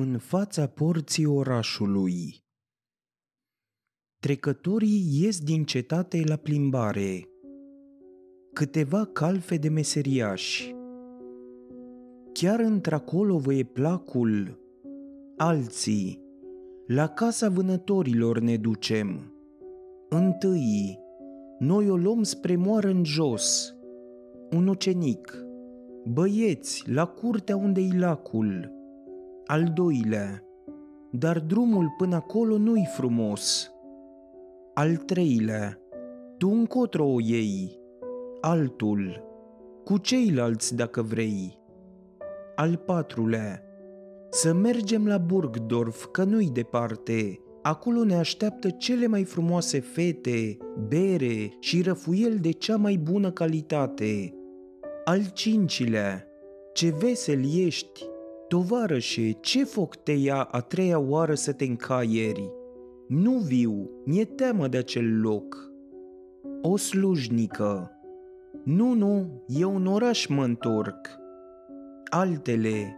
în 0.00 0.18
fața 0.18 0.66
porții 0.66 1.24
orașului. 1.24 2.44
Trecătorii 4.20 5.20
ies 5.20 5.40
din 5.40 5.64
cetate 5.64 6.22
la 6.26 6.36
plimbare. 6.36 7.28
Câteva 8.52 9.04
calfe 9.04 9.56
de 9.56 9.68
meseriași. 9.68 10.74
Chiar 12.32 12.60
într-acolo 12.60 13.38
vă 13.38 13.54
e 13.54 13.64
placul. 13.64 14.58
Alții. 15.36 16.22
La 16.86 17.08
casa 17.08 17.48
vânătorilor 17.48 18.38
ne 18.38 18.56
ducem. 18.56 19.32
Întâi, 20.08 20.98
noi 21.58 21.90
o 21.90 21.96
luăm 21.96 22.22
spre 22.22 22.56
moară 22.56 22.88
în 22.88 23.04
jos. 23.04 23.74
Un 24.50 24.68
ucenic. 24.68 25.44
Băieți, 26.04 26.90
la 26.90 27.06
curtea 27.06 27.56
unde-i 27.56 27.98
lacul 27.98 28.76
al 29.50 29.70
doilea, 29.74 30.42
dar 31.10 31.38
drumul 31.38 31.94
până 31.96 32.14
acolo 32.14 32.58
nu-i 32.58 32.88
frumos. 32.96 33.70
Al 34.74 34.96
treilea, 34.96 35.78
tu 36.38 36.48
încotro 36.48 37.06
o 37.06 37.20
iei, 37.20 37.78
altul, 38.40 39.24
cu 39.84 39.98
ceilalți 39.98 40.76
dacă 40.76 41.02
vrei. 41.02 41.58
Al 42.54 42.76
patrulea, 42.76 43.62
să 44.30 44.52
mergem 44.52 45.06
la 45.06 45.18
Burgdorf, 45.18 46.06
că 46.12 46.24
nu-i 46.24 46.50
departe, 46.50 47.38
acolo 47.62 48.04
ne 48.04 48.14
așteaptă 48.14 48.70
cele 48.70 49.06
mai 49.06 49.24
frumoase 49.24 49.80
fete, 49.80 50.56
bere 50.88 51.56
și 51.60 51.82
răfuiel 51.82 52.38
de 52.40 52.50
cea 52.50 52.76
mai 52.76 52.96
bună 52.96 53.30
calitate. 53.30 54.34
Al 55.04 55.30
cincilea, 55.32 56.24
ce 56.72 56.94
vesel 57.00 57.40
ești, 57.56 58.07
Tovarășe, 58.48 59.30
ce 59.30 59.64
foc 59.64 59.96
te 59.96 60.12
ia 60.12 60.42
a 60.42 60.60
treia 60.60 60.98
oară 60.98 61.34
să 61.34 61.52
te 61.52 61.64
încaieri? 61.64 62.52
Nu 63.08 63.32
viu, 63.32 63.90
mi-e 64.04 64.24
teamă 64.24 64.68
de 64.68 64.76
acel 64.76 65.20
loc. 65.20 65.70
O 66.62 66.76
slujnică. 66.76 67.90
Nu, 68.64 68.92
nu, 68.92 69.42
e 69.46 69.64
un 69.64 69.86
oraș 69.86 70.26
mă 70.26 70.44
întorc. 70.44 71.08
Altele. 72.10 72.96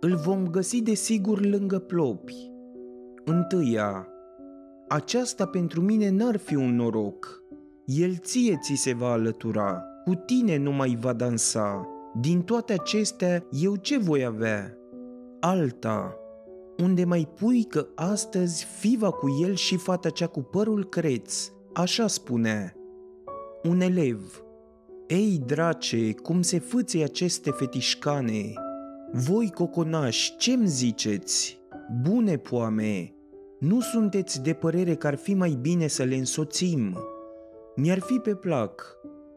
Îl 0.00 0.16
vom 0.16 0.46
găsi 0.46 0.82
de 0.82 0.94
sigur 0.94 1.44
lângă 1.44 1.78
plopi. 1.78 2.50
Întâia. 3.24 4.08
Aceasta 4.88 5.46
pentru 5.46 5.80
mine 5.80 6.10
n-ar 6.10 6.36
fi 6.36 6.54
un 6.54 6.74
noroc. 6.74 7.42
El 7.84 8.16
ție 8.16 8.58
ți 8.62 8.74
se 8.74 8.94
va 8.94 9.10
alătura, 9.10 9.84
cu 10.04 10.14
tine 10.14 10.56
nu 10.56 10.72
mai 10.72 10.98
va 11.00 11.12
dansa, 11.12 11.88
din 12.20 12.42
toate 12.42 12.72
acestea, 12.72 13.46
eu 13.50 13.76
ce 13.76 13.98
voi 13.98 14.24
avea? 14.24 14.76
Alta, 15.40 16.16
unde 16.78 17.04
mai 17.04 17.28
pui 17.40 17.64
că 17.64 17.86
astăzi 17.94 18.64
fiva 18.64 19.10
cu 19.10 19.26
el 19.42 19.54
și 19.54 19.76
fata 19.76 20.10
cea 20.10 20.26
cu 20.26 20.40
părul 20.40 20.84
creț, 20.84 21.50
așa 21.72 22.06
spune. 22.06 22.74
Un 23.62 23.80
elev. 23.80 24.44
Ei, 25.06 25.42
drace, 25.46 26.12
cum 26.12 26.42
se 26.42 26.58
fâțe 26.58 27.02
aceste 27.02 27.50
fetișcane? 27.50 28.52
Voi, 29.12 29.50
coconași, 29.54 30.36
ce-mi 30.36 30.66
ziceți? 30.66 31.60
Bune 32.02 32.36
poame, 32.36 33.14
nu 33.58 33.80
sunteți 33.80 34.42
de 34.42 34.52
părere 34.52 34.94
că 34.94 35.06
ar 35.06 35.14
fi 35.14 35.34
mai 35.34 35.58
bine 35.60 35.86
să 35.86 36.02
le 36.02 36.14
însoțim? 36.14 36.98
Mi-ar 37.76 37.98
fi 37.98 38.14
pe 38.14 38.34
plac. 38.34 38.96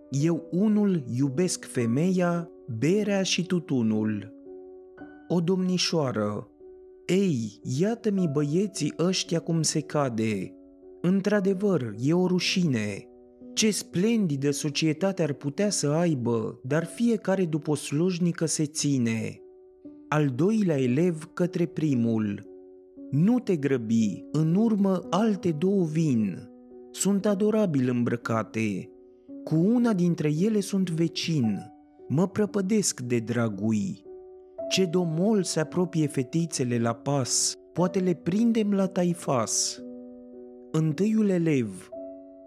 Eu 0.10 0.48
unul 0.52 1.04
iubesc 1.18 1.66
femeia, 1.66 2.50
berea 2.68 3.24
și 3.24 3.46
tutunul. 3.46 4.34
O 5.28 5.40
domnișoară, 5.40 6.50
ei, 7.06 7.60
iată-mi 7.80 8.30
băieții 8.32 8.94
ăștia 9.00 9.40
cum 9.40 9.62
se 9.62 9.80
cade. 9.80 10.54
Într-adevăr, 11.02 11.94
e 12.00 12.14
o 12.14 12.28
rușine. 12.28 13.08
Ce 13.54 13.72
splendidă 13.72 14.52
societate 14.52 15.24
ar 15.24 15.34
putea 15.34 15.70
să 15.70 15.88
aibă, 15.88 16.60
dar 16.64 16.86
fiecare 16.86 17.46
după 17.46 17.72
o 17.72 17.76
slujnică 17.76 18.46
se 18.46 18.66
ține. 18.66 19.40
Al 20.08 20.28
doilea 20.36 20.82
elev 20.82 21.30
către 21.34 21.66
primul. 21.66 22.48
Nu 23.12 23.40
te 23.40 23.56
grăbi, 23.56 24.24
în 24.32 24.56
urmă 24.56 25.02
alte 25.10 25.52
două 25.52 25.86
vin. 25.86 26.50
Sunt 26.92 27.26
adorabil 27.26 27.90
îmbrăcate. 27.90 28.90
Cu 29.44 29.56
una 29.56 29.94
dintre 29.94 30.32
ele 30.40 30.60
sunt 30.60 30.90
vecin 30.90 31.75
Mă 32.08 32.28
prăpădesc 32.28 33.00
de 33.00 33.20
dragui. 33.20 34.04
Ce 34.70 34.86
domol 34.86 35.44
se 35.44 35.60
apropie 35.60 36.08
fetițele 36.08 36.80
la 36.80 36.94
pas, 36.94 37.54
poate 37.74 38.00
le 38.00 38.14
prindem 38.14 38.74
la 38.74 38.88
taifas. 38.88 39.82
Întâiul 40.72 41.30
elev, 41.30 41.90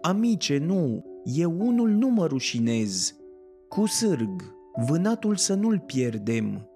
amice, 0.01 0.57
nu, 0.57 1.05
eu 1.23 1.55
unul 1.59 1.89
nu 1.89 2.07
mă 2.07 2.25
rușinez. 2.25 3.15
Cu 3.67 3.87
sârg, 3.87 4.55
vânatul 4.87 5.35
să 5.35 5.53
nu-l 5.53 5.79
pierdem. 5.79 6.69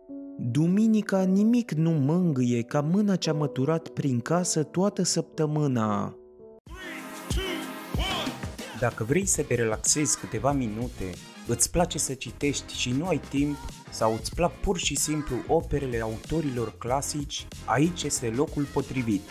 Duminica 0.51 1.23
nimic 1.23 1.71
nu 1.71 1.89
mângâie 1.89 2.61
ca 2.61 2.81
mâna 2.81 3.15
ce-a 3.15 3.33
măturat 3.33 3.87
prin 3.87 4.19
casă 4.19 4.63
toată 4.63 5.03
săptămâna. 5.03 6.17
Dacă 8.79 9.03
vrei 9.03 9.25
să 9.25 9.41
te 9.43 9.55
relaxezi 9.55 10.19
câteva 10.19 10.51
minute 10.51 11.05
îți 11.47 11.71
place 11.71 11.97
să 11.97 12.13
citești 12.13 12.73
și 12.73 12.91
nu 12.91 13.07
ai 13.07 13.21
timp 13.29 13.57
sau 13.89 14.13
îți 14.13 14.35
plac 14.35 14.59
pur 14.59 14.77
și 14.77 14.95
simplu 14.95 15.35
operele 15.47 16.01
autorilor 16.01 16.77
clasici, 16.77 17.47
aici 17.65 18.03
este 18.03 18.29
locul 18.29 18.63
potrivit. 18.63 19.21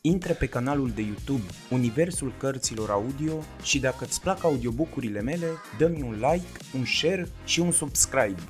Intră 0.00 0.32
pe 0.32 0.46
canalul 0.46 0.90
de 0.90 1.02
YouTube 1.02 1.42
Universul 1.70 2.34
Cărților 2.38 2.90
Audio 2.90 3.32
și 3.62 3.80
dacă 3.80 4.04
îți 4.04 4.20
plac 4.20 4.44
audiobookurile 4.44 5.20
mele, 5.20 5.46
dă-mi 5.78 6.02
un 6.02 6.12
like, 6.12 6.76
un 6.76 6.84
share 6.84 7.28
și 7.44 7.60
un 7.60 7.70
subscribe. 7.70 8.42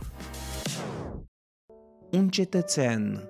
Un 2.10 2.28
cetățean 2.28 3.28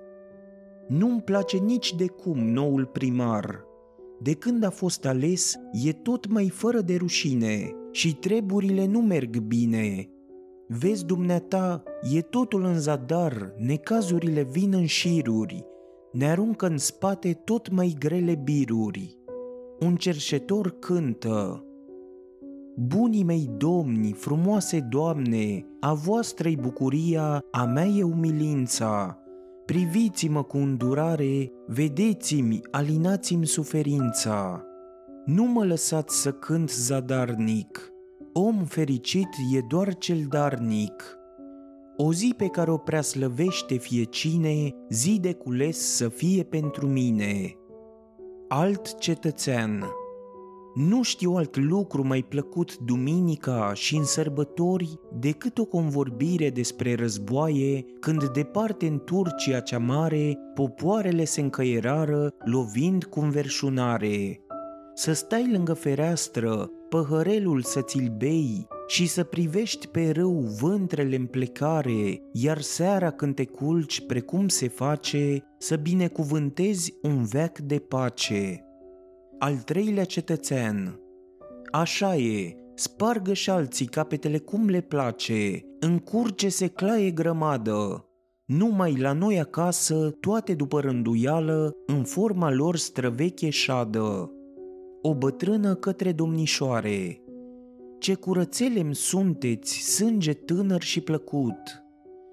Nu-mi 0.88 1.22
place 1.22 1.56
nici 1.56 1.94
de 1.94 2.06
cum 2.06 2.38
noul 2.38 2.86
primar. 2.86 3.67
De 4.20 4.32
când 4.32 4.64
a 4.64 4.70
fost 4.70 5.06
ales, 5.06 5.54
e 5.72 5.92
tot 5.92 6.28
mai 6.28 6.48
fără 6.48 6.80
de 6.80 6.96
rușine 6.96 7.70
și 7.90 8.14
treburile 8.14 8.86
nu 8.86 9.00
merg 9.00 9.38
bine. 9.38 10.08
Vezi, 10.68 11.04
dumneata, 11.04 11.82
e 12.14 12.20
totul 12.20 12.64
în 12.64 12.78
zadar, 12.80 13.54
necazurile 13.56 14.42
vin 14.42 14.74
în 14.74 14.86
șiruri, 14.86 15.64
ne 16.12 16.30
aruncă 16.30 16.66
în 16.66 16.78
spate 16.78 17.32
tot 17.32 17.70
mai 17.70 17.96
grele 17.98 18.40
biruri. 18.44 19.16
Un 19.80 19.96
cerșetor 19.96 20.78
cântă, 20.78 21.62
Bunii 22.86 23.24
mei 23.24 23.50
domni, 23.56 24.12
frumoase 24.12 24.80
doamne, 24.80 25.66
a 25.80 25.94
voastră 25.94 26.50
bucuria, 26.60 27.44
a 27.50 27.64
mea 27.64 27.84
e 27.84 28.02
umilința. 28.02 29.18
Priviți-mă 29.68 30.42
cu 30.42 30.56
îndurare, 30.56 31.52
vedeți-mi, 31.66 32.60
alinați-mi 32.70 33.46
suferința. 33.46 34.64
Nu 35.24 35.44
mă 35.44 35.64
lăsați 35.64 36.20
să 36.20 36.32
cânt 36.32 36.70
zadarnic, 36.70 37.92
om 38.32 38.64
fericit 38.64 39.28
e 39.54 39.60
doar 39.68 39.94
cel 39.94 40.26
darnic. 40.28 41.18
O 41.96 42.12
zi 42.12 42.34
pe 42.36 42.46
care 42.46 42.70
o 42.70 42.76
prea 42.76 43.00
slăvește 43.00 43.74
fie 43.74 44.02
cine, 44.02 44.74
zi 44.90 45.18
de 45.20 45.32
cules 45.32 45.78
să 45.78 46.08
fie 46.08 46.42
pentru 46.42 46.86
mine. 46.86 47.54
Alt 48.48 48.98
cetățean 48.98 49.84
nu 50.74 51.02
știu 51.02 51.32
alt 51.32 51.56
lucru 51.56 52.06
mai 52.06 52.22
plăcut 52.22 52.78
duminica 52.78 53.70
și 53.74 53.96
în 53.96 54.04
sărbători 54.04 54.98
decât 55.18 55.58
o 55.58 55.64
convorbire 55.64 56.50
despre 56.50 56.94
războaie 56.94 57.84
când 58.00 58.28
departe 58.28 58.86
în 58.86 59.00
Turcia 59.04 59.60
cea 59.60 59.78
mare 59.78 60.38
popoarele 60.54 61.24
se 61.24 61.40
încăierară 61.40 62.34
lovind 62.44 63.04
cu 63.04 63.20
înverșunare 63.20 64.42
să 64.98 65.12
stai 65.12 65.50
lângă 65.50 65.72
fereastră, 65.74 66.70
păhărelul 66.88 67.62
să 67.62 67.80
ți-l 67.80 68.14
bei 68.16 68.66
și 68.86 69.06
să 69.06 69.24
privești 69.24 69.86
pe 69.86 70.10
râu 70.10 70.56
vântrele 70.60 71.16
în 71.16 71.26
plecare, 71.26 72.22
iar 72.32 72.60
seara 72.60 73.10
când 73.10 73.34
te 73.34 73.44
culci 73.44 74.06
precum 74.06 74.48
se 74.48 74.68
face, 74.68 75.44
să 75.58 75.76
binecuvântezi 75.76 76.94
un 77.02 77.24
veac 77.24 77.58
de 77.58 77.78
pace. 77.78 78.67
Al 79.38 79.56
treilea 79.56 80.04
cetățean 80.04 81.00
Așa 81.72 82.16
e, 82.16 82.56
spargă 82.74 83.32
și 83.32 83.50
alții 83.50 83.86
capetele 83.86 84.38
cum 84.38 84.68
le 84.68 84.80
place, 84.80 85.64
încurce 85.80 86.48
se 86.48 86.66
claie 86.66 87.10
grămadă, 87.10 88.08
numai 88.44 88.96
la 88.96 89.12
noi 89.12 89.40
acasă, 89.40 90.10
toate 90.20 90.54
după 90.54 90.80
rânduială, 90.80 91.72
în 91.86 92.04
forma 92.04 92.50
lor 92.50 92.76
străveche 92.76 93.50
șadă 93.50 94.32
o 95.02 95.14
bătrână 95.14 95.74
către 95.74 96.12
domnișoare. 96.12 97.20
Ce 97.98 98.14
curățelem 98.14 98.92
sunteți, 98.92 99.78
sânge 99.78 100.32
tânăr 100.32 100.82
și 100.82 101.00
plăcut! 101.00 101.82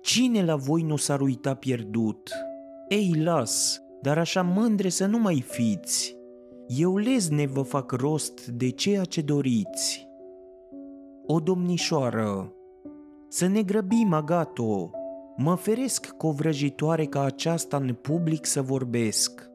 Cine 0.02 0.46
la 0.46 0.56
voi 0.56 0.82
nu 0.82 0.96
s-ar 0.96 1.22
uita 1.22 1.54
pierdut? 1.54 2.30
Ei, 2.90 3.14
las, 3.24 3.82
dar 4.02 4.18
așa 4.18 4.42
mândre 4.42 4.90
să 4.90 5.06
nu 5.06 5.20
mai 5.20 5.42
fiți. 5.48 6.15
Eu 6.68 6.98
lezne 6.98 7.46
vă 7.46 7.62
fac 7.62 7.92
rost 7.92 8.48
de 8.48 8.70
ceea 8.70 9.04
ce 9.04 9.22
doriți. 9.22 10.08
O 11.26 11.40
domnișoară, 11.40 12.54
să 13.28 13.48
ne 13.48 13.62
grăbim, 13.62 14.14
Agato, 14.14 14.92
mă 15.38 15.56
feresc 15.56 16.08
cu 16.08 16.28
o 16.28 16.32
vrăjitoare 16.32 17.06
ca 17.06 17.24
aceasta 17.24 17.78
în 17.78 17.94
public 17.94 18.46
să 18.46 18.62
vorbesc. 18.62 19.50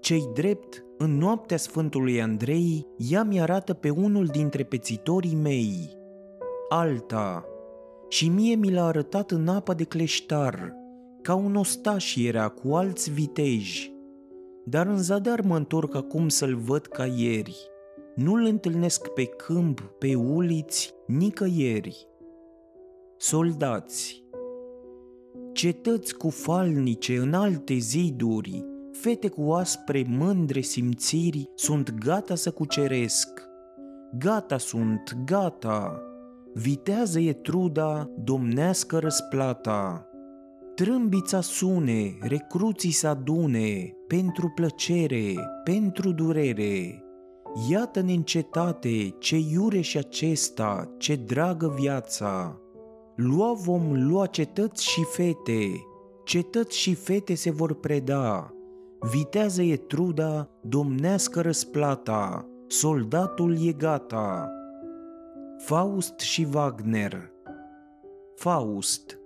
Cei 0.00 0.30
drept, 0.34 0.84
în 0.98 1.18
noaptea 1.18 1.56
Sfântului 1.56 2.22
Andrei, 2.22 2.86
ea 3.10 3.22
mi-arată 3.22 3.74
pe 3.74 3.90
unul 3.90 4.26
dintre 4.26 4.62
pețitorii 4.62 5.34
mei. 5.34 5.98
Alta, 6.68 7.44
și 8.08 8.28
mie 8.28 8.54
mi 8.54 8.72
l-a 8.72 8.84
arătat 8.84 9.30
în 9.30 9.48
apă 9.48 9.74
de 9.74 9.84
cleștar, 9.84 10.74
ca 11.22 11.34
un 11.34 11.54
ostaș 11.54 12.16
era 12.16 12.48
cu 12.48 12.74
alți 12.74 13.10
viteji. 13.10 13.95
Dar 14.68 14.86
în 14.86 14.98
zadar 14.98 15.40
mă 15.40 15.56
întorc 15.56 15.94
acum 15.94 16.28
să-l 16.28 16.56
văd 16.56 16.86
ca 16.86 17.06
ieri. 17.06 17.56
Nu-l 18.14 18.44
întâlnesc 18.44 19.08
pe 19.08 19.24
câmp, 19.24 19.80
pe 19.98 20.14
uliți, 20.14 20.94
nicăieri. 21.06 22.08
Soldați 23.16 24.24
Cetăți 25.52 26.14
cu 26.14 26.28
falnice 26.28 27.16
în 27.16 27.34
alte 27.34 27.74
ziduri, 27.74 28.64
fete 28.92 29.28
cu 29.28 29.52
aspre 29.52 30.04
mândre 30.08 30.60
simțiri 30.60 31.50
sunt 31.54 31.94
gata 31.94 32.34
să 32.34 32.50
cuceresc. 32.50 33.28
Gata 34.18 34.58
sunt, 34.58 35.16
gata, 35.24 36.02
vitează 36.54 37.20
e 37.20 37.32
truda, 37.32 38.10
domnească 38.24 38.98
răsplata. 38.98 40.05
Trâmbița 40.76 41.40
sune, 41.40 42.18
recruții 42.20 42.90
să 42.90 43.06
adune, 43.08 43.96
pentru 44.06 44.52
plăcere, 44.54 45.34
pentru 45.64 46.12
durere. 46.12 47.04
Iată-ne 47.70 48.12
în 48.12 48.22
cetate, 48.22 49.08
ce 49.18 49.36
iure 49.36 49.80
și 49.80 49.98
acesta, 49.98 50.94
ce 50.98 51.14
dragă 51.14 51.74
viața. 51.78 52.60
Lua 53.14 53.52
vom 53.52 54.08
lua 54.08 54.26
cetăți 54.26 54.84
și 54.84 55.04
fete, 55.04 55.70
cetăți 56.24 56.78
și 56.78 56.94
fete 56.94 57.34
se 57.34 57.50
vor 57.50 57.74
preda. 57.74 58.54
Vitează 59.10 59.62
e 59.62 59.76
truda, 59.76 60.50
domnească 60.62 61.40
răsplata, 61.40 62.48
soldatul 62.66 63.66
e 63.66 63.72
gata. 63.72 64.50
Faust 65.58 66.18
și 66.18 66.46
Wagner 66.54 67.30
Faust 68.34 69.20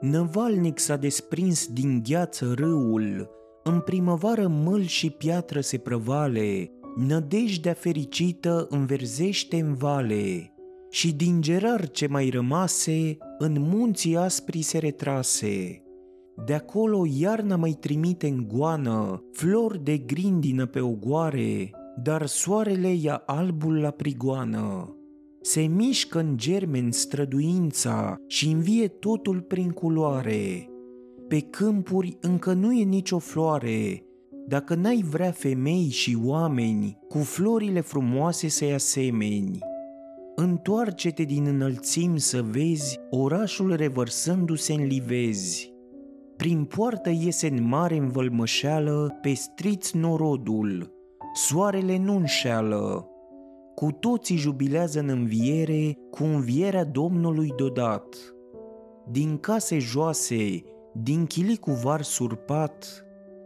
Năvalnic 0.00 0.78
s-a 0.78 0.96
desprins 0.96 1.66
din 1.66 2.02
gheață 2.08 2.52
râul, 2.56 3.30
în 3.62 3.80
primăvară 3.80 4.46
mâl 4.46 4.82
și 4.82 5.10
piatră 5.10 5.60
se 5.60 5.78
prăvale, 5.78 6.70
nădejdea 6.96 7.72
fericită 7.72 8.66
înverzește 8.70 9.60
în 9.60 9.74
vale, 9.74 10.54
și 10.90 11.14
din 11.14 11.40
gerar 11.40 11.88
ce 11.88 12.06
mai 12.06 12.28
rămase, 12.28 13.16
în 13.38 13.56
munții 13.60 14.16
aspri 14.16 14.62
se 14.62 14.78
retrase. 14.78 15.82
De 16.46 16.54
acolo 16.54 17.06
iarna 17.18 17.56
mai 17.56 17.76
trimite 17.80 18.26
în 18.26 18.48
goană, 18.48 19.22
flori 19.32 19.84
de 19.84 19.96
grindină 19.96 20.66
pe 20.66 20.80
ogoare, 20.80 21.70
dar 22.02 22.26
soarele 22.26 22.92
ia 22.92 23.22
albul 23.26 23.80
la 23.80 23.90
prigoană 23.90 24.92
se 25.40 25.60
mișcă 25.60 26.18
în 26.18 26.36
germen 26.36 26.90
străduința 26.90 28.16
și 28.26 28.50
învie 28.50 28.88
totul 28.88 29.40
prin 29.40 29.70
culoare. 29.70 30.68
Pe 31.28 31.40
câmpuri 31.40 32.16
încă 32.20 32.52
nu 32.52 32.72
e 32.72 32.82
nicio 32.82 33.18
floare, 33.18 34.02
dacă 34.46 34.74
n-ai 34.74 35.04
vrea 35.10 35.30
femei 35.30 35.88
și 35.90 36.18
oameni 36.24 36.98
cu 37.08 37.18
florile 37.18 37.80
frumoase 37.80 38.48
să-i 38.48 38.72
asemeni. 38.72 39.58
Întoarce-te 40.34 41.22
din 41.22 41.46
înălțim 41.46 42.16
să 42.16 42.42
vezi 42.42 43.00
orașul 43.10 43.74
revărsându-se 43.74 44.72
în 44.72 44.86
livezi. 44.86 45.72
Prin 46.36 46.64
poartă 46.64 47.10
iese 47.10 47.48
în 47.48 47.68
mare 47.68 47.96
învălmășeală, 47.96 49.18
pestriți 49.22 49.96
norodul, 49.96 50.92
soarele 51.34 51.98
nu 51.98 52.16
înșeală, 52.16 53.08
cu 53.78 53.92
toții 53.92 54.36
jubilează 54.36 54.98
în 54.98 55.08
înviere 55.08 55.98
cu 56.10 56.24
învierea 56.24 56.84
Domnului 56.84 57.52
dodat. 57.56 58.34
Din 59.10 59.36
case 59.36 59.78
joase, 59.78 60.62
din 60.94 61.26
chili 61.26 61.56
cu 61.56 61.70
var 61.70 62.02
surpat, 62.02 63.04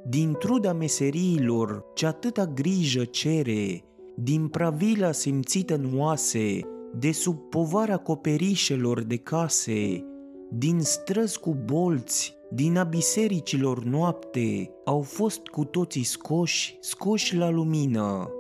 din 0.08 0.36
truda 0.38 0.72
meseriilor 0.72 1.84
ce 1.94 2.06
atâta 2.06 2.46
grijă 2.46 3.04
cere, 3.04 3.84
din 4.16 4.48
pravila 4.48 5.12
simțită 5.12 5.74
în 5.74 5.98
oase, 5.98 6.60
de 6.98 7.12
sub 7.12 7.38
povara 7.38 7.96
coperișelor 7.96 9.02
de 9.02 9.16
case, 9.16 10.04
din 10.50 10.80
străzi 10.80 11.40
cu 11.40 11.56
bolți, 11.64 12.36
din 12.50 12.76
a 12.76 12.84
bisericilor 12.84 13.84
noapte, 13.84 14.70
au 14.84 15.00
fost 15.00 15.46
cu 15.46 15.64
toții 15.64 16.04
scoși, 16.04 16.76
scoși 16.80 17.36
la 17.36 17.50
lumină 17.50 18.30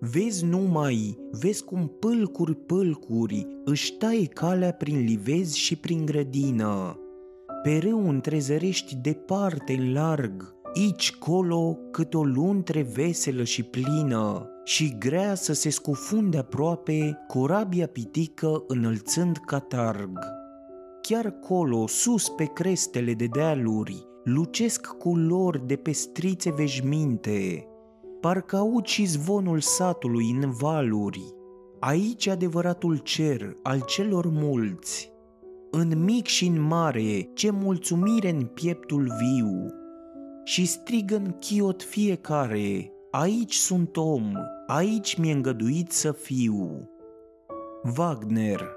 Vezi 0.00 0.44
numai, 0.44 1.18
vezi 1.30 1.64
cum 1.64 1.86
pâlcuri 1.98 2.54
pâlcuri 2.54 3.46
își 3.64 3.92
taie 3.92 4.24
calea 4.26 4.72
prin 4.72 5.04
livezi 5.04 5.58
și 5.58 5.76
prin 5.76 6.04
grădină. 6.04 6.98
Pe 7.62 7.78
râu 7.78 8.08
întrezărești 8.08 8.96
departe 8.96 9.72
în 9.72 9.92
larg, 9.92 10.54
aici 10.74 11.16
colo 11.16 11.78
cât 11.90 12.14
o 12.14 12.24
luntre 12.24 12.82
veselă 12.82 13.44
și 13.44 13.62
plină 13.62 14.50
și 14.64 14.96
grea 14.98 15.34
să 15.34 15.52
se 15.52 15.70
scufunde 15.70 16.38
aproape 16.38 17.18
corabia 17.26 17.86
pitică 17.86 18.64
înălțând 18.66 19.36
catarg. 19.46 20.18
Chiar 21.02 21.30
colo, 21.30 21.86
sus 21.86 22.28
pe 22.28 22.44
crestele 22.44 23.14
de 23.14 23.26
dealuri, 23.26 24.06
lucesc 24.24 24.86
culori 24.86 25.66
de 25.66 25.76
pestrițe 25.76 26.52
veșminte, 26.52 27.67
parcă 28.20 28.56
aud 28.56 28.84
și 28.84 29.04
zvonul 29.04 29.60
satului 29.60 30.30
în 30.30 30.50
valuri. 30.50 31.34
Aici 31.80 32.26
adevăratul 32.26 32.96
cer 32.96 33.56
al 33.62 33.82
celor 33.86 34.26
mulți. 34.26 35.12
În 35.70 36.04
mic 36.04 36.26
și 36.26 36.46
în 36.46 36.60
mare, 36.60 37.30
ce 37.34 37.50
mulțumire 37.50 38.30
în 38.30 38.44
pieptul 38.44 39.12
viu. 39.20 39.66
Și 40.44 40.66
strigă 40.66 41.16
în 41.16 41.36
chiot 41.38 41.82
fiecare, 41.82 42.92
aici 43.10 43.54
sunt 43.54 43.96
om, 43.96 44.32
aici 44.66 45.16
mi-e 45.16 45.32
îngăduit 45.32 45.90
să 45.90 46.12
fiu. 46.12 46.88
Wagner 47.98 48.76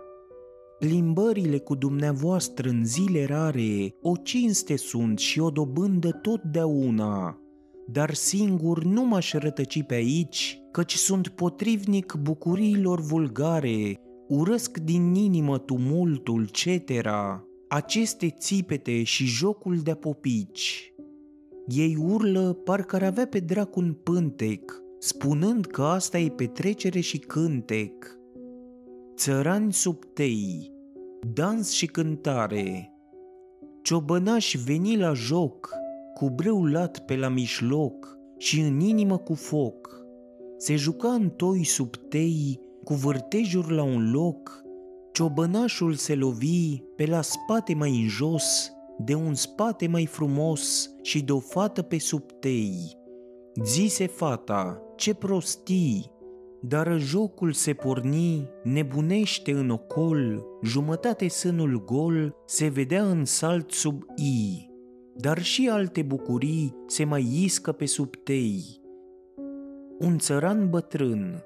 Plimbările 0.79 1.57
cu 1.57 1.75
dumneavoastră 1.75 2.69
în 2.69 2.85
zile 2.85 3.25
rare 3.25 3.95
o 4.01 4.15
cinste 4.15 4.75
sunt 4.75 5.19
și 5.19 5.39
o 5.39 5.49
dobândă 5.49 6.11
totdeauna 6.11 7.41
dar 7.87 8.13
singur 8.13 8.83
nu 8.83 9.05
m-aș 9.05 9.33
rătăci 9.33 9.83
pe 9.83 9.93
aici, 9.93 10.61
căci 10.71 10.93
sunt 10.93 11.27
potrivnic 11.27 12.13
bucuriilor 12.21 13.01
vulgare, 13.01 13.99
urăsc 14.27 14.77
din 14.77 15.15
inimă 15.15 15.57
tumultul, 15.57 16.45
cetera, 16.45 17.45
aceste 17.67 18.35
țipete 18.39 19.03
și 19.03 19.25
jocul 19.25 19.77
de 19.77 19.93
popici. 19.93 20.93
Ei 21.67 21.97
urlă 21.99 22.53
parcă 22.53 22.95
ar 22.95 23.03
avea 23.03 23.27
pe 23.27 23.39
drac 23.39 23.75
un 23.75 23.93
pântec, 24.03 24.81
spunând 24.99 25.65
că 25.65 25.81
asta 25.81 26.17
e 26.19 26.29
petrecere 26.29 26.99
și 26.99 27.17
cântec. 27.17 28.19
Țărani 29.15 29.73
subtei, 29.73 30.71
dans 31.33 31.71
și 31.71 31.85
cântare, 31.85 32.93
ciobănași 33.81 34.57
veni 34.57 34.97
la 34.97 35.13
joc, 35.13 35.69
cu 36.13 36.29
brâu 36.29 36.65
lat 36.65 36.99
pe 36.99 37.15
la 37.15 37.29
mișloc 37.29 38.17
și 38.37 38.59
în 38.59 38.79
inimă 38.79 39.17
cu 39.17 39.33
foc. 39.33 40.05
Se 40.57 40.75
juca 40.75 41.13
în 41.13 41.29
toi 41.29 41.63
sub 41.63 41.95
tei, 41.95 42.59
cu 42.83 42.93
vârtejuri 42.93 43.73
la 43.73 43.83
un 43.83 44.11
loc, 44.11 44.63
ciobănașul 45.13 45.93
se 45.93 46.15
lovi 46.15 46.77
pe 46.95 47.05
la 47.05 47.21
spate 47.21 47.73
mai 47.73 48.01
în 48.01 48.07
jos, 48.07 48.71
de 48.97 49.13
un 49.13 49.33
spate 49.33 49.87
mai 49.87 50.05
frumos 50.05 50.93
și 51.01 51.23
de 51.23 51.31
o 51.31 51.39
fată 51.39 51.81
pe 51.81 51.99
sub 51.99 52.31
tei. 52.39 52.97
Zise 53.63 54.07
fata, 54.07 54.81
ce 54.95 55.13
prostii, 55.13 56.11
dar 56.61 56.97
jocul 56.99 57.51
se 57.51 57.73
porni, 57.73 58.49
nebunește 58.63 59.51
în 59.51 59.69
ocol, 59.69 60.45
jumătate 60.63 61.27
sânul 61.27 61.83
gol 61.85 62.35
se 62.45 62.67
vedea 62.67 63.03
în 63.03 63.25
salt 63.25 63.71
sub 63.71 64.03
i 64.15 64.70
dar 65.17 65.41
și 65.41 65.69
alte 65.71 66.01
bucurii 66.01 66.75
se 66.87 67.03
mai 67.03 67.27
iscă 67.43 67.71
pe 67.71 67.85
sub 67.85 68.15
tei. 68.15 68.81
Un 69.99 70.17
țăran 70.17 70.69
bătrân 70.69 71.43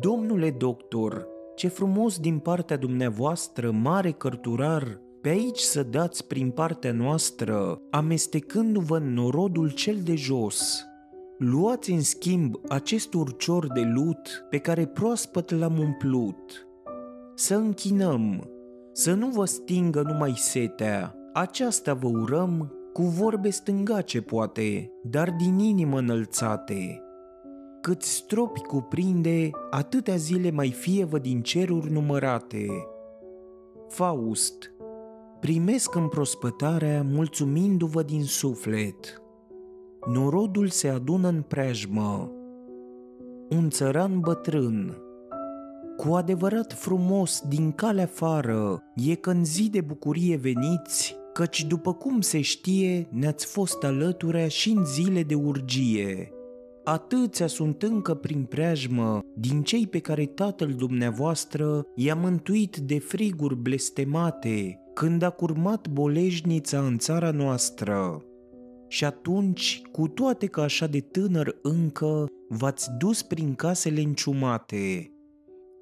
Domnule 0.00 0.50
doctor, 0.50 1.26
ce 1.54 1.68
frumos 1.68 2.18
din 2.18 2.38
partea 2.38 2.76
dumneavoastră, 2.76 3.70
mare 3.70 4.10
cărturar, 4.10 5.00
pe 5.20 5.28
aici 5.28 5.58
să 5.58 5.82
dați 5.82 6.26
prin 6.26 6.50
partea 6.50 6.92
noastră, 6.92 7.80
amestecându-vă 7.90 8.96
în 8.96 9.12
norodul 9.12 9.70
cel 9.70 9.96
de 10.04 10.14
jos. 10.14 10.86
Luați 11.38 11.90
în 11.90 12.00
schimb 12.00 12.54
acest 12.68 13.14
urcior 13.14 13.72
de 13.72 13.80
lut 13.80 14.46
pe 14.50 14.58
care 14.58 14.86
proaspăt 14.86 15.50
l-am 15.50 15.78
umplut. 15.78 16.66
Să 17.34 17.54
închinăm, 17.54 18.50
să 18.92 19.14
nu 19.14 19.28
vă 19.28 19.44
stingă 19.44 20.02
numai 20.02 20.32
setea, 20.36 21.16
aceasta 21.32 21.94
vă 21.94 22.06
urăm 22.06 22.72
cu 22.92 23.02
vorbe 23.02 23.50
stângace 23.50 24.20
poate, 24.22 24.92
dar 25.02 25.30
din 25.30 25.58
inimă 25.58 25.98
înălțate. 25.98 27.02
Cât 27.80 28.02
stropi 28.02 28.60
cuprinde, 28.60 29.50
atâtea 29.70 30.16
zile 30.16 30.50
mai 30.50 30.70
fievă 30.70 31.18
din 31.18 31.42
ceruri 31.42 31.92
numărate. 31.92 32.66
Faust, 33.88 34.72
primesc 35.40 35.98
prospătarea 36.08 37.02
mulțumindu-vă 37.02 38.02
din 38.02 38.24
suflet. 38.24 39.22
Norodul 40.12 40.68
se 40.68 40.88
adună 40.88 41.28
în 41.28 41.42
preajmă. 41.42 42.32
Un 43.50 43.70
țăran 43.70 44.20
bătrân, 44.20 44.96
cu 45.96 46.14
adevărat 46.14 46.72
frumos 46.72 47.42
din 47.48 47.72
calea 47.72 48.04
afară, 48.04 48.82
e 48.94 49.14
că 49.14 49.30
în 49.30 49.44
zi 49.44 49.70
de 49.70 49.80
bucurie 49.80 50.36
veniți, 50.36 51.20
căci 51.32 51.64
după 51.64 51.94
cum 51.94 52.20
se 52.20 52.40
știe, 52.40 53.08
ne-ați 53.10 53.46
fost 53.46 53.84
alăture 53.84 54.48
și 54.48 54.70
în 54.70 54.84
zile 54.84 55.22
de 55.22 55.34
urgie. 55.34 56.32
Atâția 56.84 57.46
sunt 57.46 57.82
încă 57.82 58.14
prin 58.14 58.42
preajmă 58.42 59.20
din 59.36 59.62
cei 59.62 59.86
pe 59.86 59.98
care 59.98 60.26
tatăl 60.26 60.72
dumneavoastră 60.76 61.86
i-a 61.94 62.14
mântuit 62.14 62.76
de 62.76 62.98
friguri 62.98 63.56
blestemate 63.56 64.80
când 64.94 65.22
a 65.22 65.30
curmat 65.30 65.88
bolejnița 65.88 66.80
în 66.80 66.98
țara 66.98 67.30
noastră. 67.30 68.24
Și 68.88 69.04
atunci, 69.04 69.82
cu 69.92 70.08
toate 70.08 70.46
că 70.46 70.60
așa 70.60 70.86
de 70.86 71.00
tânăr 71.00 71.58
încă, 71.62 72.26
v-ați 72.48 72.88
dus 72.98 73.22
prin 73.22 73.54
casele 73.54 74.00
înciumate. 74.00 75.11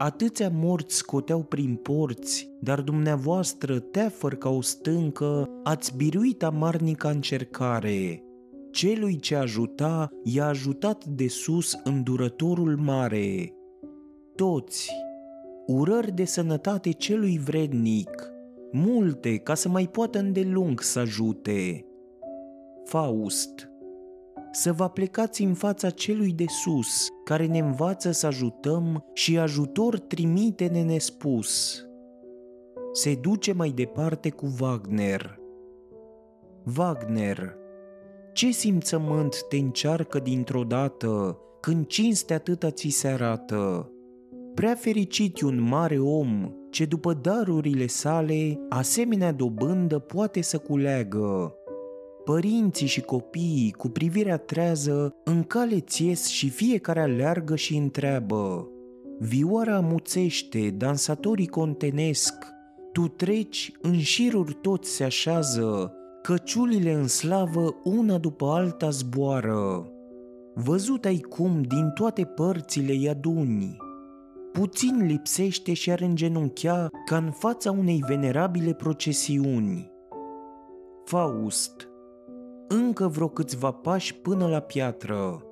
Atâția 0.02 0.50
morți 0.52 0.96
scoteau 0.96 1.40
prin 1.40 1.74
porți, 1.74 2.50
dar 2.60 2.80
dumneavoastră, 2.80 3.78
teafăr 3.78 4.34
ca 4.34 4.48
o 4.48 4.60
stâncă, 4.60 5.48
ați 5.62 5.96
biruit 5.96 6.42
amarnica 6.42 7.10
încercare. 7.10 8.22
Celui 8.70 9.16
ce 9.16 9.36
ajuta, 9.36 10.08
i-a 10.24 10.46
ajutat 10.46 11.04
de 11.04 11.28
sus 11.28 11.80
îndurătorul 11.84 12.76
mare. 12.76 13.54
Toți, 14.34 14.90
urări 15.66 16.12
de 16.12 16.24
sănătate 16.24 16.90
celui 16.90 17.38
vrednic, 17.38 18.30
multe 18.72 19.36
ca 19.36 19.54
să 19.54 19.68
mai 19.68 19.86
poată 19.86 20.18
îndelung 20.18 20.80
să 20.80 20.98
ajute. 20.98 21.84
Faust 22.84 23.69
Să 24.52 24.72
vă 24.72 24.88
plecați 24.88 25.42
în 25.42 25.54
fața 25.54 25.90
celui 25.90 26.32
de 26.32 26.44
sus, 26.48 27.08
care 27.24 27.46
ne 27.46 27.58
învață 27.58 28.10
să 28.10 28.26
ajutăm 28.26 29.04
și 29.12 29.38
ajutor 29.38 29.98
trimite-ne 29.98 30.82
nespus. 30.82 31.82
Se 32.92 33.14
duce 33.14 33.52
mai 33.52 33.70
departe 33.70 34.30
cu 34.30 34.54
Wagner. 34.60 35.38
Wagner 36.76 37.56
Ce 38.32 38.50
simțământ 38.50 39.44
te 39.48 39.56
încearcă 39.56 40.18
dintr-o 40.18 40.64
dată 40.64 41.38
când 41.60 41.86
cinste 41.86 42.34
atâta 42.34 42.70
ți 42.70 42.88
se 42.88 43.08
arată? 43.08 43.90
Prea 44.54 44.74
fericit 44.74 45.40
e 45.40 45.46
un 45.46 45.60
mare 45.60 45.98
om 45.98 46.54
ce 46.70 46.84
după 46.84 47.12
darurile 47.12 47.86
sale 47.86 48.60
asemenea 48.68 49.32
dobândă 49.32 49.98
poate 49.98 50.40
să 50.40 50.58
culeagă. 50.58 51.54
Părinții 52.24 52.86
și 52.86 53.00
copiii 53.00 53.70
cu 53.72 53.88
privirea 53.88 54.36
trează 54.36 55.14
în 55.24 55.42
cale 55.42 55.80
țies 55.80 56.26
și 56.26 56.48
fiecare 56.48 57.00
aleargă 57.00 57.56
și 57.56 57.76
întreabă. 57.76 58.68
Vioara 59.18 59.76
amuțește, 59.76 60.70
dansatorii 60.70 61.46
contenesc, 61.46 62.34
tu 62.92 63.08
treci, 63.08 63.72
în 63.80 63.98
șiruri 63.98 64.58
toți 64.60 64.90
se 64.90 65.04
așează, 65.04 65.92
căciulile 66.22 66.92
în 66.92 67.08
slavă 67.08 67.74
una 67.84 68.18
după 68.18 68.46
alta 68.46 68.90
zboară. 68.90 69.92
Văzut 70.54 71.04
ai 71.04 71.18
cum 71.18 71.62
din 71.62 71.90
toate 71.94 72.24
părțile 72.24 72.92
i 72.92 73.08
aduni, 73.08 73.76
puțin 74.52 75.06
lipsește 75.06 75.72
și 75.72 75.90
ar 75.90 76.00
îngenunchea 76.00 76.88
ca 77.06 77.16
în 77.16 77.30
fața 77.30 77.70
unei 77.70 78.04
venerabile 78.08 78.72
procesiuni. 78.72 79.90
Faust 81.04 81.89
Încă 82.72 83.08
vreo 83.08 83.28
câțiva 83.28 83.70
pași 83.70 84.14
până 84.14 84.46
la 84.46 84.60
piatră. 84.60 85.42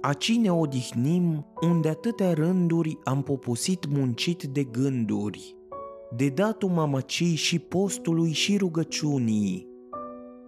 Aci 0.00 0.36
ne 0.36 0.52
odihnim 0.52 1.46
unde 1.60 1.88
atâtea 1.88 2.32
rânduri 2.32 2.98
am 3.04 3.22
poposit 3.22 3.86
muncit 3.86 4.42
de 4.42 4.64
gânduri. 4.64 5.56
De 6.16 6.28
datul 6.28 6.68
mamacii 6.68 7.34
și 7.34 7.58
postului 7.58 8.32
și 8.32 8.56
rugăciunii. 8.56 9.68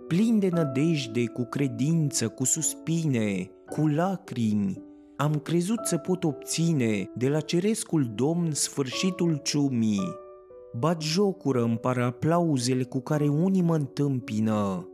Plin 0.09 0.39
de 0.39 0.49
nădejde, 0.49 1.27
cu 1.27 1.45
credință, 1.45 2.29
cu 2.29 2.45
suspine, 2.45 3.51
cu 3.71 3.87
lacrimi, 3.87 4.83
am 5.17 5.35
crezut 5.35 5.81
să 5.85 5.97
pot 5.97 6.25
obține 6.25 7.11
de 7.15 7.29
la 7.29 7.41
cerescul 7.41 8.13
domn 8.15 8.53
sfârșitul 8.53 9.41
ciumii. 9.43 10.15
Bat 10.79 11.03
jocură 11.03 11.63
în 11.63 11.77
paraplauzele 11.77 12.83
cu 12.83 13.01
care 13.01 13.29
unii 13.29 13.63
mă 13.63 13.75
întâmpină. 13.75 14.89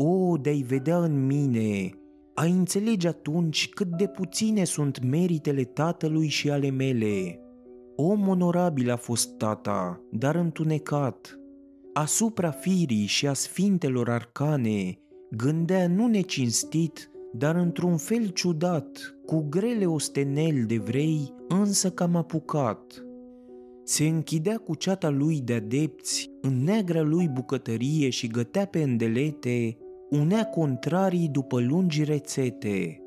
O, 0.00 0.36
de-ai 0.36 0.62
vedea 0.62 0.98
în 0.98 1.26
mine, 1.26 1.90
ai 2.34 2.50
înțelege 2.50 3.08
atunci 3.08 3.68
cât 3.68 3.96
de 3.96 4.06
puține 4.06 4.64
sunt 4.64 5.04
meritele 5.04 5.62
tatălui 5.62 6.28
și 6.28 6.50
ale 6.50 6.70
mele. 6.70 7.40
Om 7.96 8.28
onorabil 8.28 8.90
a 8.90 8.96
fost 8.96 9.36
tata, 9.36 10.00
dar 10.10 10.34
întunecat. 10.34 11.38
Asupra 11.92 12.50
firii 12.50 13.06
și 13.06 13.26
a 13.26 13.32
sfintelor 13.32 14.10
arcane, 14.10 14.98
gândea 15.30 15.88
nu 15.88 16.06
necinstit, 16.06 17.10
dar 17.32 17.56
într-un 17.56 17.96
fel 17.96 18.26
ciudat, 18.26 19.18
cu 19.26 19.46
grele 19.48 19.86
osteneli 19.86 20.62
de 20.62 20.76
vrei, 20.76 21.34
însă 21.48 21.90
cam 21.90 22.16
apucat. 22.16 23.04
Se 23.84 24.06
închidea 24.06 24.56
cu 24.56 24.74
ceata 24.74 25.08
lui 25.08 25.40
de 25.40 25.54
adepți 25.54 26.30
în 26.40 26.62
neagra 26.62 27.00
lui 27.00 27.28
bucătărie 27.28 28.10
și 28.10 28.26
gătea 28.26 28.64
pe 28.64 28.82
îndelete, 28.82 29.76
unea 30.10 30.44
contrarii 30.44 31.28
după 31.28 31.60
lungi 31.60 32.04
rețete. 32.04 33.02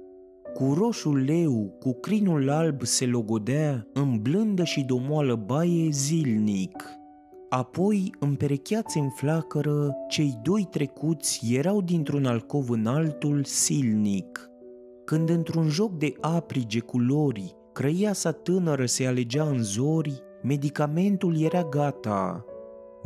Cu 0.54 0.74
roșul 0.74 1.24
leu, 1.24 1.76
cu 1.80 1.94
crinul 1.94 2.50
alb 2.50 2.84
se 2.84 3.06
logodea 3.06 3.88
în 3.94 4.20
blândă 4.22 4.64
și 4.64 4.84
domoală 4.84 5.36
baie 5.36 5.90
zilnic. 5.92 6.84
Apoi, 7.50 8.16
împerecheați 8.20 8.98
în 8.98 9.10
flacără, 9.10 9.96
cei 10.10 10.40
doi 10.44 10.68
trecuți 10.72 11.54
erau 11.54 11.82
dintr-un 11.82 12.26
alcov 12.26 12.70
în 12.70 12.86
altul 12.86 13.44
silnic. 13.44 14.50
Când 15.06 15.30
într-un 15.30 15.68
joc 15.68 15.98
de 15.98 16.14
aprige 16.20 16.80
culori, 16.80 17.56
crăiasa 17.74 18.32
tânără 18.32 18.86
se 18.86 19.06
alegea 19.06 19.44
în 19.44 19.64
zori, 19.64 20.22
medicamentul 20.44 21.42
era 21.42 21.64
gata. 21.64 22.46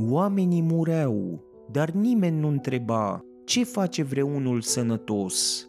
Oamenii 0.09 0.61
mureau, 0.61 1.43
dar 1.71 1.89
nimeni 1.89 2.39
nu 2.39 2.47
întreba 2.47 3.23
ce 3.45 3.63
face 3.63 4.03
vreunul 4.03 4.61
sănătos. 4.61 5.67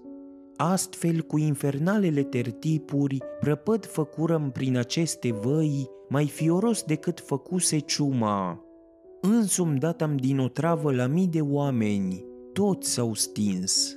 Astfel, 0.57 1.21
cu 1.21 1.39
infernalele 1.39 2.23
tertipuri, 2.23 3.19
prăpăd 3.41 3.87
făcurăm 3.87 4.51
prin 4.51 4.77
aceste 4.77 5.33
văi 5.33 5.89
mai 6.09 6.27
fioros 6.27 6.83
decât 6.83 7.21
făcuse 7.21 7.79
ciuma. 7.79 8.61
Însum 9.21 9.77
datam 9.77 10.17
din 10.17 10.39
o 10.39 10.49
travă 10.49 10.93
la 10.93 11.07
mii 11.07 11.27
de 11.27 11.41
oameni, 11.41 12.25
toți 12.53 12.91
s-au 12.91 13.15
stins. 13.15 13.97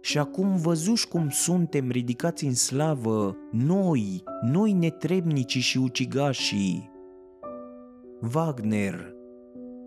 Și 0.00 0.18
acum 0.18 0.56
văzuși 0.56 1.08
cum 1.08 1.28
suntem 1.28 1.90
ridicați 1.90 2.44
în 2.44 2.54
slavă, 2.54 3.36
noi, 3.50 4.22
noi 4.42 4.72
netrebnici 4.72 5.58
și 5.58 5.78
ucigașii. 5.78 6.90
Wagner, 8.34 9.13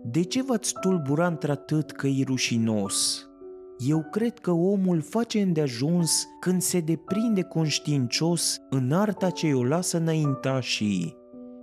de 0.04 0.22
ce 0.22 0.42
v-ați 0.42 0.74
tulbura 0.80 1.26
într-atât 1.26 1.90
că 1.90 2.06
e 2.06 2.24
rușinos? 2.26 3.28
Eu 3.78 4.06
cred 4.10 4.38
că 4.38 4.50
omul 4.50 5.00
face 5.00 5.40
îndeajuns 5.40 6.26
când 6.40 6.62
se 6.62 6.80
deprinde 6.80 7.42
conștiincios 7.42 8.58
în 8.70 8.92
arta 8.92 9.30
ce 9.30 9.52
o 9.52 9.64
lasă 9.64 9.96
înaintașii. 9.96 11.16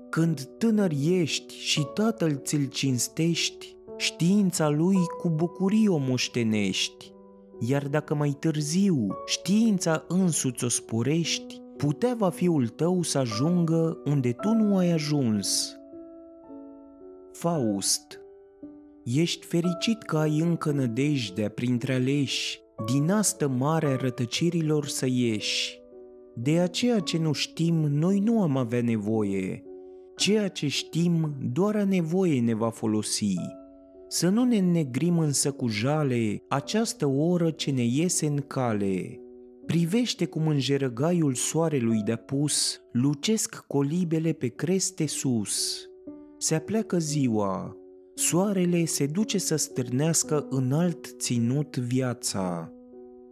Când 0.10 0.42
tânăr 0.42 0.92
ești 1.10 1.56
și 1.56 1.88
tatăl 1.94 2.42
ți-l 2.44 2.65
cinstești, 2.65 3.75
știința 3.98 4.70
lui 4.70 4.98
cu 5.22 5.30
bucurie 5.30 5.89
o 5.89 5.98
moștenești. 5.98 7.13
Iar 7.60 7.88
dacă 7.88 8.15
mai 8.15 8.36
târziu 8.39 9.08
știința 9.25 10.06
însuți 10.08 10.63
o 10.63 10.68
sporești, 10.68 11.62
putea 11.77 12.15
va 12.18 12.30
fiul 12.30 12.68
tău 12.68 13.01
să 13.01 13.18
ajungă 13.18 14.01
unde 14.06 14.32
tu 14.32 14.54
nu 14.54 14.77
ai 14.77 14.92
ajuns. 14.92 15.77
Faust 17.32 18.25
Ești 19.13 19.45
fericit 19.45 20.03
că 20.03 20.17
ai 20.17 20.39
încă 20.39 20.71
nădejdea 20.71 21.50
printre 21.50 21.93
aleși, 21.93 22.59
din 22.91 23.12
astă 23.12 23.47
mare 23.47 23.95
rătăcirilor 23.95 24.85
să 24.85 25.05
ieși. 25.09 25.79
De 26.35 26.59
aceea 26.59 27.00
ce 27.00 27.17
nu 27.17 27.31
știm, 27.31 27.75
noi 27.75 28.19
nu 28.19 28.41
am 28.41 28.57
avea 28.57 28.81
nevoie. 28.81 29.63
Ceea 30.15 30.47
ce 30.47 30.67
știm, 30.67 31.35
doar 31.53 31.75
a 31.75 31.83
nevoie 31.83 32.41
ne 32.41 32.53
va 32.53 32.69
folosi. 32.69 33.35
Să 34.07 34.29
nu 34.29 34.43
ne 34.43 34.59
negrim 34.59 35.19
însă 35.19 35.51
cu 35.51 35.67
jale 35.67 36.43
această 36.50 37.07
oră 37.07 37.51
ce 37.51 37.71
ne 37.71 37.83
iese 37.83 38.25
în 38.25 38.38
cale. 38.47 39.19
Privește 39.65 40.25
cum 40.25 40.47
în 40.47 40.59
jerăgaiul 40.59 41.33
soarelui 41.33 42.01
de 42.03 42.15
pus 42.15 42.81
lucesc 42.91 43.63
colibele 43.67 44.31
pe 44.31 44.47
creste 44.47 45.07
sus. 45.07 45.85
Se 46.38 46.55
apleacă 46.55 46.97
ziua, 46.97 47.75
soarele 48.15 48.86
se 48.86 49.05
duce 49.05 49.38
să 49.38 49.55
stârnească 49.55 50.48
în 50.50 50.72
alt 50.72 51.07
ținut 51.19 51.77
viața. 51.77 52.72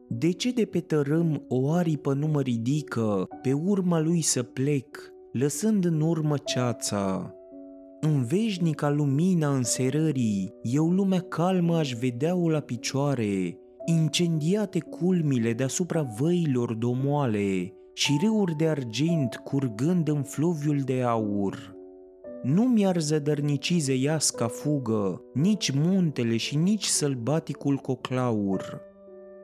De 0.10 0.32
ce 0.32 0.52
de 0.52 0.66
pe 0.66 0.80
tărâm 0.80 1.46
o 1.48 1.72
aripă 1.72 2.14
nu 2.14 2.28
mă 2.28 2.42
ridică, 2.42 3.28
pe 3.42 3.54
urma 3.54 4.00
lui 4.00 4.22
să 4.22 4.44
plec, 4.44 5.12
lăsând 5.32 5.86
în 5.86 6.02
urmă 6.02 6.36
ceața? 6.38 7.34
În 8.00 8.24
veșnica 8.24 8.90
lumina 8.90 9.56
înserării, 9.56 10.54
eu 10.62 10.90
lumea 10.90 11.20
calmă 11.20 11.78
aș 11.78 11.94
vedea-o 11.94 12.50
la 12.50 12.60
picioare, 12.60 13.58
incendiate 13.86 14.80
culmile 14.80 15.54
deasupra 15.54 16.02
văilor 16.20 16.74
domoale 16.74 17.74
și 17.94 18.20
râuri 18.24 18.56
de 18.56 18.68
argint 18.68 19.36
curgând 19.36 20.08
în 20.08 20.24
fluviul 20.24 20.80
de 20.80 21.02
aur. 21.02 21.73
Nu 22.44 22.64
mi-ar 22.64 23.00
zădărnici 23.00 23.74
zeiasca 23.78 24.48
fugă, 24.48 25.22
nici 25.34 25.72
muntele 25.72 26.38
și 26.38 26.56
nici 26.56 26.86
sălbaticul 26.86 27.76
coclaur. 27.76 28.82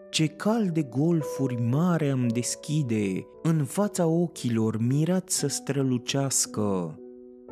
Ce 0.10 0.25
cal 0.25 0.70
de 0.74 0.82
golfuri 0.82 1.62
mare 1.70 2.10
am 2.10 2.27
deschide, 2.27 3.25
în 3.44 3.63
fața 3.63 4.08
ochilor 4.08 4.77
mirat 4.88 5.29
să 5.29 5.48
strălucească, 5.48 7.00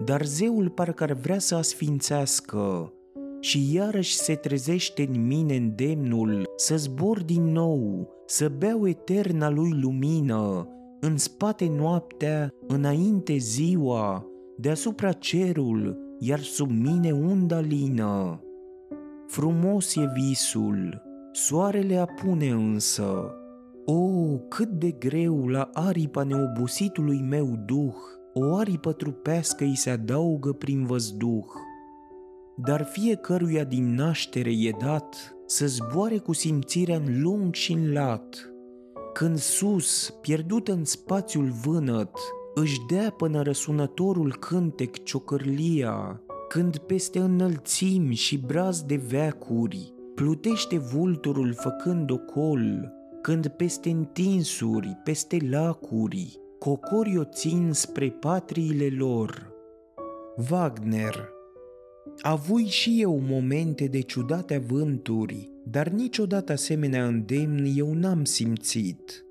dar 0.06 0.26
zeul 0.26 0.70
parcă 0.70 1.04
ar 1.04 1.14
vrea 1.14 1.40
să 1.40 1.56
asfințească 1.56 2.94
și 3.40 3.74
iarăși 3.74 4.16
se 4.16 4.36
trezește 4.36 5.10
în 5.14 5.28
mine 5.28 5.56
îndemnul 5.56 6.44
să 6.56 6.78
zbor 6.78 7.24
din 7.24 7.44
nou, 7.44 8.10
să 8.26 8.52
beau 8.58 8.88
eterna 8.88 9.50
lui 9.50 9.72
lumină, 9.82 10.68
în 11.00 11.18
spate 11.18 11.72
noaptea, 11.78 12.54
înainte 12.68 13.38
ziua, 13.38 14.26
deasupra 14.58 15.12
cerul, 15.12 15.98
iar 16.20 16.40
sub 16.40 16.70
mine 16.70 17.12
unda 17.12 17.60
lină. 17.60 18.42
Frumos 19.28 19.96
e 19.96 20.12
visul, 20.16 21.02
soarele 21.32 21.98
apune 21.98 22.50
însă. 22.50 23.32
O, 23.86 24.38
cât 24.48 24.70
de 24.70 24.92
greu 24.92 25.48
la 25.48 25.70
aripa 25.74 26.24
neobositului 26.24 27.22
meu 27.22 27.64
duh, 27.66 27.96
o 28.34 28.56
aripă 28.56 28.92
trupească 28.92 29.64
îi 29.64 29.76
se 29.76 29.90
adaugă 29.90 30.52
prin 30.52 30.86
văzduh. 30.86 31.46
Dar 32.56 32.84
fiecăruia 32.84 33.64
din 33.64 33.94
naștere 33.94 34.52
e 34.52 34.76
dat 34.80 35.36
să 35.46 35.66
zboare 35.66 36.18
cu 36.18 36.34
simțirea 36.34 36.96
în 36.96 37.22
lung 37.22 37.54
și 37.54 37.72
în 37.72 37.92
lat. 37.94 38.52
Când 39.14 39.38
sus, 39.38 40.14
pierdut 40.22 40.68
în 40.68 40.86
spațiul 40.86 41.50
vânăt, 41.50 42.20
își 42.60 42.80
dea 42.88 43.10
până 43.10 43.42
răsunătorul 43.42 44.36
cântec 44.40 45.04
ciocărlia, 45.04 46.22
când 46.48 46.78
peste 46.78 47.20
înălțimi 47.20 48.16
și 48.16 48.38
braz 48.38 48.82
de 48.82 48.96
veacuri 48.96 49.94
plutește 50.16 50.78
vulturul 50.78 51.54
făcând 51.54 52.12
ocol, 52.12 52.92
când 53.22 53.48
peste 53.48 53.90
întinsuri, 53.90 54.98
peste 55.04 55.38
lacuri, 55.50 56.40
cocorii 56.60 57.18
o 57.18 57.24
țin 57.24 57.70
spre 57.74 58.10
patriile 58.10 58.88
lor. 58.98 59.52
Wagner 60.52 61.30
Avui 62.22 62.66
și 62.66 63.02
eu 63.02 63.22
momente 63.28 63.86
de 63.86 64.02
ciudate 64.02 64.56
avânturi, 64.56 65.52
dar 65.64 65.88
niciodată 65.88 66.52
asemenea 66.52 67.06
îndemn 67.06 67.74
eu 67.76 67.94
n-am 67.94 68.24
simțit. 68.24 69.22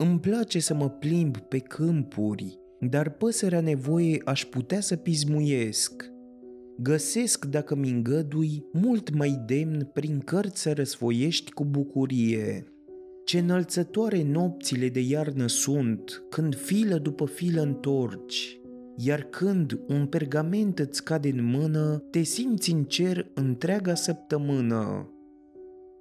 Îmi 0.00 0.20
place 0.20 0.58
să 0.60 0.74
mă 0.74 0.88
plimb 0.88 1.36
pe 1.36 1.58
câmpuri, 1.58 2.57
dar 2.80 3.10
păsărea 3.10 3.60
nevoie 3.60 4.22
aș 4.24 4.44
putea 4.44 4.80
să 4.80 4.96
pismuiesc. 4.96 6.10
Găsesc, 6.82 7.44
dacă 7.44 7.74
mi 7.74 7.90
îngădui, 7.90 8.64
mult 8.72 9.14
mai 9.14 9.42
demn 9.46 9.90
prin 9.92 10.18
cărți 10.18 10.62
să 10.62 10.72
răsfoiești 10.72 11.52
cu 11.52 11.64
bucurie. 11.64 12.64
Ce 13.24 13.38
înălțătoare 13.38 14.22
nopțile 14.22 14.88
de 14.88 15.00
iarnă 15.00 15.46
sunt, 15.46 16.22
când 16.30 16.56
filă 16.56 16.98
după 16.98 17.26
filă 17.26 17.62
întorci, 17.62 18.60
iar 18.96 19.22
când 19.22 19.80
un 19.88 20.06
pergament 20.06 20.78
îți 20.78 21.04
cade 21.04 21.28
în 21.28 21.44
mână, 21.44 22.04
te 22.10 22.22
simți 22.22 22.72
în 22.72 22.84
cer 22.84 23.30
întreaga 23.34 23.94
săptămână. 23.94 25.12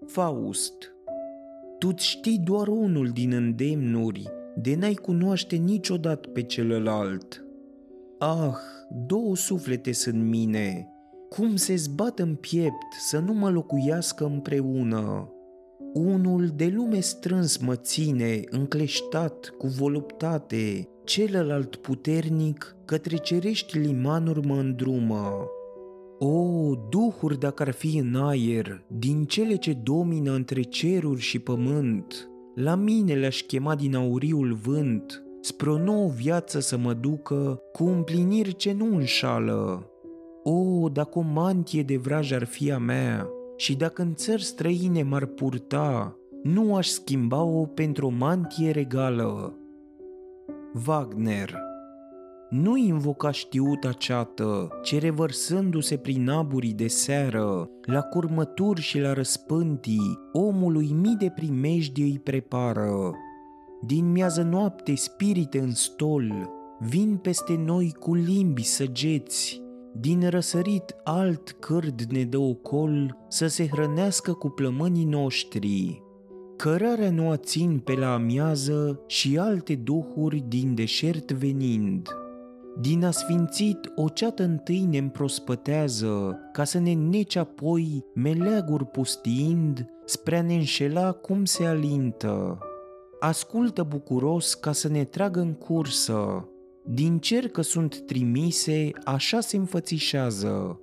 Faust 0.05 0.91
tu 1.79 1.93
știi 1.95 2.39
doar 2.43 2.67
unul 2.67 3.07
din 3.07 3.31
îndemnuri, 3.31 4.29
de 4.61 4.75
n-ai 4.75 4.93
cunoaște 4.93 5.55
niciodată 5.55 6.29
pe 6.29 6.41
celălalt. 6.41 7.45
Ah, 8.19 8.55
două 9.05 9.35
suflete 9.35 9.91
sunt 9.91 10.23
mine, 10.23 10.87
cum 11.29 11.55
se 11.55 11.75
zbat 11.75 12.19
în 12.19 12.35
piept 12.35 12.93
să 13.09 13.19
nu 13.19 13.33
mă 13.33 13.49
locuiască 13.49 14.25
împreună. 14.25 15.31
Unul 15.93 16.47
de 16.55 16.71
lume 16.75 16.99
strâns 16.99 17.57
mă 17.57 17.75
ține, 17.75 18.41
încleștat, 18.49 19.53
cu 19.57 19.67
voluptate, 19.67 20.87
celălalt 21.03 21.75
puternic 21.75 22.75
către 22.85 23.15
cerești 23.15 23.77
limanuri 23.77 24.47
mă 24.47 24.55
îndrumă. 24.55 25.47
O, 26.19 26.73
duhuri 26.89 27.39
dacă 27.39 27.63
ar 27.63 27.71
fi 27.71 27.97
în 27.97 28.15
aer, 28.15 28.83
din 28.87 29.25
cele 29.25 29.55
ce 29.55 29.73
domină 29.83 30.31
între 30.31 30.61
ceruri 30.61 31.21
și 31.21 31.39
pământ, 31.39 32.29
la 32.59 32.75
mine 32.75 33.13
le-aș 33.13 33.41
chema 33.41 33.75
din 33.75 33.95
auriul 33.95 34.53
vânt, 34.53 35.23
spre 35.41 35.69
o 35.69 35.77
nouă 35.77 36.09
viață 36.09 36.59
să 36.59 36.77
mă 36.77 36.93
ducă, 36.93 37.61
cu 37.71 37.83
împliniri 37.83 38.55
ce 38.55 38.73
nu 38.73 38.95
înșală. 38.95 39.89
O, 40.43 40.89
dacă 40.89 41.19
o 41.19 41.21
mantie 41.21 41.83
de 41.83 41.97
vraj 41.97 42.31
ar 42.31 42.43
fi 42.43 42.71
a 42.71 42.77
mea, 42.77 43.29
și 43.55 43.75
dacă 43.75 44.01
în 44.01 44.15
țări 44.15 44.43
străine 44.43 45.03
m-ar 45.03 45.25
purta, 45.25 46.15
nu 46.43 46.75
aș 46.75 46.87
schimba-o 46.87 47.65
pentru 47.65 48.05
o 48.05 48.09
mantie 48.09 48.71
regală. 48.71 49.57
Wagner 50.87 51.66
nu 52.49 52.77
invoca 52.77 53.31
știuta 53.31 53.91
ceată, 53.91 54.67
ce 54.83 54.97
revărsându-se 54.99 55.97
prin 55.97 56.29
aburii 56.29 56.73
de 56.73 56.87
seară, 56.87 57.69
la 57.81 58.01
curmături 58.01 58.81
și 58.81 58.99
la 58.99 59.13
răspântii, 59.13 60.19
omului 60.33 60.95
mii 61.01 61.15
de 61.15 61.31
primejdii 61.35 62.03
îi 62.03 62.19
prepară. 62.19 63.13
Din 63.85 64.11
miază 64.11 64.41
noapte 64.41 64.95
spirite 64.95 65.59
în 65.59 65.71
stol, 65.71 66.49
vin 66.79 67.17
peste 67.21 67.61
noi 67.65 67.95
cu 67.99 68.13
limbi 68.13 68.63
săgeți, 68.63 69.61
din 69.99 70.29
răsărit 70.29 70.95
alt 71.03 71.51
cârd 71.51 72.01
ne 72.01 72.23
dă 72.23 72.37
ocol 72.37 73.17
să 73.27 73.47
se 73.47 73.67
hrănească 73.67 74.33
cu 74.33 74.49
plămânii 74.49 75.05
noștri. 75.05 76.01
Cărarea 76.55 77.11
nu 77.11 77.35
țin 77.35 77.81
pe 77.83 77.93
la 77.93 78.13
amiază 78.13 78.99
și 79.07 79.37
alte 79.37 79.75
duhuri 79.75 80.43
din 80.47 80.75
deșert 80.75 81.31
venind. 81.31 82.09
Din 82.79 83.03
asfințit 83.05 83.91
o 83.95 84.09
ceată 84.09 84.43
întâi 84.43 84.85
ne 84.89 84.97
împrospătează, 84.97 86.39
ca 86.51 86.63
să 86.63 86.79
ne 86.79 86.93
nece 86.93 87.39
apoi 87.39 88.05
meleaguri 88.13 88.85
pustiind, 88.85 89.89
spre 90.05 90.37
a 90.37 90.41
ne 90.41 90.53
înșela 90.53 91.11
cum 91.11 91.45
se 91.45 91.65
alintă. 91.65 92.59
Ascultă 93.19 93.83
bucuros 93.83 94.53
ca 94.53 94.71
să 94.71 94.87
ne 94.87 95.03
tragă 95.03 95.39
în 95.39 95.53
cursă, 95.53 96.49
din 96.85 97.19
cer 97.19 97.47
că 97.47 97.61
sunt 97.61 98.05
trimise, 98.05 98.91
așa 99.03 99.39
se 99.39 99.57
înfățișează. 99.57 100.81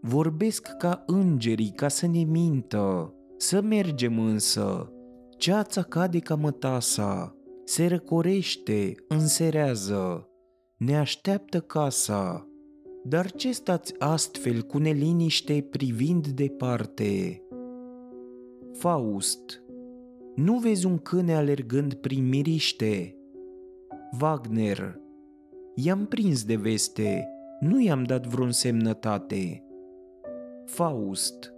Vorbesc 0.00 0.68
ca 0.78 1.02
îngerii 1.06 1.72
ca 1.76 1.88
să 1.88 2.06
ne 2.06 2.22
mintă, 2.22 3.14
să 3.36 3.60
mergem 3.60 4.18
însă. 4.18 4.92
Ceața 5.36 5.82
cade 5.82 6.18
ca 6.18 6.34
mătasa, 6.34 7.36
se 7.64 7.86
răcorește, 7.86 8.94
înserează, 9.08 10.27
ne 10.78 10.98
așteaptă 10.98 11.60
casa. 11.60 12.48
Dar 13.04 13.30
ce 13.30 13.52
stați 13.52 13.94
astfel 13.98 14.62
cu 14.62 14.78
neliniște 14.78 15.66
privind 15.70 16.26
departe? 16.26 17.42
Faust 18.72 19.62
Nu 20.34 20.58
vezi 20.58 20.86
un 20.86 20.98
câine 20.98 21.34
alergând 21.34 21.94
prin 21.94 22.28
miriște? 22.28 23.16
Wagner 24.20 25.00
I-am 25.74 26.06
prins 26.06 26.44
de 26.44 26.56
veste, 26.56 27.28
nu 27.60 27.80
i-am 27.80 28.02
dat 28.02 28.26
vreun 28.26 28.50
semnătate. 28.50 29.64
Faust 30.64 31.52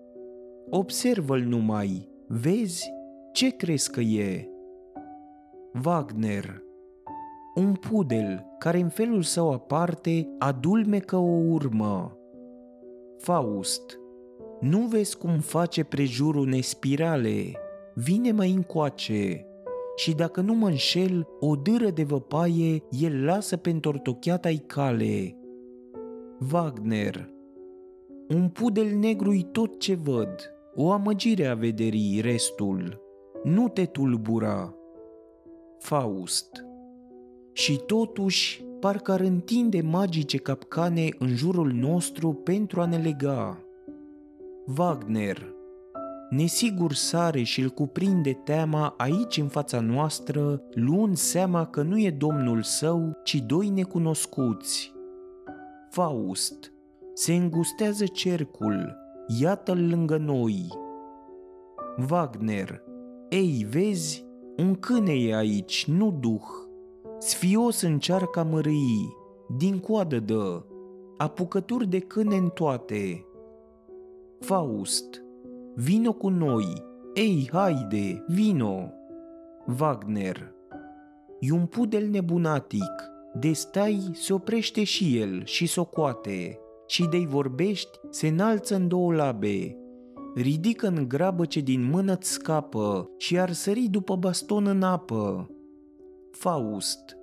Observă-l 0.70 1.42
numai, 1.42 2.08
vezi 2.26 2.92
ce 3.32 3.48
crezi 3.48 3.90
că 3.90 4.00
e? 4.00 4.48
Wagner 5.84 6.62
Un 7.54 7.72
pudel 7.72 8.49
care 8.60 8.78
în 8.78 8.88
felul 8.88 9.22
său 9.22 9.52
aparte 9.52 10.28
adulmecă 10.38 11.16
o 11.16 11.38
urmă. 11.50 12.18
Faust 13.18 13.98
Nu 14.60 14.78
vezi 14.78 15.16
cum 15.16 15.38
face 15.38 15.84
prejurul 15.84 16.42
unei 16.42 16.62
spirale? 16.62 17.52
Vine 17.94 18.32
mai 18.32 18.52
încoace 18.52 19.46
și 19.96 20.14
dacă 20.14 20.40
nu 20.40 20.54
mă 20.54 20.66
înșel, 20.66 21.26
o 21.40 21.56
dâră 21.56 21.90
de 21.90 22.02
văpaie 22.02 22.82
el 22.90 23.24
lasă 23.24 23.56
pe 23.56 23.70
întortocheata-i 23.70 24.62
cale. 24.66 25.36
Wagner 26.52 27.30
Un 28.28 28.48
pudel 28.48 28.96
negru 28.96 29.40
tot 29.52 29.78
ce 29.78 29.94
văd, 29.94 30.52
o 30.74 30.90
amăgire 30.90 31.46
a 31.46 31.54
vederii 31.54 32.20
restul. 32.20 33.00
Nu 33.44 33.68
te 33.68 33.84
tulbura. 33.84 34.74
Faust 35.78 36.69
Și 37.52 37.80
totuși, 37.86 38.64
parcă 38.80 39.12
ar 39.12 39.20
întinde 39.20 39.80
magice 39.80 40.36
capcane 40.36 41.08
în 41.18 41.34
jurul 41.34 41.72
nostru 41.72 42.32
pentru 42.32 42.80
a 42.80 42.86
ne 42.86 42.96
lega. 42.96 43.58
Wagner 44.78 45.58
Nesigur 46.30 46.92
sare 46.92 47.42
și 47.42 47.60
îl 47.60 47.68
cuprinde 47.68 48.32
teama 48.32 48.94
aici 48.96 49.36
în 49.36 49.48
fața 49.48 49.80
noastră, 49.80 50.62
luând 50.74 51.16
seama 51.16 51.66
că 51.66 51.82
nu 51.82 51.98
e 51.98 52.10
domnul 52.10 52.62
său, 52.62 53.12
ci 53.24 53.34
doi 53.34 53.68
necunoscuți. 53.68 54.92
Faust 55.90 56.72
Se 57.14 57.34
îngustează 57.34 58.06
cercul, 58.06 58.96
iată-l 59.40 59.88
lângă 59.88 60.16
noi. 60.16 60.68
Wagner 62.10 62.82
Ei, 63.28 63.66
vezi, 63.70 64.24
un 64.56 64.74
câine 64.74 65.12
e 65.12 65.36
aici, 65.36 65.86
nu 65.88 66.16
duh. 66.20 66.69
Sfios 67.22 67.80
încearcă 67.80 68.46
mărâi, 68.50 69.16
din 69.56 69.78
coadă 69.78 70.18
dă, 70.18 70.62
apucături 71.16 71.86
de 71.86 71.98
câine 71.98 72.36
în 72.36 72.48
toate. 72.48 73.24
Faust 74.38 75.22
Vino 75.74 76.12
cu 76.12 76.28
noi! 76.28 76.64
Ei, 77.14 77.48
haide, 77.52 78.24
vino! 78.26 78.90
Wagner 79.80 80.54
E 81.40 81.52
un 81.52 81.66
pudel 81.66 82.08
nebunatic, 82.08 83.10
de 83.34 83.52
stai 83.52 84.10
se 84.12 84.32
oprește 84.32 84.84
și 84.84 85.18
el 85.18 85.44
și 85.44 85.66
socoate, 85.66 86.58
și 86.86 87.06
de-i 87.06 87.26
vorbești 87.26 87.98
se 88.10 88.28
înalță 88.28 88.74
în 88.74 88.88
două 88.88 89.12
labe, 89.12 89.76
ridică 90.34 90.86
în 90.86 91.08
grabă 91.08 91.44
ce 91.44 91.60
din 91.60 91.90
mână-ți 91.90 92.30
scapă 92.30 93.10
și 93.16 93.38
ar 93.38 93.52
sări 93.52 93.88
după 93.90 94.16
baston 94.16 94.66
în 94.66 94.82
apă. 94.82 95.50
Faust, 96.30 97.16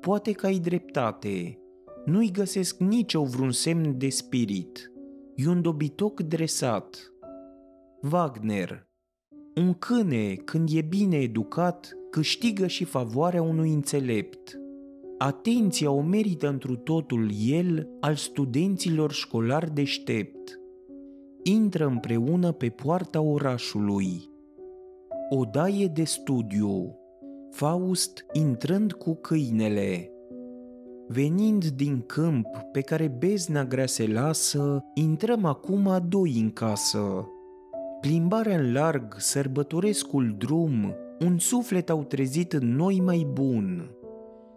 poate 0.00 0.32
că 0.32 0.46
ai 0.46 0.58
dreptate, 0.58 1.58
nu-i 2.04 2.30
găsesc 2.30 2.78
nici 2.78 3.14
o 3.14 3.24
vreun 3.24 3.50
semn 3.50 3.98
de 3.98 4.08
spirit, 4.08 4.92
e 5.34 5.48
un 5.48 5.62
dobitoc 5.62 6.20
dresat, 6.20 7.10
Wagner 8.12 8.86
Un 9.56 9.74
câine, 9.74 10.34
când 10.34 10.68
e 10.72 10.80
bine 10.80 11.16
educat, 11.16 11.98
câștigă 12.10 12.66
și 12.66 12.84
favoarea 12.84 13.42
unui 13.42 13.72
înțelept. 13.72 14.60
Atenția 15.18 15.90
o 15.90 16.00
merită 16.00 16.48
întru 16.48 16.76
totul 16.76 17.30
el 17.46 17.88
al 18.00 18.14
studenților 18.14 19.12
școlari 19.12 19.74
deștept. 19.74 20.60
Intră 21.42 21.86
împreună 21.86 22.52
pe 22.52 22.68
poarta 22.68 23.20
orașului. 23.20 24.30
Odaie 25.30 25.86
de 25.86 26.04
studiu. 26.04 26.98
Faust 27.50 28.26
intrând 28.32 28.92
cu 28.92 29.14
câinele. 29.14 30.10
Venind 31.08 31.64
din 31.64 32.02
câmp 32.06 32.46
pe 32.72 32.80
care 32.80 33.08
bezna 33.18 33.64
grea 33.64 33.86
se 33.86 34.06
lasă, 34.06 34.84
intrăm 34.94 35.44
acum 35.44 35.88
a 35.88 35.98
doi 35.98 36.40
în 36.40 36.50
casă. 36.50 37.28
Plimbarea 38.00 38.58
în 38.58 38.72
larg, 38.72 39.14
sărbătorescul 39.18 40.34
drum, 40.38 40.94
un 41.20 41.38
suflet 41.38 41.90
au 41.90 42.04
trezit 42.04 42.52
în 42.52 42.74
noi 42.74 43.00
mai 43.00 43.26
bun. 43.32 43.90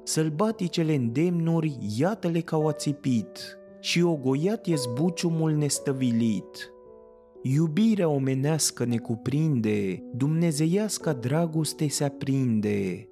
Sălbaticele 0.04 0.95
îndemnuri, 0.95 1.78
iată-le 1.97 2.39
că 2.39 2.56
au 2.56 2.67
ațipit, 2.67 3.58
și 3.80 4.02
ogoiat 4.02 4.67
e 4.67 4.75
zbuciumul 4.75 5.52
nestăvilit. 5.52 6.71
Iubirea 7.41 8.10
omenească 8.10 8.86
ne 8.86 8.97
cuprinde, 8.97 10.04
dumnezeiasca 10.13 11.13
dragoste 11.13 11.88
se 11.88 12.04
aprinde. 12.04 13.10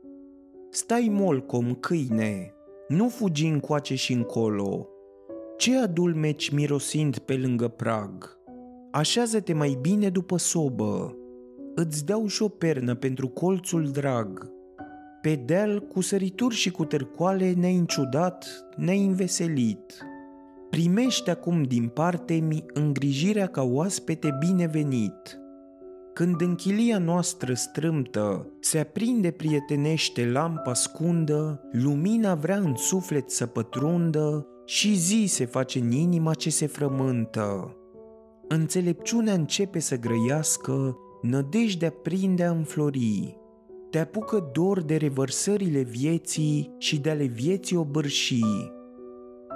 Stai 0.69 1.09
molcom, 1.11 1.73
câine, 1.73 2.53
nu 2.87 3.09
fugi 3.09 3.47
încoace 3.47 3.95
și 3.95 4.13
încolo. 4.13 4.87
Ce 5.57 5.77
adulmeci 5.77 6.49
mirosind 6.49 7.17
pe 7.17 7.37
lângă 7.37 7.67
prag? 7.67 8.39
Așează-te 8.91 9.53
mai 9.53 9.77
bine 9.81 10.09
după 10.09 10.37
sobă, 10.37 11.15
îți 11.75 12.05
dau 12.05 12.27
și 12.27 12.43
o 12.43 12.47
pernă 12.47 12.95
pentru 12.95 13.27
colțul 13.27 13.89
drag. 13.91 14.51
Pe 15.21 15.35
deal, 15.45 15.79
cu 15.79 16.01
sărituri 16.01 16.55
și 16.55 16.71
cu 16.71 16.85
târcoale 16.85 17.53
ne-ai 17.53 17.75
înciudat, 17.75 18.67
ne-ai 18.75 19.05
înveselit. 19.05 20.06
Primește 20.69 21.31
acum 21.31 21.63
din 21.63 21.87
parte 21.87 22.33
mi 22.33 22.65
îngrijirea 22.73 23.47
ca 23.47 23.61
oaspete 23.61 24.37
binevenit. 24.39 25.39
Când 26.13 26.41
în 26.41 26.55
chilia 26.55 26.97
noastră 26.97 27.53
strâmtă 27.53 28.47
se 28.59 28.79
aprinde 28.79 29.31
prietenește 29.31 30.25
lampa 30.25 30.73
scundă, 30.73 31.61
lumina 31.71 32.35
vrea 32.35 32.57
în 32.57 32.75
suflet 32.75 33.29
să 33.29 33.45
pătrundă 33.45 34.47
și 34.65 34.95
zi 34.95 35.25
se 35.27 35.45
face 35.45 35.79
în 35.79 35.91
inima 35.91 36.33
ce 36.33 36.49
se 36.49 36.65
frământă. 36.65 37.75
Înțelepciunea 38.47 39.33
începe 39.33 39.79
să 39.79 39.99
grăiască, 39.99 40.97
nădejdea 41.21 41.89
prinde 41.89 42.43
a 42.43 42.51
înflori. 42.51 43.37
Te 43.89 43.99
apucă 43.99 44.49
dor 44.53 44.81
de 44.81 44.95
revărsările 44.95 45.81
vieții 45.81 46.75
și 46.77 46.99
de 46.99 47.09
ale 47.09 47.25
vieții 47.25 47.75
obârșii. 47.75 48.75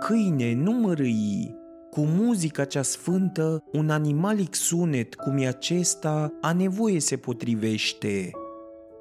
Câine, 0.07 0.53
nu 0.53 0.71
mărâi, 0.71 1.55
cu 1.89 2.01
muzica 2.01 2.65
cea 2.65 2.81
sfântă, 2.81 3.63
un 3.71 3.89
animalic 3.89 4.55
sunet 4.55 5.15
cum 5.15 5.37
e 5.37 5.47
acesta, 5.47 6.33
a 6.41 6.53
nevoie 6.53 6.99
se 6.99 7.17
potrivește. 7.17 8.31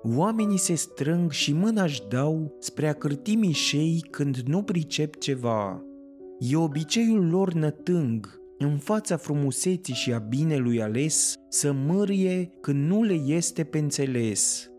Oamenii 0.03 0.59
se 0.59 0.75
strâng 0.75 1.31
și 1.31 1.53
mâna-și 1.53 2.03
dau 2.09 2.57
spre 2.59 2.89
a 2.89 2.93
cârti 2.93 3.35
mișei 3.35 4.05
când 4.11 4.37
nu 4.37 4.63
pricep 4.63 5.17
ceva. 5.17 5.83
E 6.39 6.57
obiceiul 6.57 7.29
lor 7.29 7.53
nătâng, 7.53 8.41
în 8.59 8.77
fața 8.79 9.17
frumuseții 9.17 9.95
și 9.95 10.13
a 10.13 10.19
binelui 10.19 10.83
ales, 10.83 11.35
să 11.49 11.73
mârie 11.75 12.51
când 12.61 12.89
nu 12.89 13.03
le 13.03 13.21
este 13.27 13.65
pe 13.65 13.79
înțeles. 13.79 14.71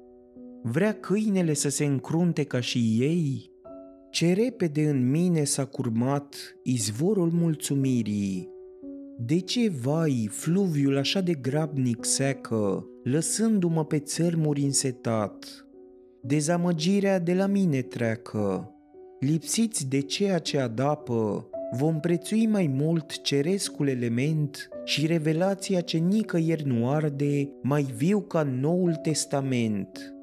Vrea 0.64 0.94
câinele 0.94 1.54
să 1.54 1.70
se 1.70 1.86
încrunte 1.86 2.44
ca 2.44 2.60
și 2.60 2.98
ei? 3.00 3.51
Ce 4.12 4.34
repede 4.34 4.89
în 4.89 5.10
mine 5.10 5.43
s-a 5.43 5.65
curmat 5.65 6.36
izvorul 6.63 7.30
mulțumirii. 7.30 8.50
De 9.17 9.39
ce, 9.39 9.69
vai, 9.69 10.30
fluviul 10.32 10.97
așa 10.97 11.21
de 11.21 11.34
grabnic 11.34 12.06
secă, 12.06 12.86
lăsându-mă 13.04 13.86
pe 13.86 14.00
țărmuri 14.00 14.62
însetat? 14.62 15.65
Dezamăgirea 16.21 17.19
de 17.19 17.34
la 17.34 17.45
mine 17.45 17.82
treacă, 17.82 18.71
lipsiți 19.19 19.88
de 19.89 20.00
ceea 20.00 20.39
ce 20.39 20.60
adapă, 20.60 21.50
vom 21.78 22.00
prețui 22.00 22.47
mai 22.47 22.67
mult 22.67 23.21
cerescul 23.21 23.88
element 23.88 24.69
și 24.84 25.06
revelația 25.06 25.82
ce 25.82 25.97
nicăieri 25.97 26.67
nu 26.67 26.89
arde, 26.89 27.50
mai 27.62 27.84
viu 27.95 28.21
ca 28.21 28.43
Noul 28.43 28.95
Testament. 28.95 30.15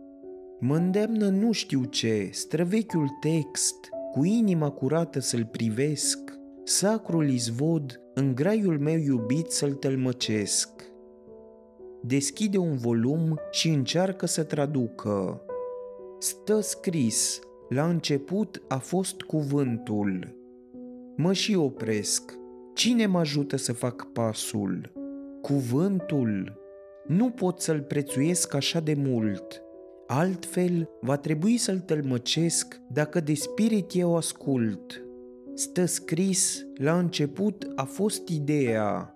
Mă 0.61 0.77
îndemnă 0.77 1.29
nu 1.29 1.53
știu 1.53 1.85
ce, 1.85 2.29
străvechiul 2.33 3.09
text, 3.21 3.89
cu 4.13 4.25
inima 4.25 4.71
curată 4.71 5.21
să-l 5.21 5.45
privesc, 5.45 6.19
sacrul 6.65 7.29
izvod, 7.31 8.01
în 8.15 8.35
graiul 8.35 8.79
meu 8.79 8.97
iubit 8.97 9.51
să-l 9.51 9.73
tălmăcesc. 9.73 10.69
Deschide 12.03 12.59
un 12.59 12.77
volum 12.77 13.39
și 13.51 13.69
încearcă 13.69 14.27
să 14.27 14.43
traducă. 14.43 15.43
Stă 16.19 16.61
scris, 16.61 17.41
la 17.69 17.89
început 17.89 18.63
a 18.69 18.79
fost 18.79 19.21
cuvântul, 19.21 20.37
mă 21.17 21.33
și 21.33 21.55
opresc. 21.55 22.39
Cine 22.75 23.07
mă 23.07 23.19
ajută 23.19 23.57
să 23.57 23.73
fac 23.73 24.13
pasul? 24.13 24.93
Cuvântul? 25.43 26.59
Nu 27.07 27.31
pot 27.31 27.61
să-l 27.61 27.81
prețuiesc 27.81 28.55
așa 28.55 28.81
de 28.81 28.95
mult. 28.95 29.63
Altfel, 30.11 30.89
va 31.01 31.17
trebui 31.17 31.57
să-l 31.57 31.79
tălmăcesc 31.79 32.81
dacă 32.93 33.21
de 33.21 33.35
spirit 33.35 33.91
eu 33.95 34.17
ascult. 34.17 35.03
Stă 35.55 35.85
scris, 35.85 36.67
la 36.75 36.99
început 36.99 37.73
a 37.75 37.83
fost 37.85 38.29
ideea. 38.29 39.13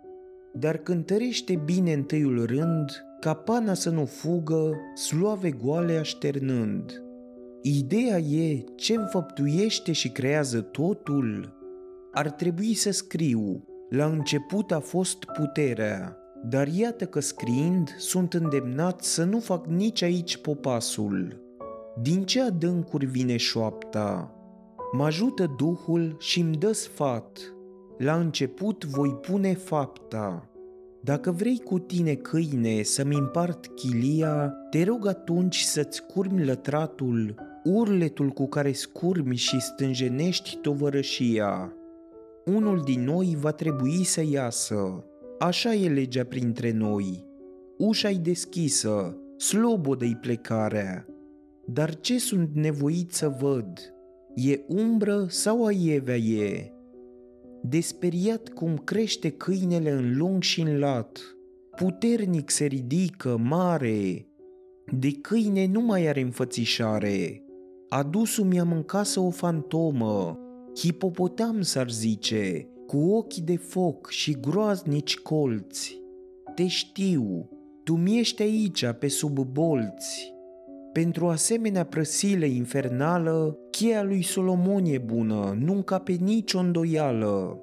dar 0.55 0.77
cântărește 0.77 1.63
bine 1.65 1.93
întâiul 1.93 2.47
rând, 2.47 3.05
ca 3.21 3.35
pana 3.35 3.75
să 3.75 3.91
nu 3.91 4.05
fugă, 4.05 4.77
sloave 4.95 5.51
goale 5.51 5.97
așternând. 5.97 7.03
Ideea 7.63 8.19
e 8.19 8.65
ce 8.77 8.95
înfăptuiește 8.95 9.93
și 9.93 10.11
creează 10.11 10.61
totul. 10.61 11.57
Ar 12.13 12.31
trebui 12.31 12.75
să 12.75 12.91
scriu, 12.91 13.65
la 13.91 14.05
început 14.05 14.73
a 14.73 14.81
fost 14.81 15.25
puterea, 15.25 16.17
dar 16.49 16.69
iată 16.69 17.07
că 17.07 17.21
scriind 17.21 17.95
sunt 17.99 18.35
îndemnat 18.35 19.03
să 19.03 19.25
nu 19.25 19.39
fac 19.39 19.67
nici 19.67 20.03
aici 20.03 20.37
popasul. 20.37 21.41
Din 22.01 22.25
ce 22.25 22.43
adâncuri 22.43 23.07
vine 23.07 23.37
șoapta? 23.37 24.35
Mă 24.93 25.05
ajută 25.05 25.55
Duhul 25.57 26.17
și 26.19 26.41
îmi 26.41 26.57
dă 26.57 26.73
sfat. 26.73 27.39
La 27.99 28.15
început 28.15 28.85
voi 28.85 29.11
pune 29.11 29.55
fapta. 29.55 30.47
Dacă 31.01 31.31
vrei 31.31 31.61
cu 31.65 31.79
tine, 31.79 32.15
câine, 32.15 32.83
să-mi 32.83 33.17
împart 33.17 33.67
chilia, 33.67 34.55
te 34.71 34.85
rog 34.85 35.07
atunci 35.07 35.59
să-ți 35.59 36.07
curmi 36.07 36.45
lătratul, 36.45 37.35
urletul 37.65 38.29
cu 38.29 38.47
care 38.47 38.73
scurmi 38.73 39.37
și 39.37 39.61
stânjenești 39.61 40.57
tovărășia. 40.57 41.73
Unul 42.45 42.83
din 42.85 43.05
noi 43.05 43.37
va 43.41 43.51
trebui 43.51 44.05
să 44.05 44.23
iasă. 44.31 45.05
Așa 45.39 45.75
e 45.75 45.89
legea 45.89 46.25
printre 46.25 46.73
noi. 46.73 47.27
Ușa-i 47.79 48.19
deschisă, 48.19 49.17
slobodă-i 49.37 50.19
plecarea. 50.21 51.07
Dar 51.67 52.01
ce 52.01 52.19
sunt 52.19 52.51
nevoit 52.55 53.13
să 53.13 53.37
văd? 53.41 53.95
E 54.35 54.61
umbră 54.67 55.27
sau 55.29 55.65
aievea 55.65 56.17
e? 56.17 56.73
Desperiat 57.63 58.49
cum 58.49 58.77
crește 58.77 59.31
câinele 59.31 59.91
în 59.91 60.17
lung 60.17 60.43
și 60.43 60.61
în 60.61 60.79
lat, 60.79 61.21
puternic 61.77 62.51
se 62.51 62.65
ridică, 62.65 63.37
mare, 63.37 64.27
de 64.99 65.11
câine 65.11 65.67
nu 65.67 65.81
mai 65.81 66.07
are 66.07 66.21
înfățișare. 66.21 67.45
Adus-mi 67.89 68.61
am 68.61 68.73
în 68.73 68.83
casă 68.83 69.21
o 69.21 69.31
fantomă, 69.31 70.39
hipopotam 70.77 71.61
s-ar 71.61 71.91
zice, 71.91 72.69
cu 72.93 72.99
ochii 72.99 73.43
de 73.43 73.57
foc 73.57 74.11
și 74.11 74.41
groaznici 74.41 75.19
colți. 75.19 76.01
Te 76.55 76.67
știu, 76.67 77.49
tu 77.85 77.97
mi 77.97 78.19
ești 78.19 78.43
aici 78.43 78.87
pe 78.99 79.09
sub 79.09 79.39
bolți. 79.39 80.35
Pentru 80.93 81.29
asemenea 81.29 81.85
prăsile 81.85 82.47
infernală, 82.47 83.59
cheia 83.71 84.03
lui 84.03 84.23
Solomon 84.23 84.85
e 84.85 84.99
bună, 84.99 85.57
nu 85.59 85.73
încape 85.73 86.13
nicio 86.13 86.59
îndoială. 86.59 87.61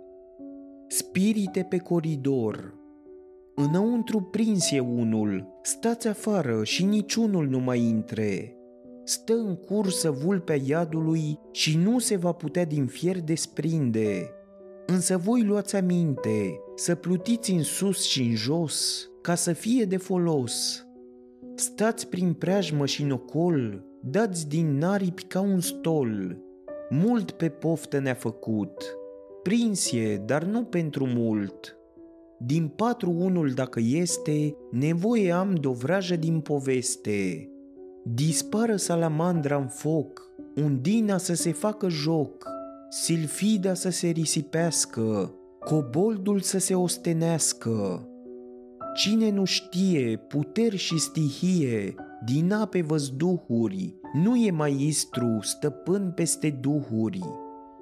Spirite 0.87 1.65
pe 1.69 1.77
coridor, 1.77 2.73
Înăuntru 3.55 4.21
prins 4.21 4.71
e 4.71 4.79
unul, 4.79 5.47
stați 5.61 6.07
afară 6.07 6.63
și 6.63 6.85
niciunul 6.85 7.47
nu 7.47 7.59
mai 7.59 7.79
intre. 7.79 8.55
Stă 9.03 9.33
în 9.33 9.55
cursă 9.55 10.11
vulpea 10.11 10.57
iadului 10.65 11.39
și 11.51 11.77
nu 11.77 11.99
se 11.99 12.15
va 12.15 12.31
putea 12.31 12.65
din 12.65 12.85
fier 12.85 13.21
desprinde. 13.21 14.33
Însă 14.91 15.17
voi 15.17 15.43
luați 15.43 15.75
aminte 15.75 16.59
să 16.75 16.95
plutiți 16.95 17.51
în 17.51 17.63
sus 17.63 18.03
și 18.03 18.21
în 18.21 18.35
jos, 18.35 19.09
ca 19.21 19.35
să 19.35 19.53
fie 19.53 19.85
de 19.85 19.97
folos. 19.97 20.85
Stați 21.55 22.07
prin 22.07 22.33
preajmă 22.33 22.85
și 22.85 23.03
nocol, 23.03 23.85
dați 24.01 24.47
din 24.47 24.77
naripi 24.77 25.23
ca 25.23 25.39
un 25.39 25.59
stol. 25.59 26.37
Mult 26.89 27.31
pe 27.31 27.49
poftă 27.49 27.99
ne-a 27.99 28.13
făcut, 28.13 28.97
prins 29.43 29.91
e, 29.91 30.21
dar 30.25 30.43
nu 30.43 30.63
pentru 30.63 31.05
mult. 31.05 31.77
Din 32.39 32.67
patru 32.67 33.11
unul 33.11 33.49
dacă 33.49 33.79
este, 33.83 34.55
nevoie 34.71 35.31
am 35.31 35.55
de 35.55 35.67
o 35.67 35.73
vrajă 35.73 36.15
din 36.15 36.39
poveste. 36.39 37.49
Dispară 38.03 38.75
salamandra 38.75 39.57
în 39.57 39.67
foc, 39.67 40.31
undina 40.55 41.17
să 41.17 41.33
se 41.33 41.51
facă 41.51 41.89
joc, 41.89 42.58
silfida 42.89 43.73
să 43.73 43.89
se 43.89 44.07
risipească, 44.07 45.33
coboldul 45.59 46.39
să 46.39 46.57
se 46.57 46.75
ostenească. 46.75 48.07
Cine 48.95 49.31
nu 49.31 49.43
știe 49.43 50.17
puteri 50.27 50.75
și 50.75 50.99
stihie 50.99 51.95
din 52.25 52.53
ape 52.53 52.81
văzduhuri, 52.81 53.95
nu 54.13 54.35
e 54.35 54.51
maestru 54.51 55.37
stăpân 55.41 56.11
peste 56.15 56.57
duhuri. 56.61 57.21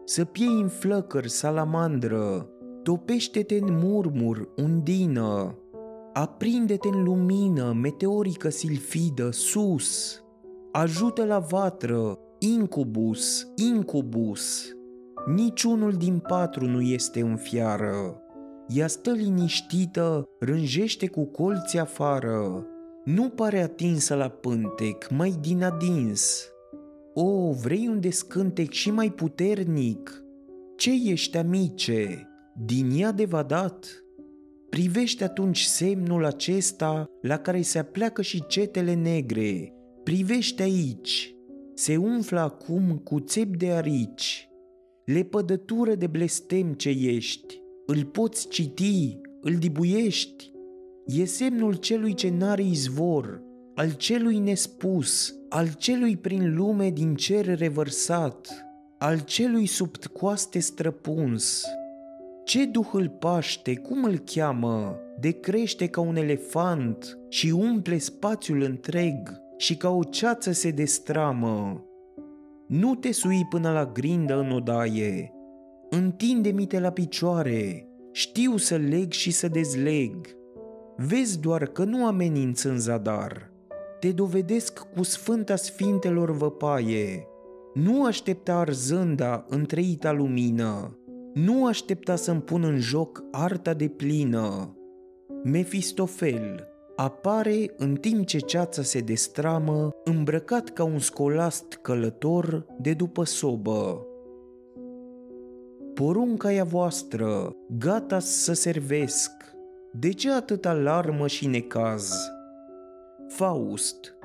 Să 0.06 0.26
piei 0.26 0.62
în 0.62 0.68
flăcări 0.68 1.30
salamandră, 1.30 2.50
topește-te 2.84 3.56
în 3.56 3.80
murmur, 3.84 4.50
undină, 4.56 5.56
aprinde-te 6.14 6.88
în 6.88 7.04
lumină, 7.04 7.74
meteorică 7.82 8.50
silfidă, 8.50 9.32
sus, 9.32 10.22
ajută 10.72 11.26
la 11.26 11.40
vatră, 11.40 12.20
incubus, 12.40 13.48
incubus. 13.56 14.77
Niciunul 15.36 15.92
din 15.92 16.20
patru 16.20 16.66
nu 16.66 16.82
este 16.82 17.22
în 17.22 17.36
fiară. 17.36 18.22
Ea 18.68 18.88
stă 18.88 19.12
liniștită, 19.12 20.30
rânjește 20.40 21.08
cu 21.08 21.26
colții 21.26 21.80
afară. 21.80 22.66
Nu 23.06 23.30
pare 23.30 23.62
atinsă 23.62 24.16
la 24.16 24.28
pântec, 24.28 25.10
mai 25.10 25.38
din 25.42 25.64
adins. 25.64 26.50
O, 27.14 27.52
vrei 27.52 27.88
un 27.88 28.00
descântec 28.00 28.72
și 28.72 28.92
mai 28.92 29.12
puternic? 29.12 30.24
Ce 30.78 30.92
ești, 31.06 31.38
amice? 31.38 32.28
Din 32.66 32.90
ea 32.96 33.12
de 33.12 33.26
vadat? 33.26 33.86
Privește 34.70 35.24
atunci 35.24 35.62
semnul 35.62 36.26
acesta 36.26 37.10
la 37.22 37.38
care 37.38 37.62
se 37.62 37.80
apleacă 37.80 38.22
și 38.22 38.46
cetele 38.48 38.94
negre. 38.94 39.74
Privește 40.04 40.64
aici. 40.64 41.36
Se 41.74 41.98
umflă 41.98 42.40
acum 42.40 42.98
cu 43.04 43.20
țep 43.20 43.56
de 43.56 43.72
arici. 43.72 44.47
Lepădătură 45.14 45.96
de 45.96 46.08
blestem 46.08 46.74
ce 46.74 46.90
ești. 46.90 47.62
Îl 47.86 48.06
poți 48.06 48.48
citi, 48.48 49.20
îl 49.42 49.56
dibuiești. 49.56 50.52
E 51.06 51.26
semnul 51.26 51.74
celui 51.74 52.14
ce 52.14 52.30
n-are 52.30 52.64
izvor, 52.64 53.42
al 53.76 53.94
celui 53.94 54.40
nespus, 54.40 55.36
al 55.50 55.68
celui 55.78 56.18
prin 56.18 56.56
lume 56.56 56.90
din 56.90 57.16
cer 57.16 57.58
revărsat, 57.58 58.66
al 58.98 59.20
celui 59.20 59.66
sub 59.66 59.96
coaste 60.06 60.60
străpuns, 60.60 61.64
ce 62.46 62.66
duh 62.66 62.90
îl 62.92 63.10
paște, 63.10 63.76
cum 63.76 64.04
îl 64.04 64.18
cheamă? 64.18 65.00
De 65.20 65.32
crește 65.32 65.88
ca 65.88 66.02
un 66.02 66.16
elefant 66.16 67.18
și 67.30 67.50
umple 67.50 67.98
spațiul 67.98 68.62
întreg 68.62 69.42
și 69.58 69.78
ca 69.78 69.90
o 69.90 70.04
ceață 70.04 70.52
se 70.52 70.72
destramă. 70.72 71.87
Nu 72.68 72.96
te 72.96 73.12
sui 73.12 73.46
până 73.50 73.72
la 73.72 73.86
grindă 73.86 74.40
în 74.40 74.52
odaie, 74.52 75.34
întinde-mi-te 75.90 76.80
la 76.80 76.90
picioare, 76.90 77.88
știu 78.12 78.58
să 78.58 78.76
leg 78.76 79.12
și 79.12 79.32
să 79.32 79.48
dezleg. 79.48 80.28
Vezi 80.98 81.40
doar 81.40 81.66
că 81.66 81.84
nu 81.84 82.06
ameninț 82.06 82.64
în 82.64 82.80
zadar, 82.80 83.52
te 84.00 84.12
dovedesc 84.12 84.88
cu 84.96 85.04
sfânta 85.04 85.56
sfintelor 85.56 86.32
văpaie. 86.32 87.28
Nu 87.74 88.06
aștepta 88.06 88.56
arzânda 88.56 89.46
întreita 89.50 90.12
lumină, 90.12 90.98
nu 91.34 91.66
aștepta 91.66 92.16
să-mi 92.16 92.42
pun 92.42 92.64
în 92.64 92.78
joc 92.78 93.24
arta 93.32 93.74
de 93.74 93.88
plină. 93.88 94.76
Mefistofel 95.44 96.67
apare 97.00 97.74
în 97.78 97.96
timp 97.96 98.26
ce 98.26 98.38
ceața 98.38 98.82
se 98.82 99.00
destramă, 99.00 99.92
îmbrăcat 100.04 100.70
ca 100.70 100.84
un 100.84 101.00
scolast 101.00 101.74
călător 101.82 102.66
de 102.80 102.94
după 102.94 103.24
sobă. 103.24 104.06
Porunca 105.94 106.54
ea 106.54 106.64
voastră, 106.64 107.56
gata 107.78 108.20
să 108.20 108.54
servesc, 108.54 109.32
de 109.92 110.12
ce 110.12 110.32
atâta 110.32 110.74
larmă 110.74 111.28
și 111.28 111.48
necaz? 111.48 112.14
Faust 113.28 114.16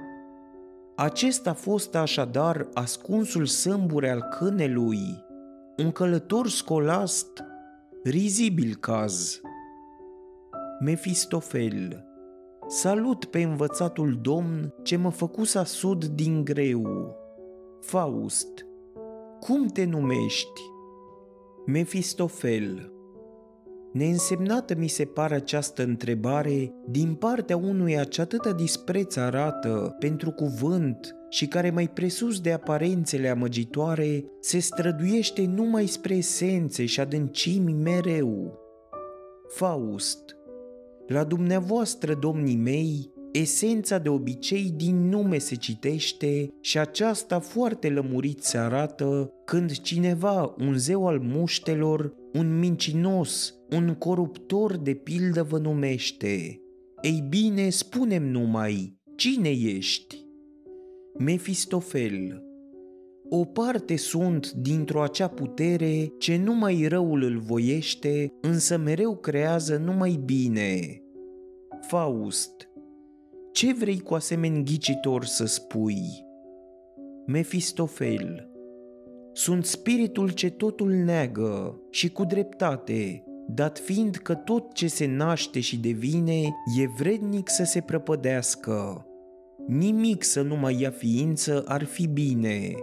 Acesta 0.96 1.50
a 1.50 1.54
fost 1.54 1.94
așadar 1.94 2.68
ascunsul 2.74 3.46
sâmbure 3.46 4.10
al 4.10 4.22
câinelui, 4.22 5.24
un 5.76 5.90
călător 5.90 6.48
scolast, 6.48 7.44
rizibil 8.04 8.74
caz. 8.74 9.40
Mefistofel 10.80 12.10
Salut 12.74 13.24
pe 13.24 13.42
învățatul 13.42 14.18
domn 14.22 14.74
ce 14.82 14.96
mă 14.96 15.10
făcu 15.10 15.44
să 15.44 15.62
sud 15.62 16.04
din 16.04 16.44
greu. 16.44 17.16
Faust 17.80 18.66
Cum 19.40 19.66
te 19.66 19.84
numești? 19.84 20.60
Mefistofel 21.66 22.92
Neînsemnată 23.92 24.74
mi 24.74 24.88
se 24.88 25.04
pare 25.04 25.34
această 25.34 25.82
întrebare 25.82 26.74
din 26.88 27.14
partea 27.14 27.56
unuia 27.56 28.04
ce 28.04 28.20
atâta 28.20 28.52
dispreț 28.52 29.16
arată 29.16 29.96
pentru 29.98 30.30
cuvânt 30.30 31.16
și 31.28 31.46
care 31.46 31.70
mai 31.70 31.88
presus 31.88 32.40
de 32.40 32.52
aparențele 32.52 33.28
amăgitoare 33.28 34.24
se 34.40 34.58
străduiește 34.58 35.46
numai 35.46 35.86
spre 35.86 36.14
esențe 36.14 36.84
și 36.84 37.00
adâncimi 37.00 37.72
mereu. 37.72 38.58
Faust 39.48 40.36
La 41.06 41.24
dumneavoastră, 41.24 42.14
domnii 42.14 42.56
mei, 42.56 43.10
esența 43.32 43.98
de 43.98 44.08
obicei 44.08 44.72
din 44.76 45.08
nume 45.08 45.38
se 45.38 45.54
citește 45.54 46.54
și 46.60 46.78
aceasta 46.78 47.40
foarte 47.40 47.88
lămurit 47.88 48.42
se 48.42 48.58
arată 48.58 49.32
când 49.44 49.70
cineva, 49.70 50.54
un 50.58 50.78
zeu 50.78 51.06
al 51.06 51.18
muștelor, 51.20 52.14
un 52.32 52.58
mincinos, 52.58 53.54
un 53.70 53.94
coruptor 53.94 54.76
de 54.76 54.94
pildă 54.94 55.42
vă 55.42 55.58
numește. 55.58 56.60
Ei 57.02 57.24
bine, 57.28 57.68
spunem 57.68 58.30
numai, 58.30 58.98
cine 59.16 59.50
ești? 59.50 60.16
Mefistofel 61.18 62.42
o 63.34 63.44
parte 63.44 63.96
sunt 63.96 64.52
dintr-o 64.52 65.02
acea 65.02 65.28
putere 65.28 66.12
ce 66.18 66.36
numai 66.36 66.86
răul 66.88 67.22
îl 67.22 67.38
voiește, 67.38 68.32
însă 68.40 68.76
mereu 68.76 69.16
creează 69.16 69.76
numai 69.76 70.20
bine. 70.24 71.02
Faust 71.80 72.68
Ce 73.52 73.72
vrei 73.72 74.00
cu 74.00 74.14
asemeni 74.14 74.64
ghicitor 74.64 75.24
să 75.24 75.44
spui? 75.44 76.00
Mefistofel 77.26 78.50
Sunt 79.32 79.64
spiritul 79.64 80.30
ce 80.30 80.50
totul 80.50 80.90
neagă 80.90 81.80
și 81.90 82.10
cu 82.10 82.24
dreptate, 82.24 83.24
dat 83.48 83.78
fiind 83.78 84.16
că 84.16 84.34
tot 84.34 84.72
ce 84.72 84.86
se 84.86 85.06
naște 85.06 85.60
și 85.60 85.78
devine 85.78 86.40
e 86.80 86.86
vrednic 86.98 87.48
să 87.48 87.64
se 87.64 87.80
prăpădească. 87.80 89.06
Nimic 89.66 90.22
să 90.22 90.42
nu 90.42 90.56
mai 90.56 90.80
ia 90.80 90.90
ființă 90.90 91.64
ar 91.66 91.84
fi 91.84 92.06
bine, 92.06 92.74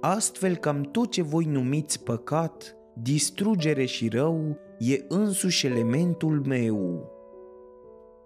Astfel 0.00 0.56
cam 0.56 0.82
tot 0.82 1.10
ce 1.10 1.22
voi 1.22 1.44
numiți 1.44 2.02
păcat, 2.02 2.76
distrugere 3.02 3.84
și 3.84 4.08
rău, 4.08 4.58
e 4.78 5.04
însuși 5.08 5.66
elementul 5.66 6.42
meu. 6.46 7.10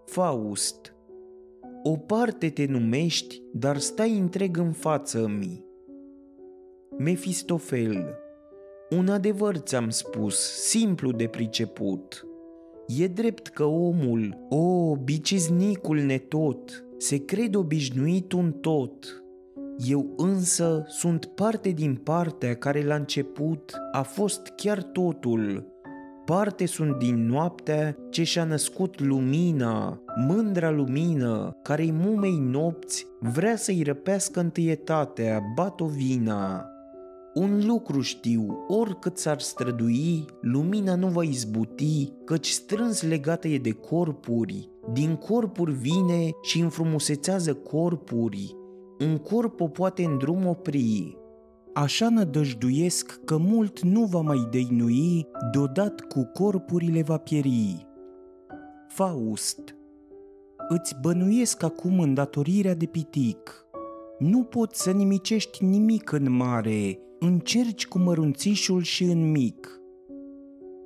Faust 0.05 0.95
O 1.83 1.97
parte 1.97 2.51
te 2.51 2.67
numești, 2.67 3.43
dar 3.53 3.79
stai 3.79 4.19
întreg 4.19 4.57
în 4.57 4.73
față 4.73 5.27
mi. 5.39 5.65
Mefistofel 6.99 8.19
Un 8.91 9.09
adevăr 9.09 9.57
ți-am 9.57 9.91
spus, 9.91 10.39
simplu 10.69 11.13
de 11.13 11.27
priceput. 11.27 12.27
E 12.87 13.07
drept 13.07 13.47
că 13.47 13.65
omul, 13.65 14.47
o, 14.49 14.97
biciznicul 14.97 15.99
netot, 15.99 16.85
se 16.99 17.25
crede 17.25 17.57
obișnuit 17.57 18.33
un 18.33 18.53
tot, 18.53 19.22
eu 19.87 20.15
însă 20.17 20.85
sunt 20.89 21.27
parte 21.27 21.69
din 21.69 21.95
partea 21.95 22.57
care 22.57 22.85
la 22.85 22.95
început 22.95 23.73
a 23.93 24.03
fost 24.03 24.53
chiar 24.57 24.83
totul. 24.83 25.67
Parte 26.25 26.67
sunt 26.67 26.99
din 26.99 27.27
noaptea 27.27 27.97
ce 28.11 28.23
și-a 28.23 28.45
născut 28.45 29.01
lumina, 29.01 30.01
mândra 30.27 30.71
lumină, 30.71 31.57
care-i 31.63 31.91
mumei 31.91 32.39
nopți 32.39 33.07
vrea 33.21 33.57
să-i 33.57 33.83
răpească 33.83 34.41
întâietatea, 34.41 35.43
batovina. 35.55 36.67
Un 37.35 37.67
lucru 37.67 38.01
știu, 38.01 38.65
oricât 38.69 39.19
s-ar 39.19 39.41
strădui, 39.41 40.25
lumina 40.41 40.95
nu 40.95 41.07
va 41.07 41.23
izbuti, 41.23 42.13
căci 42.25 42.49
strâns 42.49 43.03
legată 43.03 43.49
e 43.49 43.59
de 43.59 43.73
corpuri. 43.73 44.71
Din 44.93 45.17
corpuri 45.17 45.73
vine 45.73 46.31
și 46.43 46.61
înfrumusețează 46.61 47.55
corpuri, 47.55 48.57
un 49.05 49.19
corp 49.19 49.61
o 49.61 49.69
poate 49.69 50.05
în 50.05 50.19
drum 50.19 50.47
opri. 50.47 51.17
Așa 51.75 52.09
nădăjduiesc 52.09 53.21
că 53.25 53.37
mult 53.37 53.81
nu 53.81 54.05
va 54.05 54.21
mai 54.21 54.49
deinui, 54.51 55.27
deodat 55.53 56.01
cu 56.01 56.31
corpurile 56.33 57.03
va 57.03 57.17
pieri. 57.17 57.87
Faust 58.89 59.77
Îți 60.69 60.97
bănuiesc 61.01 61.63
acum 61.63 62.01
îndatorirea 62.01 62.75
de 62.75 62.87
pitic. 62.87 63.67
Nu 64.19 64.43
poți 64.43 64.83
să 64.83 64.91
nimicești 64.91 65.65
nimic 65.65 66.13
în 66.13 66.33
mare, 66.33 66.99
încerci 67.19 67.87
cu 67.87 67.99
mărunțișul 67.99 68.83
și 68.83 69.05
în 69.05 69.31
mic. 69.31 69.81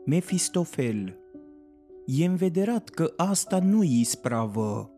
Mefistofel 0.04 1.18
E 2.06 2.24
învederat 2.24 2.88
că 2.88 3.12
asta 3.16 3.58
nu-i 3.58 4.00
ispravă. 4.00 4.90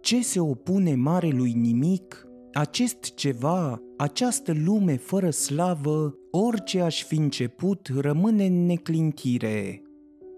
Ce 0.00 0.22
se 0.22 0.40
opune 0.40 0.94
marelui 0.94 1.52
nimic, 1.52 2.26
acest 2.52 3.14
ceva, 3.14 3.82
această 3.96 4.52
lume 4.64 4.96
fără 4.96 5.30
slavă, 5.30 6.14
orice 6.30 6.80
aș 6.80 7.04
fi 7.04 7.16
început, 7.16 7.88
rămâne 7.98 8.46
în 8.46 8.66
neclintire. 8.66 9.82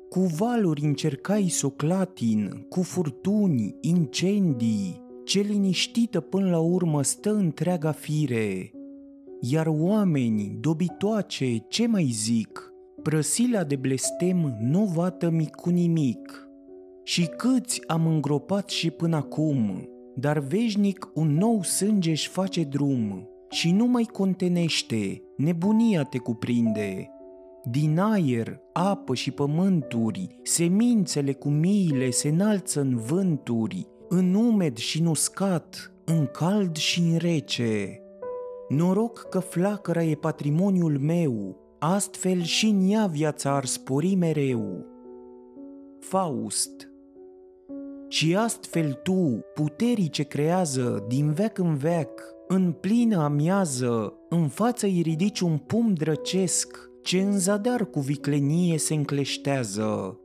Cu 0.09 0.21
valuri 0.21 0.85
încercai 0.85 1.49
soclatin, 1.49 2.67
cu 2.69 2.83
furtuni, 2.83 3.77
incendii, 3.81 5.01
ce 5.25 5.41
liniștită 5.41 6.21
până 6.21 6.51
la 6.51 6.59
urmă 6.59 7.03
stă 7.03 7.31
întreaga 7.31 7.93
fire. 7.93 8.71
Iar 9.41 9.67
oameni, 9.67 10.57
dobitoace, 10.61 11.57
ce 11.69 11.87
mai 11.87 12.05
zic, 12.05 12.73
prăsila 13.03 13.65
de 13.65 13.77
blestem 13.77 14.57
nu 14.61 14.85
vată 14.85 15.33
cu 15.57 15.71
nimic. 15.71 16.49
Și 17.03 17.27
câți 17.27 17.89
am 17.89 18.07
îngropat 18.07 18.69
și 18.69 18.91
până 18.91 19.17
acum, 19.17 19.89
dar 20.15 20.39
veșnic 20.39 21.11
un 21.15 21.35
nou 21.35 21.63
sânge 21.63 22.11
își 22.11 22.29
face 22.29 22.63
drum 22.63 23.29
și 23.51 23.71
nu 23.71 23.87
mai 23.87 24.09
contenește, 24.13 25.23
nebunia 25.37 26.03
te 26.03 26.19
cuprinde. 26.19 27.11
Din 27.65 27.99
aer, 27.99 28.61
apă 28.73 29.15
și 29.15 29.31
pământuri, 29.31 30.41
semințele 30.43 31.33
cu 31.33 31.49
miile 31.49 32.11
se 32.11 32.29
înalță 32.29 32.81
în 32.81 32.97
vânturi, 32.97 33.87
în 34.09 34.35
umed 34.35 34.77
și 34.77 35.01
în 35.01 35.07
uscat, 35.07 35.93
în 36.05 36.27
cald 36.27 36.77
și 36.77 37.01
în 37.01 37.17
rece. 37.17 38.01
Noroc 38.69 39.27
că 39.31 39.39
flacăra 39.39 40.03
e 40.03 40.15
patrimoniul 40.15 40.99
meu, 40.99 41.57
astfel 41.79 42.43
și 42.43 42.67
în 42.67 42.91
ea 42.91 43.07
viața 43.07 43.55
ar 43.55 43.65
spori 43.65 44.15
mereu. 44.15 44.87
Faust 46.01 46.92
și 48.13 48.37
astfel 48.37 48.93
tu, 48.93 49.45
puterii 49.55 50.09
ce 50.09 50.23
creează 50.23 51.05
din 51.09 51.33
veac 51.33 51.59
în 51.59 51.77
veac, 51.77 52.09
în 52.49 52.73
plină 52.73 53.23
amiază, 53.23 54.15
în 54.29 54.49
față 54.49 54.87
îi 54.87 55.01
ridici 55.03 55.41
un 55.41 55.59
pum 55.59 55.95
drăcesc, 55.95 56.91
ce 57.03 57.21
în 57.21 57.39
zadar 57.39 57.85
cu 57.85 58.01
viclenie 58.01 58.79
se 58.79 58.95
încleștează. 58.95 60.21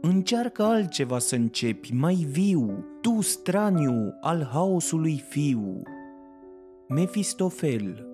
Încearcă 0.00 0.62
altceva 0.62 1.18
să 1.18 1.34
începi, 1.34 1.92
mai 1.92 2.14
viu, 2.14 2.84
tu 3.00 3.20
straniu 3.20 4.14
al 4.20 4.48
haosului 4.52 5.24
fiu. 5.28 5.82
Mefistofel 6.88 8.06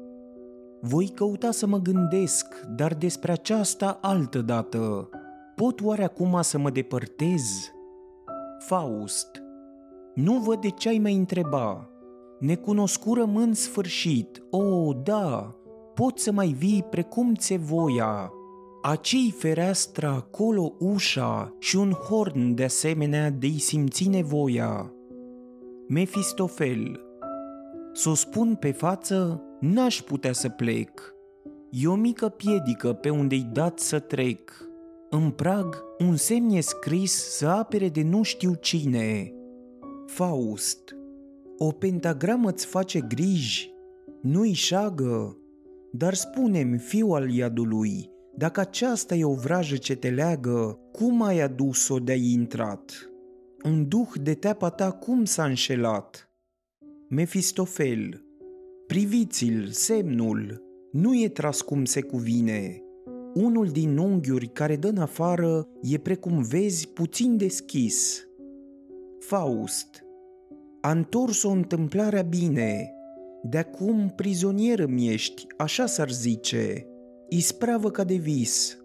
Voi 0.81 1.09
căuta 1.15 1.51
să 1.51 1.67
mă 1.67 1.79
gândesc, 1.79 2.47
dar 2.77 2.95
despre 2.95 3.33
aceasta 3.33 3.99
altă 4.01 4.41
dată. 4.41 5.09
Pot 5.55 5.81
oare 5.81 6.05
acum 6.05 6.39
să 6.41 6.59
mă 6.59 6.71
depărtez? 6.71 7.43
Faust 8.67 9.43
Nu 10.15 10.39
văd 10.39 10.61
de 10.61 10.69
ce 10.69 10.89
ai 10.89 10.99
mai 10.99 11.15
întreba. 11.15 11.91
Necunoscu 12.39 13.15
rămân 13.15 13.53
sfârșit, 13.53 14.43
o, 14.51 14.59
oh, 14.59 14.97
da, 15.03 15.57
pot 15.95 16.19
să 16.19 16.33
mai 16.33 16.49
vii 16.49 16.83
precum 16.91 17.35
ți 17.35 17.57
voia. 17.57 18.33
Acei 18.83 19.35
fereastra, 19.39 20.11
acolo 20.11 20.73
ușa 20.79 21.57
și 21.59 21.77
un 21.77 21.91
horn 21.91 22.55
de 22.55 22.65
asemenea 22.65 23.31
de-i 23.31 23.59
simți 23.59 24.09
nevoia. 24.09 24.93
Mefistofel 25.89 27.01
S-o 27.93 28.15
spun 28.15 28.55
pe 28.55 28.73
față, 28.73 29.43
n-aș 29.61 30.01
putea 30.01 30.33
să 30.33 30.49
plec. 30.49 31.15
E 31.71 31.87
o 31.87 31.95
mică 31.95 32.29
piedică 32.29 32.93
pe 32.93 33.11
unde-i 33.11 33.49
dat 33.53 33.79
să 33.79 33.99
trec. 33.99 34.72
În 35.15 35.31
prag, 35.31 35.85
un 35.99 36.17
semn 36.17 36.51
e 36.51 36.61
scris 36.61 37.13
să 37.13 37.47
apere 37.47 37.89
de 37.89 38.03
nu 38.03 38.23
știu 38.23 38.55
cine. 38.55 39.33
Faust 40.07 40.97
O 41.59 41.71
pentagramă 41.71 42.51
îți 42.51 42.67
face 42.67 43.01
griji, 43.01 43.71
nu-i 44.23 44.53
șagă, 44.53 45.39
dar 45.91 46.15
spune-mi, 46.15 46.79
fiu 46.79 47.09
al 47.09 47.31
iadului, 47.31 48.11
dacă 48.37 48.61
aceasta 48.61 49.15
e 49.15 49.25
o 49.25 49.35
vrajă 49.35 49.77
ce 49.77 49.95
te 49.97 50.11
leagă, 50.11 50.79
cum 50.93 51.23
ai 51.23 51.41
adus-o 51.41 51.99
de-ai 51.99 52.31
intrat? 52.33 53.11
Un 53.65 53.89
duh 53.89 54.09
de 54.23 54.35
teapa 54.35 54.71
ta 54.71 54.91
cum 54.91 55.25
s-a 55.25 55.45
înșelat? 55.45 56.31
Mefistofel, 57.09 58.25
priviți-l, 58.87 59.69
semnul, 59.71 60.63
nu 60.93 61.21
e 61.21 61.29
tras 61.29 61.61
cum 61.61 61.85
se 61.85 62.01
cuvine, 62.01 62.82
unul 63.35 63.67
din 63.67 63.97
unghiuri 63.97 64.47
care 64.47 64.77
dă 64.77 64.89
în 64.89 64.99
afară 64.99 65.69
e 65.83 65.99
precum 65.99 66.43
vezi 66.43 66.89
puțin 66.89 67.37
deschis. 67.37 68.27
Faust 69.19 70.05
A 70.81 70.91
întors-o 70.91 71.51
întâmplarea 71.51 72.23
bine, 72.23 72.95
de 73.43 73.59
acum 73.59 74.13
prizonieră 74.17 74.87
mi 74.87 75.09
ești, 75.09 75.47
așa 75.57 75.87
s-ar 75.87 76.11
zice, 76.11 76.87
ispravă 77.29 77.91
ca 77.91 78.05
de 78.05 78.15
vis. 78.15 78.77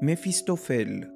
Mefistofel 0.00 1.10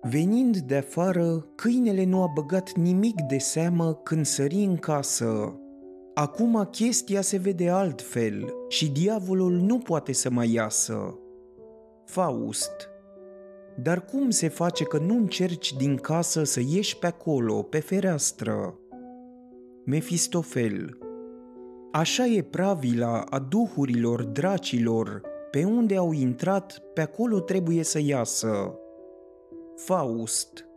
Venind 0.00 0.58
de 0.58 0.76
afară, 0.76 1.46
câinele 1.54 2.04
nu 2.04 2.22
a 2.22 2.30
băgat 2.34 2.72
nimic 2.72 3.20
de 3.28 3.38
seamă 3.38 3.94
când 3.94 4.24
sări 4.24 4.64
în 4.64 4.76
casă. 4.76 5.60
Acum 6.18 6.68
chestia 6.70 7.20
se 7.20 7.36
vede 7.36 7.68
altfel 7.68 8.54
și 8.68 8.90
diavolul 8.90 9.52
nu 9.52 9.78
poate 9.78 10.12
să 10.12 10.30
mai 10.30 10.52
iasă. 10.52 11.18
Faust 12.04 12.88
Dar 13.82 14.04
cum 14.04 14.30
se 14.30 14.48
face 14.48 14.84
că 14.84 14.98
nu 14.98 15.16
încerci 15.16 15.76
din 15.76 15.96
casă 15.96 16.44
să 16.44 16.60
ieși 16.60 16.98
pe 16.98 17.06
acolo, 17.06 17.62
pe 17.62 17.78
fereastră? 17.78 18.78
Mefistofel 19.84 20.98
Așa 21.92 22.26
e 22.26 22.42
pravila 22.42 23.20
a 23.20 23.38
duhurilor 23.38 24.22
dracilor, 24.22 25.20
pe 25.50 25.64
unde 25.64 25.96
au 25.96 26.12
intrat, 26.12 26.82
pe 26.94 27.00
acolo 27.00 27.40
trebuie 27.40 27.82
să 27.82 28.00
iasă. 28.00 28.74
Faust 29.76 30.68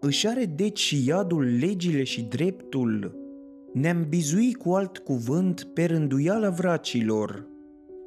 Își 0.00 0.28
are 0.28 0.44
deci 0.44 0.78
și 0.78 1.06
iadul 1.06 1.58
legile 1.58 2.02
și 2.02 2.22
dreptul? 2.22 3.26
Ne-am 3.72 4.06
bizui 4.08 4.54
cu 4.54 4.72
alt 4.72 4.98
cuvânt 4.98 5.64
pe 5.64 5.84
rânduiala 5.84 6.50
vracilor. 6.50 7.46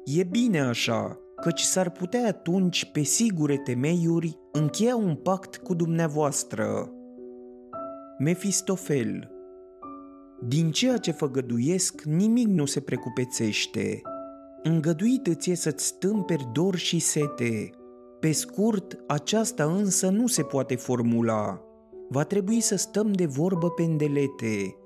E 0.04 0.22
bine 0.22 0.60
așa, 0.60 1.18
căci 1.42 1.60
s-ar 1.60 1.90
putea 1.90 2.26
atunci, 2.26 2.84
pe 2.84 3.02
sigure 3.02 3.56
temeiuri, 3.56 4.38
încheia 4.52 4.96
un 4.96 5.14
pact 5.14 5.56
cu 5.56 5.74
dumneavoastră. 5.74 6.92
Mefistofel 8.18 9.30
Din 10.48 10.70
ceea 10.70 10.96
ce 10.96 11.10
făgăduiesc, 11.10 12.02
nimic 12.02 12.46
nu 12.46 12.64
se 12.64 12.80
precupețește. 12.80 14.02
Îngăduit 14.62 15.26
îți 15.26 15.50
e 15.50 15.54
să-ți 15.54 15.86
stâmperi 15.86 16.48
dor 16.52 16.76
și 16.76 16.98
sete. 16.98 17.70
Pe 18.20 18.32
scurt, 18.32 18.98
aceasta 19.06 19.64
însă 19.64 20.08
nu 20.08 20.26
se 20.26 20.42
poate 20.42 20.76
formula. 20.76 21.60
Va 22.08 22.24
trebui 22.24 22.60
să 22.60 22.76
stăm 22.76 23.12
de 23.12 23.26
vorbă 23.26 23.70
pe 23.70 23.82
îndelete. 23.82 24.76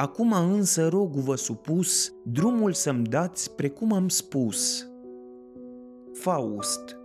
Acum 0.00 0.32
însă 0.32 0.88
rog-vă 0.88 1.34
supus, 1.34 2.12
drumul 2.24 2.72
să-mi 2.72 3.04
dați 3.04 3.54
precum 3.54 3.92
am 3.92 4.08
spus. 4.08 4.88
Faust 6.12 6.98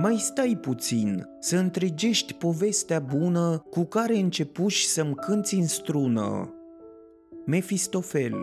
mai 0.00 0.16
stai 0.16 0.58
puțin, 0.60 1.28
să 1.40 1.56
întregești 1.56 2.34
povestea 2.34 2.98
bună 2.98 3.62
cu 3.70 3.84
care 3.84 4.16
începuși 4.16 4.86
să-mi 4.86 5.14
cânți 5.14 5.54
în 5.54 5.66
strună. 5.66 6.54
Mefistofel, 7.44 8.34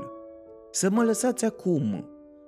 să 0.71 0.89
mă 0.89 1.03
lăsați 1.03 1.45
acum, 1.45 2.05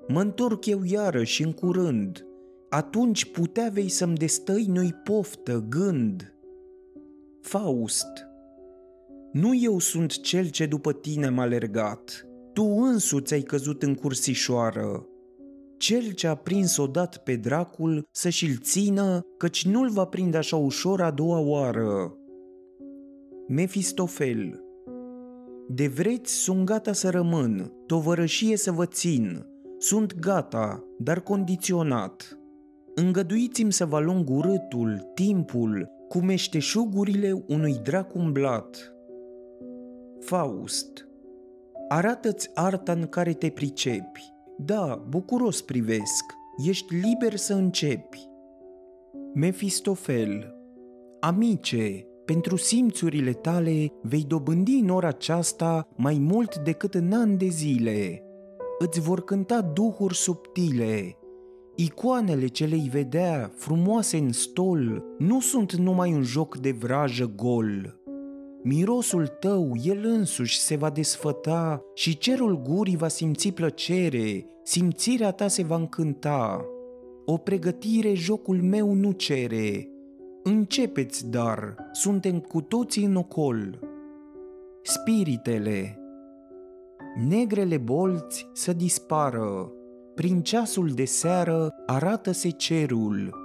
mă 0.08 0.22
întorc 0.22 0.66
eu 0.66 0.80
iarăși 0.84 1.44
în 1.44 1.52
curând, 1.52 2.26
atunci 2.70 3.32
putea 3.32 3.70
vei 3.74 3.90
să-mi 3.90 4.16
destăinui 4.16 4.94
poftă, 4.94 5.66
gând. 5.70 6.34
Faust, 7.42 8.25
nu 9.36 9.56
eu 9.56 9.80
sunt 9.80 10.22
cel 10.22 10.50
ce 10.50 10.66
după 10.66 10.94
tine 10.94 11.30
m-a 11.30 11.42
alergat, 11.42 12.28
tu 12.54 12.64
însuți 12.64 13.34
ai 13.34 13.42
căzut 13.42 13.84
în 13.84 13.96
cursișoară. 13.96 15.08
Cel 15.78 16.12
ce 16.12 16.28
a 16.28 16.36
prins 16.36 16.78
odată 16.78 17.18
pe 17.18 17.36
dracul 17.36 18.04
să 18.12 18.30
și-l 18.30 18.58
țină, 18.62 19.22
căci 19.38 19.66
nu-l 19.66 19.90
va 19.90 20.06
prinde 20.06 20.38
așa 20.38 20.56
ușor 20.56 21.02
a 21.02 21.12
doua 21.12 21.40
oară. 21.40 22.18
Mefistofel 23.48 24.64
De 25.68 25.88
vreți 25.88 26.34
sunt 26.34 26.64
gata 26.64 26.94
să 26.94 27.10
rămân, 27.10 27.74
tovărășie 27.86 28.58
să 28.58 28.72
vă 28.72 28.86
țin, 28.86 29.46
sunt 29.78 30.20
gata, 30.20 30.84
dar 31.00 31.20
condiționat. 31.22 32.40
Îngăduiți-mi 32.96 33.74
să 33.74 33.86
vă 33.86 33.96
alung 33.96 34.30
urâtul, 34.30 35.12
timpul, 35.16 35.90
cu 36.08 36.18
meșteșugurile 36.18 37.44
unui 37.48 37.80
drac 37.84 38.16
umblat. 38.16 38.95
Faust 40.26 41.08
Arată-ți 41.88 42.50
arta 42.54 42.92
în 42.92 43.08
care 43.08 43.34
te 43.34 43.50
pricepi. 43.50 44.34
Da, 44.58 45.06
bucuros 45.10 45.62
privesc. 45.62 46.24
Ești 46.68 46.96
liber 46.96 47.36
să 47.36 47.54
începi. 47.54 48.30
Mefistofel 49.34 50.56
Amice, 51.20 52.06
pentru 52.26 52.56
simțurile 52.56 53.32
tale 53.32 53.92
vei 54.02 54.24
dobândi 54.28 54.74
în 54.74 54.90
ora 54.90 55.08
aceasta 55.08 55.88
mai 55.96 56.18
mult 56.20 56.58
decât 56.58 56.94
în 56.94 57.14
ani 57.14 57.38
de 57.38 57.48
zile. 57.48 58.24
Îți 58.80 59.00
vor 59.00 59.24
cânta 59.24 59.62
duhuri 59.62 60.16
subtile. 60.16 61.18
Icoanele 61.76 62.48
ce 62.48 62.66
le-i 62.66 62.90
vedea, 62.92 63.52
frumoase 63.56 64.18
în 64.18 64.32
stol, 64.32 65.04
nu 65.18 65.40
sunt 65.40 65.74
numai 65.74 66.14
un 66.14 66.24
joc 66.24 66.58
de 66.58 66.72
vrajă 66.72 67.32
gol 67.36 68.04
mirosul 68.68 69.28
tău, 69.28 69.72
el 69.84 70.00
însuși 70.04 70.60
se 70.60 70.76
va 70.76 70.90
desfăta 70.90 71.84
și 71.94 72.18
cerul 72.18 72.62
gurii 72.62 72.96
va 72.96 73.08
simți 73.08 73.52
plăcere, 73.52 74.46
simțirea 74.64 75.32
ta 75.32 75.48
se 75.48 75.64
va 75.64 75.76
încânta. 75.76 76.66
O 77.26 77.38
pregătire 77.38 78.14
jocul 78.14 78.62
meu 78.62 78.94
nu 78.94 79.12
cere. 79.12 79.90
Începeți, 80.44 81.30
dar, 81.30 81.76
suntem 81.92 82.40
cu 82.40 82.62
toții 82.62 83.04
în 83.04 83.16
ocol. 83.16 83.80
Spiritele 84.82 86.00
Negrele 87.28 87.78
bolți 87.78 88.50
să 88.54 88.74
dispară, 88.74 89.72
prin 90.16 90.42
ceasul 90.42 90.90
de 90.90 91.06
seară 91.06 91.70
arată-se 91.86 92.50
cerul, 92.50 93.36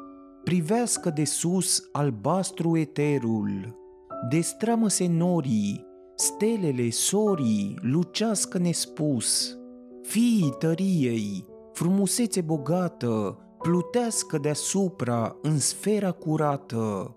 privească 0.45 1.11
de 1.11 1.25
sus 1.25 1.89
albastru 1.93 2.77
eterul 2.77 3.80
destramă-se 4.29 5.07
norii, 5.09 5.87
stelele, 6.15 6.91
sorii, 6.91 7.79
lucească 7.83 8.59
nespus. 8.59 9.59
Fiii 10.03 10.55
tăriei, 10.59 11.47
frumusețe 11.73 12.41
bogată, 12.41 13.39
plutească 13.59 14.39
deasupra 14.39 15.37
în 15.43 15.59
sfera 15.59 16.11
curată. 16.11 17.15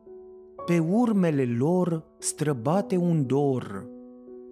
Pe 0.65 0.79
urmele 0.79 1.55
lor 1.57 2.03
străbate 2.19 2.97
un 2.97 3.25
dor. 3.25 3.87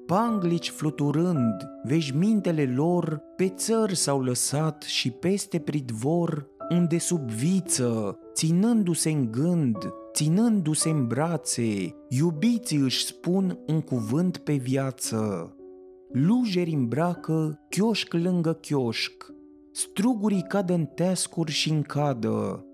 Panglici 0.06 0.70
fluturând, 0.70 1.56
veșmintele 1.84 2.74
lor 2.76 3.22
pe 3.36 3.49
țări 3.49 3.95
s-au 3.95 4.22
lăsat 4.22 4.82
și 4.82 5.12
peste 5.12 5.60
pridvor, 5.60 6.47
unde 6.70 6.97
sub 6.97 7.30
viță, 7.30 8.20
ținându-se 8.34 9.10
în 9.10 9.32
gând, 9.32 9.78
ținându-se 10.14 10.90
în 10.90 11.08
brațe, 11.08 11.96
iubiții 12.10 12.78
își 12.78 13.06
spun 13.06 13.60
un 13.68 13.82
cuvânt 13.82 14.38
pe 14.38 14.54
viață. 14.54 15.56
Lujeri 16.12 16.74
îmbracă, 16.74 17.60
chioșc 17.70 18.14
lângă 18.14 18.54
chioșc, 18.54 19.34
strugurii 19.72 20.46
cad 20.48 20.70
în 20.70 20.86
teascuri 20.86 21.52
și 21.52 21.70
în 21.70 21.82
cadă, 21.82 22.66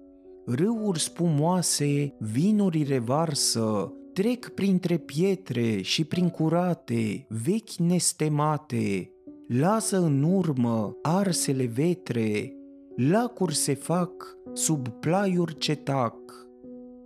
râuri 0.45 0.99
spumoase, 0.99 2.13
vinuri 2.19 2.83
revarsă, 2.83 3.93
trec 4.13 4.47
printre 4.47 4.97
pietre 4.97 5.81
și 5.81 6.03
prin 6.03 6.29
curate, 6.29 7.25
vechi 7.29 7.73
nestemate, 7.73 9.11
lasă 9.47 9.97
în 9.97 10.23
urmă 10.23 10.97
arsele 11.01 11.65
vetre, 11.65 12.56
lacuri 12.97 13.55
se 13.55 13.73
fac 13.73 14.37
sub 14.53 14.87
plaiuri 14.87 15.57
ce 15.57 15.75
tac 15.75 16.15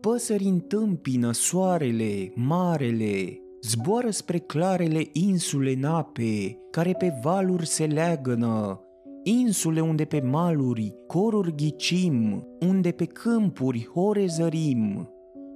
păsări 0.01 0.43
întâmpină 0.43 1.31
soarele, 1.31 2.31
marele, 2.35 3.41
zboară 3.61 4.09
spre 4.09 4.37
clarele 4.37 5.09
insule 5.13 5.71
în 5.71 5.83
ape, 5.83 6.57
care 6.71 6.93
pe 6.93 7.13
valuri 7.23 7.67
se 7.67 7.85
leagănă, 7.85 8.81
insule 9.23 9.81
unde 9.81 10.05
pe 10.05 10.21
maluri 10.21 10.95
coruri 11.07 11.55
ghicim, 11.55 12.47
unde 12.59 12.91
pe 12.91 13.05
câmpuri 13.05 13.89
hore 13.93 14.25
zărim, 14.25 15.09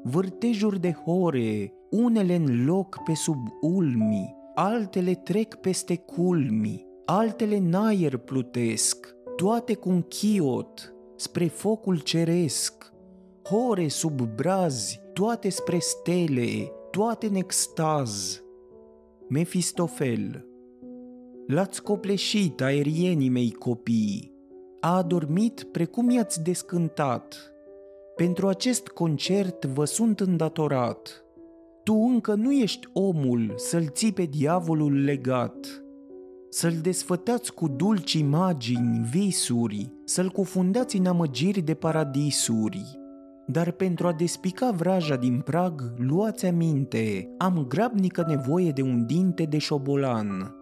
vârtejuri 0.04 0.80
de 0.80 0.92
hore, 0.92 1.74
unele 1.90 2.36
în 2.36 2.66
loc 2.66 3.04
pe 3.06 3.14
sub 3.14 3.48
ulmi, 3.62 4.36
altele 4.56 5.14
trec 5.14 5.56
peste 5.56 5.96
culmi, 5.96 6.86
altele 7.06 7.56
în 7.56 7.74
aer 7.74 8.18
plutesc, 8.18 9.15
toate 9.36 9.74
cu 9.74 9.90
un 9.90 10.02
chiot, 10.02 10.96
spre 11.16 11.48
focul 11.48 12.00
ceresc, 12.00 12.94
hore 13.44 13.88
sub 13.88 14.22
brazi, 14.36 15.02
toate 15.14 15.50
spre 15.50 15.78
stele, 15.80 16.72
toate 16.92 17.26
în 17.28 17.36
extaz. 17.36 18.44
Mefistofel 19.30 20.46
L-ați 21.48 21.82
copleșit, 21.82 22.62
aerienii 22.62 23.30
mei 23.30 23.52
copii, 23.52 24.34
a 24.80 24.96
adormit 24.98 25.64
precum 25.64 26.10
i-ați 26.10 26.44
descântat. 26.44 27.54
Pentru 28.16 28.48
acest 28.48 28.88
concert 28.88 29.66
vă 29.66 29.86
sunt 29.86 30.20
îndatorat. 30.20 31.26
Tu 31.84 31.94
încă 31.94 32.34
nu 32.34 32.52
ești 32.52 32.88
omul 32.94 33.54
să-l 33.56 33.88
ții 33.88 34.14
pe 34.14 34.24
diavolul 34.24 35.04
legat, 35.04 35.85
să-l 36.56 36.74
desfătați 36.82 37.54
cu 37.54 37.68
dulci 37.68 38.14
imagini, 38.14 39.08
visuri, 39.12 39.92
să-l 40.06 40.30
cufundați 40.30 40.98
în 40.98 41.06
amăgiri 41.06 41.62
de 41.62 41.74
paradisuri, 41.74 43.00
dar 43.48 43.72
pentru 43.72 44.08
a 44.08 44.14
despica 44.14 44.72
vraja 44.72 45.16
din 45.16 45.42
prag, 45.46 45.94
luați 45.98 46.46
aminte, 46.46 47.30
am 47.38 47.66
grabnică 47.68 48.26
nevoie 48.28 48.72
de 48.72 48.82
un 48.82 49.06
dinte 49.06 49.44
de 49.44 49.58
șobolan. 49.58 50.56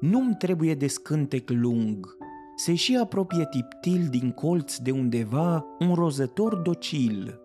Nu-mi 0.00 0.34
trebuie 0.38 0.74
de 0.74 0.86
scântec 0.86 1.50
lung, 1.50 2.16
se 2.56 2.74
și 2.74 2.98
apropie 3.02 3.46
tiptil 3.50 4.06
din 4.10 4.30
colț 4.30 4.76
de 4.76 4.90
undeva 4.90 5.64
un 5.78 5.94
rozător 5.94 6.56
docil. 6.56 7.40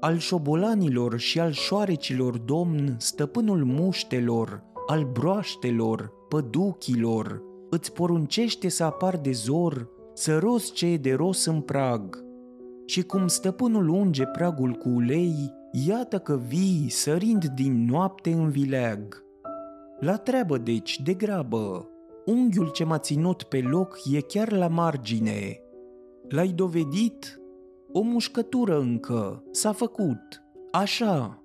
Al 0.00 0.18
șobolanilor 0.18 1.18
și 1.18 1.40
al 1.40 1.52
șoarecilor 1.52 2.38
domn, 2.38 2.94
stăpânul 2.98 3.64
muștelor, 3.64 4.62
al 4.86 5.08
broaștelor, 5.12 6.16
păduchilor, 6.28 7.42
îți 7.70 7.92
poruncește 7.92 8.68
să 8.68 8.84
apar 8.84 9.16
de 9.16 9.32
zor, 9.32 9.88
să 10.14 10.38
rost 10.38 10.72
ce 10.72 10.86
e 10.86 10.96
de 10.96 11.14
ros 11.14 11.44
în 11.44 11.60
prag. 11.60 12.24
Și 12.86 13.02
cum 13.02 13.26
stăpânul 13.26 13.88
unge 13.88 14.24
pragul 14.24 14.72
cu 14.72 14.88
ulei, 14.88 15.52
iată 15.86 16.18
că 16.18 16.40
vii 16.46 16.86
sărind 16.88 17.44
din 17.44 17.84
noapte 17.84 18.32
în 18.32 18.48
vileag. 18.48 19.24
La 20.00 20.16
treabă 20.16 20.58
deci, 20.58 21.00
de 21.04 21.14
grabă, 21.14 21.88
unghiul 22.26 22.68
ce 22.68 22.84
m-a 22.84 22.98
ținut 22.98 23.42
pe 23.42 23.60
loc 23.60 23.98
e 24.12 24.20
chiar 24.20 24.52
la 24.52 24.68
margine. 24.68 25.60
L-ai 26.28 26.48
dovedit? 26.48 27.40
O 27.92 28.00
mușcătură 28.00 28.78
încă, 28.78 29.42
s-a 29.50 29.72
făcut. 29.72 30.42
Așa, 30.70 31.42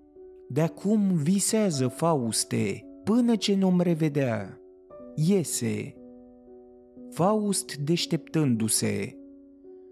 de 0.49 0.61
acum 0.61 1.11
visează 1.13 1.87
Fauste, 1.87 2.85
până 3.03 3.35
ce 3.35 3.55
nu-mi 3.55 3.83
revedea. 3.83 4.57
Iese. 5.15 5.95
Faust 7.09 7.75
deșteptându-se. 7.75 9.17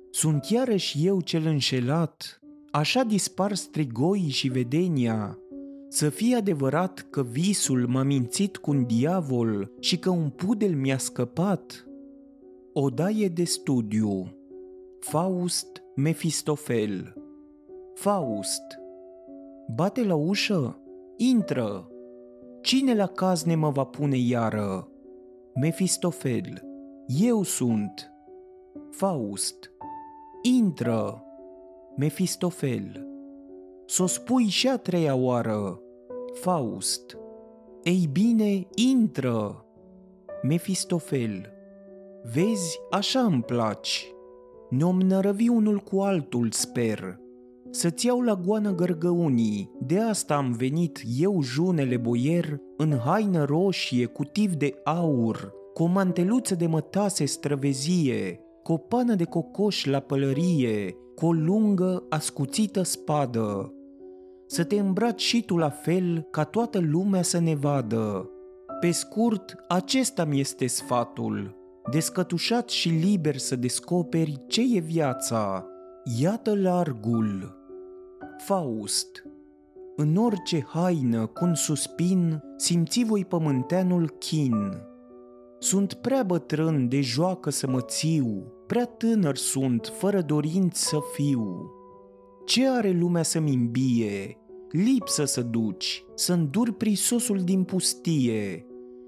Sunt 0.10 0.46
iarăși 0.46 1.08
eu 1.08 1.22
cel 1.22 1.46
înșelat, 1.46 2.40
așa 2.72 3.04
dispar 3.04 3.54
strigoi 3.54 4.20
și 4.30 4.48
vedenia, 4.48 5.38
să 5.90 6.10
fie 6.10 6.36
adevărat 6.36 7.08
că 7.10 7.24
visul 7.24 7.88
m-a 7.88 8.04
mințit 8.04 8.58
cu 8.58 8.72
un 8.72 8.86
diavol 8.86 9.72
și 9.80 9.98
că 9.98 10.10
un 10.10 10.30
pudel 10.30 10.76
mi-a 10.76 10.98
scăpat? 10.98 11.88
O 12.74 12.90
daie 12.90 13.28
de 13.28 13.44
studiu 13.44 14.36
Faust 15.00 15.84
Mefistofel 15.96 17.14
Faust 17.94 18.62
Bate 19.76 20.04
la 20.04 20.16
ușă? 20.16 20.80
Intră! 21.18 21.88
Cine 22.62 22.96
la 22.96 23.08
cazne 23.08 23.56
mă 23.56 23.70
va 23.70 23.84
pune 23.84 24.18
iară? 24.18 24.91
Mefistofel 25.56 26.62
Eu 27.08 27.44
sunt 27.44 28.12
Faust 28.90 29.72
Intră! 30.42 31.24
Mefistofel 31.96 33.06
S-o 33.86 34.06
spui 34.06 34.48
și 34.48 34.68
a 34.68 34.78
treia 34.78 35.16
oară. 35.16 35.82
Faust. 36.34 37.18
Ei 37.84 38.10
bine, 38.12 38.68
intră. 38.76 39.66
Mefistofel. 40.42 41.54
Vezi, 42.34 42.80
așa 42.92 43.20
îmi 43.20 43.44
placi. 43.44 44.08
Ne-om 44.70 45.02
nărăvi 45.02 45.48
unul 45.48 45.78
cu 45.78 46.00
altul, 46.00 46.52
sper. 46.52 47.20
Să-ți 47.74 48.06
iau 48.06 48.22
la 48.22 48.36
goană 48.36 48.76
gărgăunii, 48.76 49.72
de 49.80 50.00
asta 50.00 50.36
am 50.36 50.52
venit 50.52 51.02
eu, 51.20 51.42
junele 51.42 51.98
boier, 51.98 52.60
în 52.78 52.98
haină 53.06 53.44
roșie 53.44 54.06
cu 54.06 54.24
tiv 54.24 54.54
de 54.54 54.74
aur, 54.84 55.54
cu 55.74 55.84
o 55.84 55.86
manteluță 55.86 56.56
de 56.56 56.68
mătase 56.68 57.26
străvezie, 57.26 58.40
cu 58.64 58.72
o 58.72 58.78
pană 58.78 59.16
de 59.16 59.24
cocoș 59.24 59.86
la 59.86 60.00
pălărie, 60.00 60.96
cu 61.16 61.26
o 61.26 61.32
lungă, 61.32 62.04
ascuțită 62.10 62.84
spadă, 62.84 63.74
să 64.48 64.64
te 64.64 64.80
îmbraci 64.80 65.22
și 65.22 65.44
tu 65.44 65.58
la 65.58 65.70
fel 65.70 66.28
ca 66.32 66.44
toată 66.44 66.80
lumea 66.80 67.22
să 67.22 67.40
ne 67.40 67.56
vadă. 67.56 68.30
Pe 68.80 68.92
scurt, 68.92 69.56
acesta 69.68 70.26
mi 70.26 70.40
este 70.40 70.68
sfatul, 70.68 71.56
descătușat 71.92 72.70
și 72.70 72.90
liber 72.90 73.38
să 73.38 73.56
descoperi 73.56 74.44
ce 74.48 74.62
e 74.76 74.80
viața. 74.80 75.66
Iată 76.20 76.56
largul. 76.56 77.61
Faust 78.46 79.24
În 79.96 80.16
orice 80.16 80.66
haină, 80.68 81.26
cu 81.26 81.46
un 81.46 81.56
suspin, 81.56 82.44
simți 82.58 83.04
voi 83.04 83.26
pământeanul 83.26 84.10
chin. 84.10 84.56
Sunt 85.60 85.94
prea 85.94 86.24
bătrân 86.24 86.88
de 86.88 87.02
joacă 87.02 87.50
să 87.50 87.68
mă 87.68 87.82
țiu, 87.82 88.54
prea 88.68 88.86
tânăr 88.86 89.36
sunt, 89.36 89.92
fără 89.98 90.22
dorință 90.22 90.88
să 90.90 90.98
fiu. 91.14 91.72
Ce 92.46 92.70
are 92.70 92.92
lumea 92.92 93.24
să-mi 93.24 93.54
îmbie? 93.54 94.38
lipsă 94.72 95.26
să 95.26 95.42
duci, 95.42 96.04
să 96.16 96.34
înduri 96.34 96.74
prisosul 96.74 97.40
din 97.40 97.64
pustie. 97.64 98.66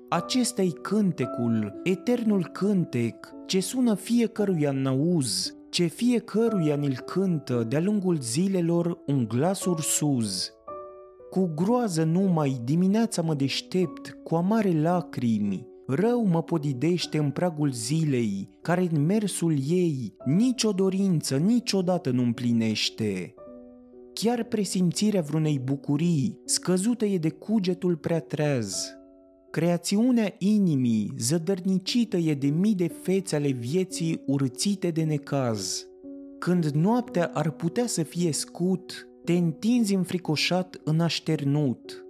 Acesta-i 0.10 0.72
cântecul, 0.82 1.80
eternul 1.84 2.48
cântec, 2.48 3.34
ce 3.46 3.60
sună 3.60 3.94
fiecăruia 3.94 4.70
în 4.70 4.86
auz, 4.86 5.56
ce 5.74 5.86
fiecăruia 5.86 6.76
ni-l 6.76 7.00
cântă 7.06 7.64
de-a 7.64 7.80
lungul 7.80 8.18
zilelor 8.22 9.04
un 9.06 9.28
glas 9.28 9.66
ursuz. 9.66 10.52
Cu 11.30 11.52
groază 11.56 12.04
numai 12.04 12.62
dimineața 12.64 13.22
mă 13.22 13.34
deștept, 13.34 14.18
cu 14.24 14.36
amare 14.36 14.82
lacrimi, 14.82 15.68
rău 15.88 16.26
mă 16.26 16.44
podidește 16.44 17.18
în 17.18 17.32
pragul 17.32 17.72
zilei, 17.72 18.50
care 18.62 18.90
în 18.92 19.06
mersul 19.06 19.56
ei 19.68 20.16
nicio 20.26 20.72
dorință 20.72 21.38
niciodată 21.38 22.10
nu 22.10 22.22
împlinește. 22.22 23.34
Chiar 24.14 24.44
presimțirea 24.44 25.22
vreunei 25.22 25.60
bucurii 25.60 26.40
scăzută 26.46 27.06
e 27.06 27.18
de 27.18 27.30
cugetul 27.30 27.96
prea 27.96 28.20
treaz. 28.20 28.98
Creațiunea 29.54 30.36
inimii 30.38 31.14
zădărnicită 31.18 32.18
e 32.18 32.34
de 32.34 32.48
mii 32.48 32.76
de 32.76 32.88
fețe 32.88 33.36
ale 33.36 33.50
vieții 33.50 34.22
urțite 34.26 34.90
de 34.92 35.04
necaz. 35.04 35.88
Când 36.40 36.66
noaptea 36.66 37.32
ar 37.34 37.52
putea 37.52 37.88
să 37.88 38.04
fie 38.04 38.32
scut, 38.32 39.08
te 39.24 39.34
întinzi 39.34 39.94
înfricoșat 39.94 40.82
în 40.84 41.00
așternut. 41.00 42.06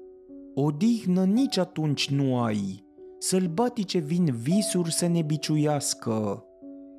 Odihnă 0.54 1.24
nici 1.24 1.58
atunci 1.58 2.10
nu 2.10 2.40
ai, 2.40 2.84
sălbatice 3.20 4.00
vin 4.00 4.36
visuri 4.42 4.94
să 4.94 5.08
ne 5.08 5.22
biciuiască. 5.22 6.46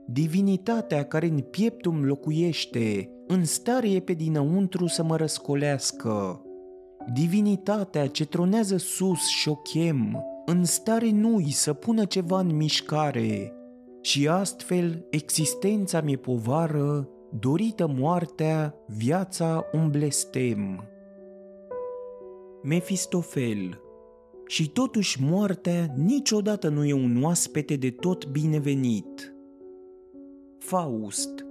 Divinitatea 0.06 1.04
care 1.04 1.26
în 1.26 1.40
pieptul 1.40 2.04
locuiește 2.04 3.10
în 3.26 3.44
stare 3.44 3.90
e 3.90 4.00
pe 4.00 4.12
dinăuntru 4.12 4.86
să 4.86 5.02
mă 5.02 5.16
răscolească. 5.16 6.42
Divinitatea 7.12 8.06
ce 8.06 8.26
tronează 8.26 8.76
sus 8.76 9.26
și 9.26 9.48
o 9.48 9.54
chem, 9.54 10.24
în 10.46 10.64
stare 10.64 11.10
nu 11.10 11.40
să 11.50 11.72
pună 11.72 12.04
ceva 12.04 12.38
în 12.38 12.56
mișcare, 12.56 13.52
și 14.00 14.28
astfel 14.28 15.06
existența 15.10 16.00
mi-e 16.00 16.16
povară, 16.16 17.08
dorită 17.40 17.86
moartea, 17.96 18.74
viața 18.86 19.64
un 19.72 19.90
blestem. 19.90 20.88
Mefistofel 22.62 23.80
Și 24.46 24.70
totuși 24.70 25.22
moartea 25.22 25.94
niciodată 25.96 26.68
nu 26.68 26.84
e 26.84 26.92
un 26.92 27.22
oaspete 27.22 27.76
de 27.76 27.90
tot 27.90 28.26
binevenit. 28.26 29.34
Faust 30.58 31.44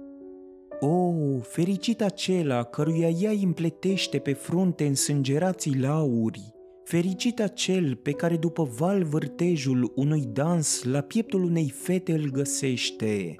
o, 0.80 1.12
fericit 1.40 2.02
acela 2.02 2.62
căruia 2.62 3.08
ea 3.08 3.30
împletește 3.42 4.18
pe 4.18 4.32
frunte 4.32 4.86
însângerații 4.86 5.80
lauri, 5.80 6.53
fericit 6.84 7.40
acel 7.40 7.96
pe 7.96 8.10
care 8.10 8.36
după 8.36 8.68
val 8.76 9.02
vârtejul 9.02 9.92
unui 9.94 10.28
dans 10.32 10.82
la 10.82 11.00
pieptul 11.00 11.44
unei 11.44 11.70
fete 11.70 12.12
îl 12.12 12.30
găsește. 12.30 13.36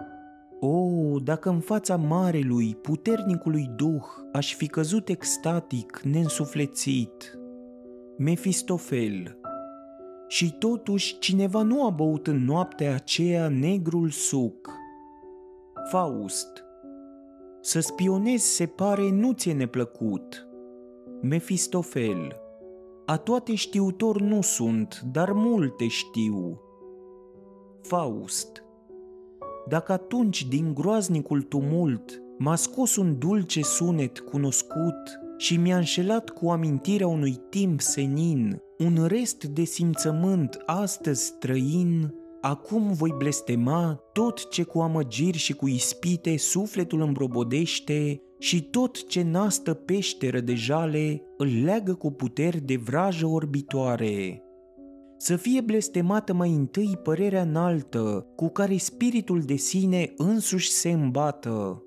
O, 0.60 1.18
dacă 1.18 1.48
în 1.48 1.60
fața 1.60 1.96
marelui, 1.96 2.74
puternicului 2.74 3.70
duh, 3.76 4.04
aș 4.32 4.54
fi 4.54 4.66
căzut 4.66 5.08
extatic, 5.08 6.00
neînsuflețit. 6.04 7.38
Mefistofel 8.18 9.38
Și 10.28 10.52
totuși 10.58 11.18
cineva 11.18 11.62
nu 11.62 11.86
a 11.86 11.90
băut 11.90 12.26
în 12.26 12.44
noaptea 12.44 12.94
aceea 12.94 13.48
negrul 13.48 14.10
suc. 14.10 14.70
Faust 15.90 16.64
să 17.60 17.80
spionezi 17.80 18.54
se 18.54 18.66
pare 18.66 19.10
nu 19.10 19.32
ți-e 19.32 19.52
neplăcut. 19.52 20.48
Mefistofel 21.20 22.43
A 23.06 23.16
toate 23.16 23.54
știutor 23.54 24.20
nu 24.20 24.40
sunt, 24.40 25.04
dar 25.12 25.32
multe 25.32 25.86
știu. 25.86 26.60
Faust 27.82 28.64
Dacă 29.68 29.92
atunci 29.92 30.48
din 30.48 30.74
groaznicul 30.74 31.42
tumult 31.42 32.22
m-a 32.38 32.56
scos 32.56 32.96
un 32.96 33.18
dulce 33.18 33.62
sunet 33.62 34.18
cunoscut 34.18 35.20
și 35.36 35.56
mi-a 35.56 35.76
înșelat 35.76 36.30
cu 36.30 36.50
amintirea 36.50 37.06
unui 37.06 37.40
timp 37.50 37.80
senin, 37.80 38.62
un 38.78 39.06
rest 39.06 39.44
de 39.44 39.64
simțământ 39.64 40.62
astăzi 40.66 41.24
străin, 41.24 42.14
acum 42.44 42.92
voi 42.92 43.14
blestema 43.18 44.00
tot 44.12 44.48
ce 44.48 44.62
cu 44.62 44.80
amăgiri 44.80 45.38
și 45.38 45.52
cu 45.52 45.68
ispite 45.68 46.36
sufletul 46.36 47.00
îmbrobodește 47.00 48.20
și 48.38 48.62
tot 48.62 49.06
ce 49.06 49.22
nastă 49.22 49.74
peșteră 49.74 50.40
de 50.40 50.54
jale 50.54 51.22
îl 51.36 51.62
leagă 51.64 51.94
cu 51.94 52.10
puteri 52.10 52.60
de 52.60 52.76
vrajă 52.76 53.26
orbitoare. 53.26 54.42
Să 55.16 55.36
fie 55.36 55.60
blestemată 55.60 56.32
mai 56.32 56.50
întâi 56.50 56.98
părerea 57.02 57.42
înaltă 57.42 58.26
cu 58.36 58.48
care 58.48 58.76
spiritul 58.76 59.40
de 59.40 59.56
sine 59.56 60.12
însuși 60.16 60.70
se 60.70 60.90
îmbată. 60.90 61.82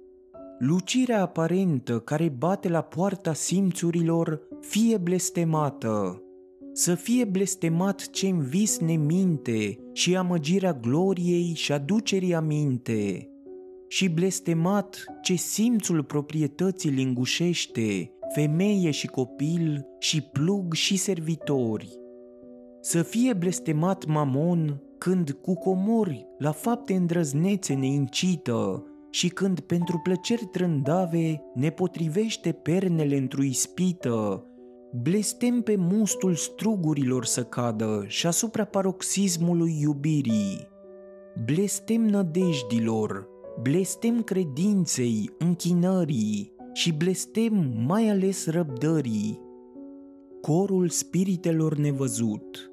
Lucirea 0.60 1.22
aparentă 1.22 2.00
care 2.00 2.30
bate 2.38 2.70
la 2.70 2.82
poarta 2.82 3.34
simțurilor 3.34 4.42
fie 4.62 4.98
blestemată. 4.98 6.22
Să 6.80 6.96
fie 6.96 7.26
blestemat 7.26 8.10
ce 8.10 8.28
în 8.28 8.40
vis 8.40 8.80
ne 8.80 8.96
minte 8.96 9.80
și 9.94 10.16
amăgirea 10.16 10.74
gloriei 10.74 11.54
și 11.54 11.72
aducerii 11.72 12.34
aminte 12.34 13.30
și 13.88 14.10
blestemat 14.10 15.04
ce 15.22 15.36
simțul 15.36 16.04
proprietății 16.04 16.90
lingușește, 16.90 18.12
femeie 18.34 18.92
și 18.92 19.08
copil 19.08 19.86
și 20.00 20.22
plug 20.22 20.74
și 20.74 20.98
servitori. 20.98 22.00
Să 22.82 23.02
fie 23.02 23.34
blestemat 23.34 24.06
mamon 24.06 24.82
când 24.98 25.32
cu 25.32 25.54
comori 25.54 26.28
la 26.38 26.52
fapte 26.52 26.94
îndrăznețe 26.94 27.74
ne 27.74 27.88
incită 27.88 28.84
și 29.10 29.28
când 29.28 29.60
pentru 29.60 30.00
plăceri 30.04 30.46
trândave 30.46 31.42
ne 31.54 31.70
potrivește 31.70 32.52
pernele 32.52 33.18
într-o 33.18 33.44
ispită, 33.44 34.46
blestem 35.02 35.62
pe 35.62 35.76
mustul 35.76 36.36
strugurilor 36.36 37.26
să 37.26 37.44
cadă 37.44 38.04
și 38.08 38.28
asupra 38.28 38.66
paroxismului 38.66 39.78
iubirii. 39.82 40.68
Blestem 41.46 42.02
nădejdilor, 42.02 43.28
blestem 43.62 44.22
credinței, 44.22 45.30
închinării 45.40 46.56
și 46.74 46.94
blestem 46.94 47.74
mai 47.88 48.10
ales 48.10 48.48
răbdării. 48.48 49.42
Corul 50.42 50.90
spiritelor 50.90 51.76
nevăzut. 51.76 52.72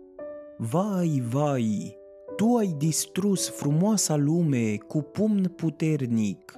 Vai, 0.58 1.22
vai, 1.30 1.96
tu 2.36 2.54
ai 2.56 2.74
distrus 2.78 3.48
frumoasa 3.50 4.16
lume 4.16 4.76
cu 4.76 5.02
pumn 5.02 5.52
puternic. 5.56 6.54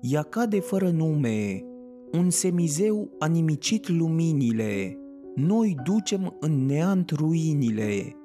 Ea 0.00 0.22
cade 0.22 0.60
fără 0.60 0.90
nume, 0.90 1.64
un 2.12 2.30
semizeu 2.30 3.10
a 3.18 3.26
nimicit 3.26 3.88
luminile. 3.88 4.98
Noi 5.36 5.76
ducem 5.84 6.36
în 6.40 6.66
neant 6.66 7.10
ruinile. 7.10 8.16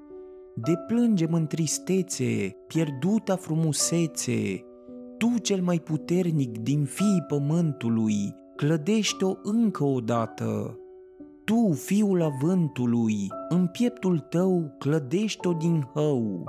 Deplângem 0.55 1.33
în 1.33 1.47
tristețe, 1.47 2.55
pierduta 2.67 3.35
frumusețe, 3.35 4.65
tu 5.17 5.37
cel 5.41 5.61
mai 5.61 5.79
puternic 5.79 6.57
din 6.57 6.83
fiii 6.83 7.25
pământului, 7.27 8.35
clădește-o 8.55 9.33
încă 9.43 9.83
o 9.83 9.99
dată. 9.99 10.79
Tu, 11.43 11.71
fiul 11.71 12.21
avântului, 12.21 13.27
în 13.49 13.67
pieptul 13.67 14.19
tău 14.19 14.75
clădește-o 14.77 15.53
din 15.53 15.89
hău. 15.93 16.43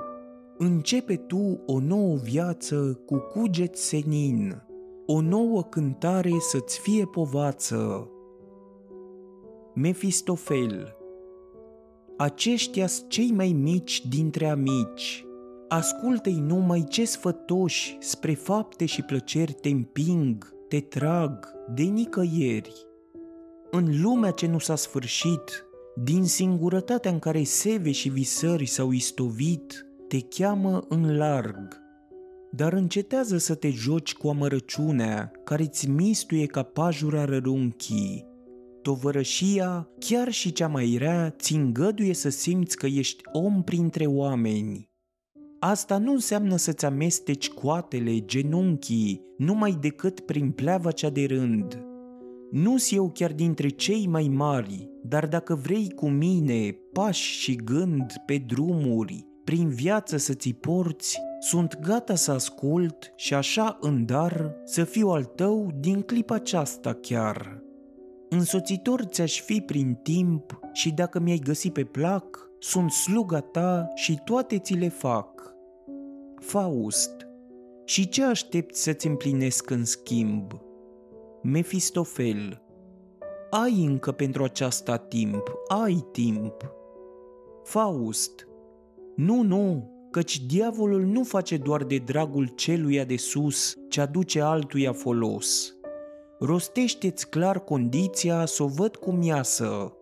Începe 0.58 1.16
tu 1.16 1.60
o 1.66 1.78
nouă 1.78 2.16
viață 2.16 3.00
cu 3.06 3.16
cuget 3.16 3.76
senin, 3.76 4.62
o 5.06 5.20
nouă 5.20 5.62
cântare 5.62 6.32
să-ți 6.38 6.80
fie 6.80 7.04
povață. 7.04 8.11
Mefistofel 9.74 10.96
Aceștia 12.16 12.86
cei 13.08 13.30
mai 13.30 13.52
mici 13.52 14.06
dintre 14.06 14.48
amici, 14.48 15.24
ascultă-i 15.68 16.40
numai 16.40 16.84
ce 16.88 17.04
sfătoși 17.04 17.96
spre 18.00 18.34
fapte 18.34 18.84
și 18.84 19.02
plăceri 19.02 19.52
te 19.52 19.68
împing, 19.68 20.54
te 20.68 20.80
trag, 20.80 21.48
de 21.74 21.82
nicăieri. 21.82 22.72
În 23.70 24.02
lumea 24.02 24.30
ce 24.30 24.46
nu 24.46 24.58
s-a 24.58 24.76
sfârșit, 24.76 25.66
din 26.04 26.24
singurătatea 26.24 27.10
în 27.10 27.18
care 27.18 27.42
seve 27.42 27.90
și 27.90 28.08
visări 28.08 28.66
s-au 28.66 28.90
istovit, 28.90 29.86
te 30.08 30.20
cheamă 30.20 30.84
în 30.88 31.16
larg. 31.16 31.80
Dar 32.50 32.72
încetează 32.72 33.38
să 33.38 33.54
te 33.54 33.70
joci 33.70 34.14
cu 34.14 34.28
amărăciunea 34.28 35.32
care-ți 35.44 35.88
mistuie 35.88 36.46
ca 36.46 36.62
pajura 36.62 37.24
rărunchii. 37.24 38.31
Tovărășia, 38.82 39.88
chiar 39.98 40.30
și 40.30 40.52
cea 40.52 40.68
mai 40.68 40.96
rea, 40.98 41.30
ți 41.30 41.54
îngăduie 41.54 42.14
să 42.14 42.28
simți 42.28 42.76
că 42.76 42.86
ești 42.86 43.22
om 43.32 43.62
printre 43.62 44.06
oameni. 44.06 44.90
Asta 45.58 45.98
nu 45.98 46.12
înseamnă 46.12 46.56
să-ți 46.56 46.84
amesteci 46.84 47.50
coatele, 47.50 48.24
genunchii, 48.24 49.20
numai 49.36 49.76
decât 49.80 50.20
prin 50.20 50.50
pleava 50.50 50.90
cea 50.90 51.10
de 51.10 51.24
rând. 51.24 51.84
Nu-s 52.50 52.92
eu 52.92 53.10
chiar 53.10 53.32
dintre 53.32 53.68
cei 53.68 54.06
mai 54.06 54.28
mari, 54.28 54.88
dar 55.02 55.26
dacă 55.26 55.54
vrei 55.54 55.90
cu 55.90 56.08
mine, 56.08 56.76
pași 56.92 57.40
și 57.40 57.56
gând 57.56 58.12
pe 58.26 58.44
drumuri, 58.46 59.26
prin 59.44 59.68
viață 59.68 60.16
să 60.16 60.34
ți 60.34 60.52
porți, 60.52 61.18
sunt 61.40 61.78
gata 61.80 62.14
să 62.14 62.30
ascult 62.30 63.12
și 63.16 63.34
așa 63.34 63.78
în 63.80 64.06
dar 64.06 64.54
să 64.64 64.84
fiu 64.84 65.08
al 65.08 65.24
tău 65.24 65.70
din 65.80 66.00
clipa 66.00 66.34
aceasta 66.34 66.92
chiar. 66.92 67.61
Însoțitor 68.34 69.04
ți-aș 69.04 69.40
fi 69.40 69.60
prin 69.60 69.94
timp 70.02 70.60
și 70.72 70.90
dacă 70.90 71.20
mi-ai 71.20 71.38
găsit 71.38 71.72
pe 71.72 71.84
plac, 71.84 72.50
sunt 72.58 72.90
sluga 72.90 73.40
ta 73.40 73.88
și 73.94 74.20
toate 74.24 74.58
ți 74.58 74.74
le 74.74 74.88
fac. 74.88 75.54
Faust, 76.40 77.26
și 77.84 78.08
ce 78.08 78.24
aștepți 78.24 78.82
să-ți 78.82 79.06
împlinesc 79.06 79.70
în 79.70 79.84
schimb? 79.84 80.52
Mefistofel, 81.42 82.62
ai 83.50 83.84
încă 83.84 84.12
pentru 84.12 84.44
aceasta 84.44 84.96
timp, 84.96 85.52
ai 85.68 86.04
timp. 86.12 86.56
Faust, 87.64 88.48
nu, 89.16 89.42
nu, 89.42 89.90
căci 90.10 90.40
diavolul 90.40 91.02
nu 91.02 91.22
face 91.22 91.56
doar 91.56 91.84
de 91.84 91.96
dragul 91.96 92.46
celuia 92.46 93.04
de 93.04 93.16
sus 93.16 93.76
ce 93.88 94.00
aduce 94.00 94.40
altuia 94.40 94.92
folos. 94.92 95.76
Rostește-ți 96.44 97.28
clar 97.28 97.64
condiția 97.64 98.46
să 98.46 98.62
o 98.62 98.66
văd 98.66 98.96
cum 98.96 99.22
iasă. 99.22 99.92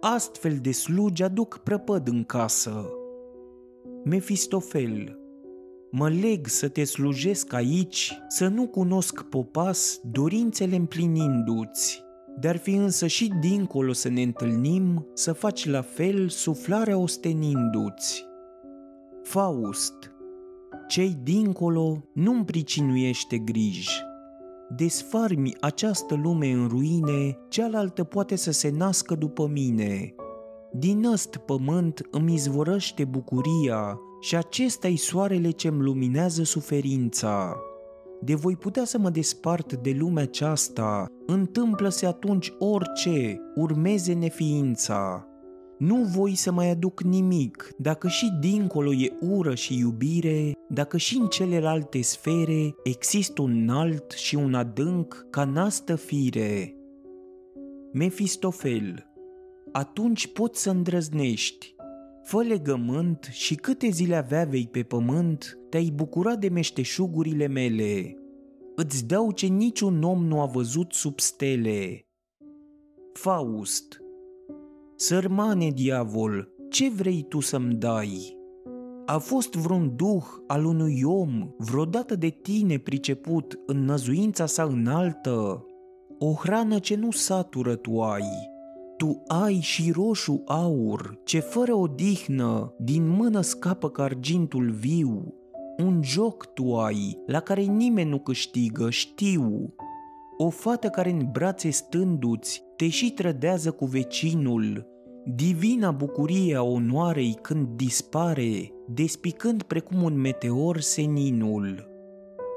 Astfel 0.00 0.58
de 0.62 0.72
slugi 0.72 1.22
aduc 1.22 1.58
prăpăd 1.58 2.08
în 2.08 2.24
casă. 2.24 2.90
Mefistofel, 4.04 5.18
Mă 5.90 6.08
leg 6.08 6.46
să 6.46 6.68
te 6.68 6.84
slujesc 6.84 7.52
aici, 7.52 8.18
să 8.28 8.48
nu 8.48 8.66
cunosc 8.66 9.22
popas 9.22 10.00
dorințele 10.10 10.76
împlinindu-ți. 10.76 12.02
Dar 12.40 12.56
fi 12.56 12.74
însă 12.74 13.06
și 13.06 13.32
dincolo 13.40 13.92
să 13.92 14.08
ne 14.08 14.22
întâlnim, 14.22 15.06
să 15.14 15.32
faci 15.32 15.66
la 15.66 15.82
fel 15.82 16.28
suflarea 16.28 16.98
ostenindu-ți. 16.98 18.24
Faust 19.22 20.12
Cei 20.88 21.18
dincolo 21.22 22.04
nu-mi 22.12 22.44
pricinuiește 22.44 23.38
griji. 23.38 24.08
Desfarmi 24.76 25.56
această 25.60 26.14
lume 26.14 26.50
în 26.50 26.68
ruine, 26.68 27.38
cealaltă 27.48 28.04
poate 28.04 28.36
să 28.36 28.50
se 28.50 28.70
nască 28.70 29.14
după 29.14 29.46
mine. 29.46 30.14
Din 30.72 31.04
ăst 31.04 31.36
pământ 31.36 32.06
îmi 32.10 32.34
izvorăște 32.34 33.04
bucuria, 33.04 33.98
și 34.20 34.36
acesta-i 34.36 34.96
soarele 34.96 35.50
ce-mi 35.50 35.82
luminează 35.82 36.42
suferința. 36.42 37.56
De 38.20 38.34
voi 38.34 38.56
putea 38.56 38.84
să 38.84 38.98
mă 38.98 39.10
despart 39.10 39.74
de 39.74 39.96
lumea 39.98 40.22
aceasta, 40.22 41.06
întâmplă-se 41.26 42.06
atunci 42.06 42.52
orice, 42.58 43.40
urmeze 43.54 44.12
neființa. 44.12 45.29
Nu 45.80 45.96
voi 45.96 46.34
să 46.34 46.52
mai 46.52 46.70
aduc 46.70 47.02
nimic, 47.02 47.70
dacă 47.78 48.08
și 48.08 48.30
dincolo 48.40 48.94
e 48.94 49.12
ură 49.20 49.54
și 49.54 49.78
iubire, 49.78 50.52
dacă 50.68 50.96
și 50.96 51.16
în 51.16 51.26
celelalte 51.26 52.02
sfere 52.02 52.74
există 52.82 53.42
un 53.42 53.60
înalt 53.60 54.10
și 54.10 54.34
un 54.34 54.54
adânc 54.54 55.26
ca 55.30 55.44
nastă 55.44 55.96
fire. 55.96 56.74
Mefistofel, 57.92 59.06
atunci 59.72 60.32
poți 60.32 60.62
să 60.62 60.70
îndrăznești, 60.70 61.74
Fă 62.22 62.42
legământ 62.42 63.28
și 63.30 63.54
câte 63.54 63.88
zile 63.88 64.16
avea 64.16 64.44
vei 64.44 64.68
pe 64.70 64.82
pământ, 64.82 65.58
te-ai 65.68 65.92
bucurat 65.94 66.38
de 66.38 66.48
meșteșugurile 66.48 67.46
mele. 67.46 68.16
Îți 68.76 69.06
dau 69.06 69.30
ce 69.30 69.46
niciun 69.46 70.02
om 70.02 70.24
nu 70.24 70.40
a 70.40 70.46
văzut 70.46 70.92
sub 70.92 71.20
stele. 71.20 72.00
Faust 73.12 73.99
Sărmane 75.02 75.70
diavol, 75.70 76.48
ce 76.70 76.90
vrei 76.90 77.26
tu 77.28 77.40
să-mi 77.40 77.74
dai? 77.74 78.36
A 79.06 79.18
fost 79.18 79.54
vreun 79.54 79.92
duh 79.96 80.24
al 80.46 80.64
unui 80.64 81.02
om 81.04 81.50
vreodată 81.58 82.16
de 82.16 82.28
tine 82.28 82.78
priceput 82.78 83.58
în 83.66 83.84
năzuința 83.84 84.46
sa 84.46 84.62
înaltă? 84.62 85.66
O 86.18 86.32
hrană 86.32 86.78
ce 86.78 86.96
nu 86.96 87.10
satură 87.10 87.76
tu 87.76 88.00
ai, 88.00 88.50
tu 88.96 89.22
ai 89.26 89.58
și 89.60 89.90
roșu 89.90 90.42
aur, 90.46 91.18
ce 91.24 91.38
fără 91.38 91.74
odihnă 91.74 92.74
din 92.78 93.08
mână 93.08 93.40
scapă 93.40 93.90
ca 93.90 94.02
argintul 94.02 94.70
viu. 94.70 95.34
Un 95.76 96.00
joc 96.02 96.46
tu 96.54 96.76
ai, 96.76 97.18
la 97.26 97.40
care 97.40 97.62
nimeni 97.62 98.10
nu 98.10 98.18
câștigă, 98.18 98.90
știu. 98.90 99.74
o 100.36 100.48
fată 100.48 100.88
care 100.88 101.10
în 101.10 101.28
brațe 101.32 101.70
stânduți 101.70 102.62
te 102.76 102.88
și 102.88 103.10
trădează 103.10 103.70
cu 103.70 103.84
vecinul, 103.84 104.89
divina 105.24 105.90
bucurie 105.90 106.56
a 106.56 106.62
onoarei 106.62 107.38
când 107.42 107.68
dispare, 107.76 108.72
despicând 108.86 109.62
precum 109.62 110.02
un 110.02 110.20
meteor 110.20 110.80
seninul. 110.80 111.88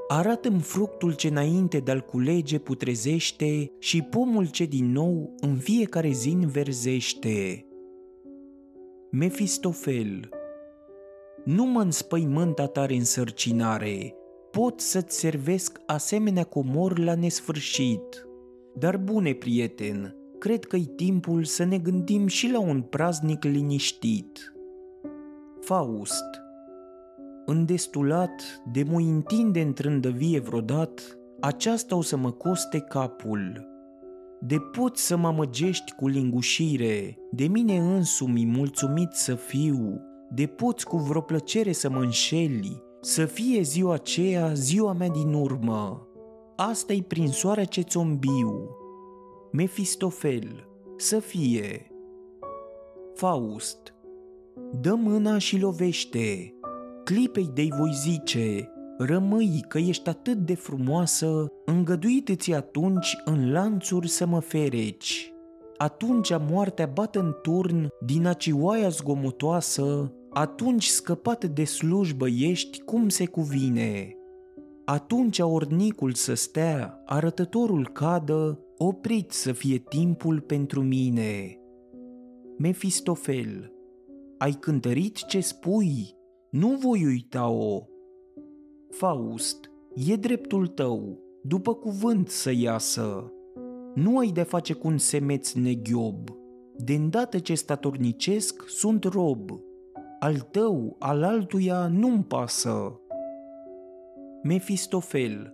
Arată-mi 0.07 0.59
fructul 0.59 1.13
ce 1.13 1.27
înainte 1.27 1.79
de-al 1.79 1.99
culege 1.99 2.59
putrezește 2.59 3.71
și 3.79 4.01
pomul 4.01 4.49
ce 4.49 4.65
din 4.65 4.91
nou 4.91 5.35
în 5.39 5.55
fiecare 5.55 6.09
zi 6.09 6.29
înverzește. 6.29 7.65
Mefistofel 9.11 10.29
Nu 11.45 11.65
mă 11.65 11.81
înspăimânta 11.81 12.67
tare 12.67 12.93
însărcinare, 12.93 14.15
pot 14.51 14.79
să-ți 14.79 15.19
servesc 15.19 15.81
asemenea 15.85 16.43
comor 16.43 16.99
la 16.99 17.15
nesfârșit. 17.15 18.27
Dar 18.75 18.97
bune 18.97 19.33
prieten, 19.33 20.15
cred 20.43 20.65
că-i 20.65 20.85
timpul 20.95 21.43
să 21.43 21.63
ne 21.63 21.77
gândim 21.77 22.27
și 22.27 22.51
la 22.51 22.59
un 22.59 22.81
praznic 22.81 23.43
liniștit. 23.43 24.53
Faust 25.59 26.25
Îndestulat 27.45 28.61
de 28.71 28.83
mă 28.83 28.99
întinde 28.99 29.61
întrândăvie 29.61 30.39
vrodat, 30.39 31.17
aceasta 31.39 31.95
o 31.95 32.01
să 32.01 32.17
mă 32.17 32.31
coste 32.31 32.79
capul. 32.79 33.67
De 34.41 34.57
poți 34.59 35.05
să 35.05 35.17
mă 35.17 35.27
amăgești 35.27 35.91
cu 35.91 36.07
lingușire, 36.07 37.17
de 37.31 37.47
mine 37.47 37.77
însumi 37.77 38.45
mulțumit 38.45 39.11
să 39.11 39.35
fiu, 39.35 40.01
de 40.29 40.45
poți 40.45 40.85
cu 40.85 40.97
vreo 40.97 41.21
plăcere 41.21 41.71
să 41.71 41.89
mă 41.89 41.99
înșeli, 41.99 42.83
să 43.01 43.25
fie 43.25 43.61
ziua 43.61 43.93
aceea 43.93 44.53
ziua 44.53 44.93
mea 44.93 45.09
din 45.09 45.33
urmă. 45.33 46.07
Asta-i 46.55 47.03
prin 47.03 47.27
soarea 47.27 47.65
ce-ți 47.65 47.97
ombiu. 47.97 48.81
Mefistofel, 49.55 50.67
să 50.97 51.19
fie. 51.19 51.91
Faust, 53.13 53.93
dă 54.81 54.93
mâna 54.93 55.37
și 55.37 55.59
lovește. 55.59 56.53
Clipei 57.03 57.49
de 57.53 57.67
voi 57.77 57.91
zice, 57.93 58.71
rămâi 58.97 59.65
că 59.67 59.77
ești 59.77 60.09
atât 60.09 60.37
de 60.37 60.55
frumoasă, 60.55 61.47
îngăduite-ți 61.65 62.53
atunci 62.53 63.17
în 63.25 63.51
lanțuri 63.51 64.07
să 64.07 64.25
mă 64.25 64.39
fereci. 64.39 65.33
Atunci 65.77 66.31
moartea 66.49 66.85
bată 66.85 67.19
în 67.19 67.35
turn 67.41 67.87
din 68.05 68.25
acioaia 68.25 68.89
zgomotoasă, 68.89 70.13
atunci 70.29 70.85
scăpat 70.85 71.45
de 71.45 71.63
slujbă 71.63 72.27
ești 72.27 72.81
cum 72.81 73.09
se 73.09 73.25
cuvine. 73.25 74.17
Atunci 74.85 75.39
ornicul 75.39 76.13
să 76.13 76.33
stea, 76.33 77.01
arătătorul 77.05 77.89
cadă, 77.89 78.59
oprit 78.87 79.31
să 79.31 79.51
fie 79.51 79.77
timpul 79.77 80.41
pentru 80.41 80.81
mine. 80.81 81.59
Mefistofel, 82.57 83.71
ai 84.37 84.51
cântărit 84.51 85.25
ce 85.25 85.39
spui, 85.39 86.15
nu 86.49 86.67
voi 86.67 87.05
uita-o. 87.05 87.81
Faust, 88.89 89.71
e 90.07 90.15
dreptul 90.15 90.67
tău, 90.67 91.19
după 91.43 91.73
cuvânt 91.73 92.29
să 92.29 92.51
iasă. 92.55 93.33
Nu 93.95 94.17
ai 94.17 94.31
de 94.31 94.43
face 94.43 94.73
cu 94.73 94.87
un 94.87 94.97
semeț 94.97 95.51
neghiob. 95.51 96.29
De 96.77 96.93
îndată 96.93 97.39
ce 97.39 97.53
statornicesc, 97.53 98.63
sunt 98.67 99.03
rob 99.03 99.51
al 100.23 100.39
tău, 100.39 100.95
al 100.99 101.23
altuia 101.23 101.87
nu-mi 101.87 102.23
pasă. 102.23 103.01
Mefistofel 104.43 105.52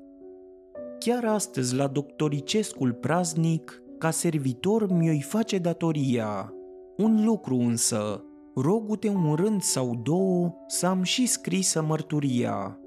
Chiar 1.00 1.26
astăzi 1.26 1.76
la 1.76 1.88
doctoricescul 1.88 2.94
praznic, 2.94 3.82
ca 3.98 4.12
servitor 4.12 4.92
mi-o 4.92 5.20
face 5.20 5.58
datoria. 5.58 6.54
Un 6.98 7.26
lucru 7.26 7.56
însă, 7.56 8.24
rogu-te 8.56 9.10
un 9.10 9.36
rând 9.36 9.62
sau 9.62 9.96
două 10.04 10.54
să 10.68 10.86
am 10.86 11.04
și 11.04 11.26
scrisă 11.26 11.82
mărturia. 11.82 12.80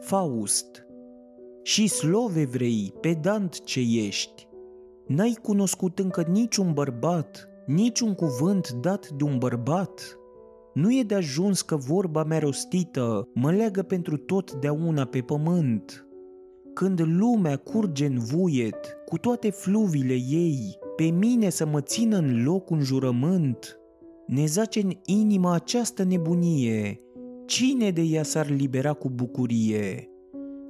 Faust 0.00 0.86
Și 1.62 1.86
slove 1.86 2.44
vrei, 2.44 2.92
pedant 3.00 3.64
ce 3.64 3.80
ești, 3.80 4.48
N-ai 5.06 5.38
cunoscut 5.42 5.98
încă 5.98 6.24
niciun 6.30 6.72
bărbat, 6.72 7.48
niciun 7.66 8.14
cuvânt 8.14 8.70
dat 8.70 9.08
de 9.08 9.24
un 9.24 9.38
bărbat, 9.38 10.18
nu 10.74 10.98
e 10.98 11.02
de 11.02 11.14
ajuns 11.14 11.62
că 11.62 11.76
vorba 11.76 12.24
mea 12.24 12.38
rostită 12.38 13.28
mă 13.34 13.52
leagă 13.52 13.82
pentru 13.82 14.16
totdeauna 14.16 15.04
pe 15.04 15.20
pământ. 15.20 16.05
Când 16.78 17.00
lumea 17.00 17.56
curge 17.56 18.06
în 18.06 18.18
vuiet, 18.18 18.96
cu 19.06 19.18
toate 19.18 19.50
fluvile 19.50 20.14
ei, 20.14 20.78
pe 20.96 21.04
mine 21.04 21.48
să 21.48 21.66
mă 21.66 21.80
țină 21.80 22.16
în 22.16 22.44
loc 22.44 22.70
un 22.70 22.80
jurământ, 22.80 23.78
ne 24.26 24.46
zace 24.46 24.80
în 24.80 24.92
inima 25.04 25.54
această 25.54 26.04
nebunie, 26.04 27.00
cine 27.46 27.90
de 27.90 28.02
ea 28.02 28.22
s-ar 28.22 28.50
libera 28.50 28.92
cu 28.92 29.10
bucurie? 29.10 30.08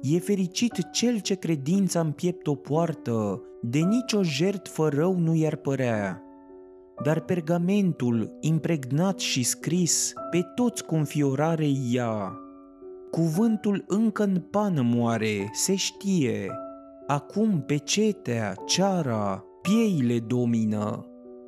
E 0.01 0.19
fericit 0.19 0.91
cel 0.91 1.19
ce 1.19 1.35
credința 1.35 1.99
în 1.99 2.11
piept 2.11 2.47
o 2.47 2.55
poartă, 2.55 3.41
de 3.61 3.79
nicio 3.79 4.23
jertfă 4.23 4.89
rău 4.89 5.17
nu 5.17 5.35
i-ar 5.35 5.55
părea 5.55 6.21
dar 7.03 7.19
pergamentul 7.19 8.37
impregnat 8.39 9.19
și 9.19 9.43
scris 9.43 10.13
pe 10.31 10.41
toți 10.55 10.85
cu 10.85 10.95
înfiorare 10.95 11.67
ia. 11.91 12.37
Cuvântul 13.17 13.83
încă 13.87 14.23
în 14.23 14.39
pană 14.51 14.81
moare, 14.81 15.49
se 15.53 15.75
știe, 15.75 16.51
acum 17.07 17.61
pe 17.61 17.77
cetea, 17.77 18.55
ceara, 18.65 19.45
pieile 19.61 20.19
domină. 20.19 21.05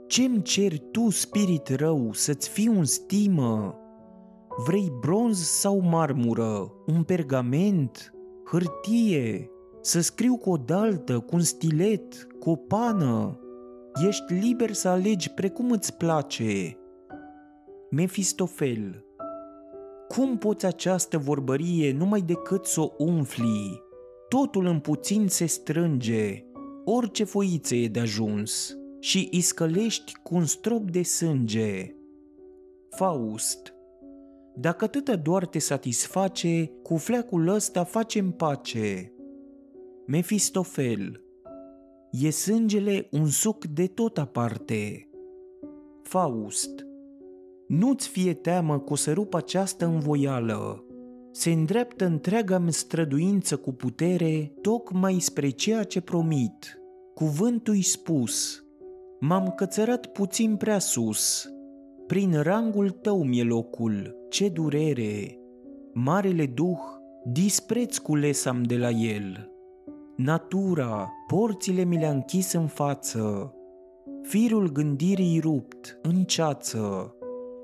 Ce-mi 0.07 0.41
ceri 0.41 0.83
tu, 0.91 1.09
spirit 1.09 1.67
rău, 1.67 2.09
să-ți 2.13 2.49
fii 2.49 2.67
un 2.67 2.83
stimă? 2.83 3.79
Vrei 4.65 4.91
bronz 4.99 5.37
sau 5.37 5.79
marmură, 5.79 6.71
un 6.85 7.03
pergament, 7.03 8.13
hârtie, 8.45 9.49
să 9.81 10.01
scriu 10.01 10.37
cu 10.37 10.49
o 10.49 10.57
daltă, 10.57 11.19
cu 11.19 11.35
un 11.35 11.41
stilet, 11.41 12.27
cu 12.39 12.49
o 12.49 12.55
pană, 12.55 13.39
Ești 14.07 14.33
liber 14.33 14.73
să 14.73 14.87
alegi 14.87 15.31
precum 15.31 15.71
îți 15.71 15.97
place. 15.97 16.77
Mefistofel 17.89 19.03
Cum 20.15 20.37
poți 20.37 20.65
această 20.65 21.17
vorbărie 21.17 21.93
numai 21.93 22.21
decât 22.21 22.65
să 22.65 22.81
o 22.81 22.91
umfli? 22.97 23.81
Totul 24.29 24.65
în 24.65 24.79
puțin 24.79 25.27
se 25.27 25.45
strânge, 25.45 26.45
orice 26.85 27.23
foiță 27.23 27.75
e 27.75 27.87
de 27.87 27.99
ajuns 27.99 28.77
și 28.99 29.27
iscălești 29.31 30.13
cu 30.23 30.35
un 30.35 30.45
strop 30.45 30.91
de 30.91 31.03
sânge. 31.03 31.95
Faust 32.89 33.73
Dacă 34.55 34.85
atâta 34.85 35.15
doar 35.15 35.45
te 35.45 35.59
satisface, 35.59 36.71
cu 36.83 36.97
fleacul 36.97 37.47
ăsta 37.47 37.83
facem 37.83 38.31
pace. 38.31 39.13
Mefistofel 40.05 41.23
E 42.11 42.29
sângele 42.29 43.07
un 43.11 43.27
suc 43.27 43.65
de 43.65 43.87
tot 43.87 44.17
aparte. 44.17 45.09
Faust 46.03 46.88
Nu-ți 47.69 48.07
fie 48.07 48.33
teamă 48.33 48.79
că 48.79 48.93
o 48.93 48.95
să 48.95 49.13
rup 49.13 49.33
această 49.33 49.85
învoială. 49.85 50.83
Se 51.31 51.51
îndreaptă 51.51 52.05
întreaga 52.05 52.57
mi 52.57 52.73
străduință 52.73 53.57
cu 53.57 53.71
putere 53.71 54.53
tocmai 54.61 55.19
spre 55.19 55.49
ceea 55.49 55.83
ce 55.83 56.01
promit. 56.01 56.81
Cuvântul-i 57.13 57.81
spus. 57.81 58.63
M-am 59.19 59.53
cățărat 59.55 60.05
puțin 60.05 60.55
prea 60.55 60.79
sus. 60.79 61.49
Prin 62.07 62.41
rangul 62.41 62.89
tău 62.89 63.23
mi-e 63.23 63.43
locul, 63.43 64.15
ce 64.29 64.49
durere! 64.49 65.39
Marele 65.93 66.45
duh, 66.45 66.79
dispreț 67.25 67.97
culesam 67.97 68.63
de 68.63 68.77
la 68.77 68.89
el 68.89 69.49
natura, 70.19 71.13
porțile 71.27 71.83
mi 71.83 71.97
le-a 71.97 72.11
închis 72.11 72.53
în 72.53 72.67
față, 72.67 73.53
firul 74.21 74.71
gândirii 74.71 75.39
rupt, 75.39 75.99
în 76.01 76.23
ceață, 76.23 77.15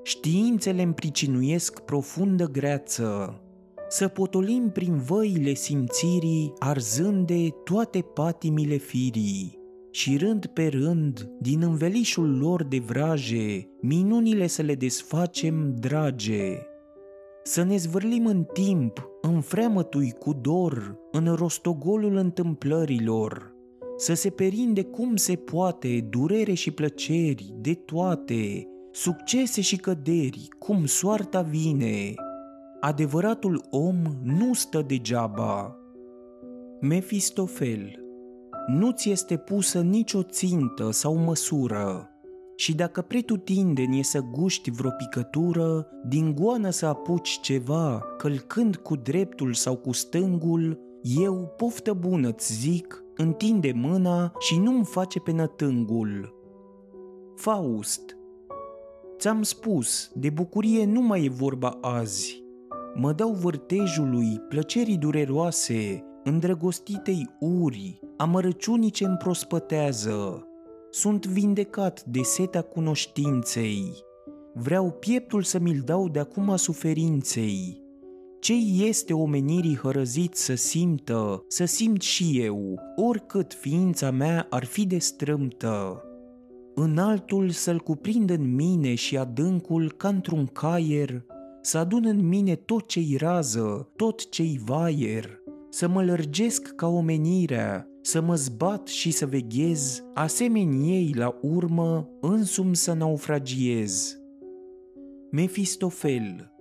științele 0.06 0.82
împricinuiesc 0.82 1.80
profundă 1.80 2.44
greață, 2.44 3.40
să 3.88 4.08
potolim 4.08 4.70
prin 4.72 4.96
văile 4.96 5.54
simțirii, 5.54 6.52
arzânde 6.58 7.48
toate 7.64 8.00
patimile 8.00 8.76
firii, 8.76 9.58
și 9.90 10.16
rând 10.16 10.46
pe 10.46 10.66
rând, 10.66 11.30
din 11.40 11.62
învelișul 11.62 12.38
lor 12.38 12.64
de 12.64 12.78
vraje, 12.78 13.68
minunile 13.80 14.46
să 14.46 14.62
le 14.62 14.74
desfacem 14.74 15.74
drage, 15.78 16.58
să 17.42 17.62
ne 17.62 17.76
zvârlim 17.76 18.26
în 18.26 18.44
timp, 18.52 19.08
în 19.20 19.40
freamătui 19.40 20.12
cu 20.18 20.32
dor, 20.32 20.98
în 21.12 21.34
rostogolul 21.34 22.16
întâmplărilor, 22.16 23.54
să 23.96 24.14
se 24.14 24.30
perinde 24.30 24.82
cum 24.82 25.16
se 25.16 25.34
poate 25.34 26.06
durere 26.10 26.52
și 26.52 26.70
plăceri 26.70 27.54
de 27.60 27.74
toate, 27.74 28.66
succese 28.96 29.60
și 29.60 29.76
căderi, 29.76 30.48
cum 30.58 30.86
soarta 30.86 31.40
vine. 31.40 32.14
Adevăratul 32.80 33.64
om 33.70 33.96
nu 34.22 34.54
stă 34.54 34.82
degeaba. 34.82 35.76
Mefistofel 36.80 38.00
nu 38.66 38.90
ți 38.90 39.10
este 39.10 39.36
pusă 39.36 39.80
nicio 39.80 40.22
țintă 40.22 40.90
sau 40.90 41.16
măsură. 41.16 42.10
Și 42.56 42.74
dacă 42.74 43.02
pretutindeni 43.02 43.98
e 43.98 44.02
să 44.02 44.20
guști 44.32 44.70
vreo 44.70 44.90
picătură, 44.90 45.86
din 46.08 46.34
goană 46.34 46.70
să 46.70 46.86
apuci 46.86 47.40
ceva, 47.40 48.02
călcând 48.18 48.76
cu 48.76 48.96
dreptul 48.96 49.54
sau 49.54 49.76
cu 49.76 49.92
stângul, 49.92 50.80
eu, 51.02 51.54
poftă 51.56 51.92
bună-ți 51.92 52.52
zic, 52.52 53.04
întinde 53.16 53.72
mâna 53.74 54.32
și 54.38 54.58
nu-mi 54.58 54.84
face 54.84 55.20
pe 55.20 55.32
nătângul. 55.32 56.34
Faust 57.34 58.15
Ți-am 59.18 59.42
spus, 59.42 60.10
de 60.14 60.30
bucurie 60.30 60.84
nu 60.84 61.00
mai 61.00 61.24
e 61.24 61.28
vorba 61.28 61.78
azi. 61.80 62.42
Mă 62.94 63.12
dau 63.12 63.30
vârtejului, 63.32 64.40
plăcerii 64.48 64.96
dureroase, 64.96 66.04
îndrăgostitei 66.24 67.28
uri, 67.40 68.00
amărăciunii 68.16 68.90
ce 68.90 69.04
îmi 69.04 69.16
prospătează. 69.16 70.46
Sunt 70.90 71.26
vindecat 71.26 72.04
de 72.04 72.22
seta 72.22 72.62
cunoștinței. 72.62 73.92
Vreau 74.54 74.90
pieptul 74.90 75.42
să 75.42 75.58
mi-l 75.58 75.82
dau 75.84 76.08
de 76.08 76.18
acum 76.18 76.50
a 76.50 76.56
suferinței. 76.56 77.80
Ce 78.40 78.54
este 78.84 79.12
omenirii 79.12 79.76
hărăzit 79.76 80.34
să 80.34 80.54
simtă, 80.54 81.44
să 81.48 81.64
simt 81.64 82.02
și 82.02 82.40
eu, 82.40 82.78
oricât 82.96 83.54
ființa 83.54 84.10
mea 84.10 84.46
ar 84.50 84.64
fi 84.64 84.86
de 84.86 84.98
strâmtă. 84.98 86.00
În 86.78 86.98
altul 86.98 87.50
să-l 87.50 87.78
cuprind 87.78 88.30
în 88.30 88.54
mine 88.54 88.94
și 88.94 89.16
adâncul 89.16 89.92
ca 89.92 90.08
într-un 90.08 90.46
caier, 90.46 91.24
să 91.60 91.78
adun 91.78 92.04
în 92.06 92.28
mine 92.28 92.54
tot 92.54 92.86
ce-i 92.86 93.16
rază, 93.18 93.92
tot 93.96 94.28
ce-i 94.28 94.60
vaier, 94.64 95.38
să 95.70 95.88
mă 95.88 96.04
lărgesc 96.04 96.74
ca 96.74 96.86
omenirea, 96.86 97.88
să 98.00 98.20
mă 98.20 98.34
zbat 98.34 98.86
și 98.86 99.10
să 99.10 99.26
veghez, 99.26 100.04
asemeni 100.14 100.90
ei 100.94 101.12
la 101.14 101.38
urmă, 101.42 102.08
însum 102.20 102.72
să 102.72 102.92
naufragiez. 102.92 104.18
Mefistofel 105.30 106.52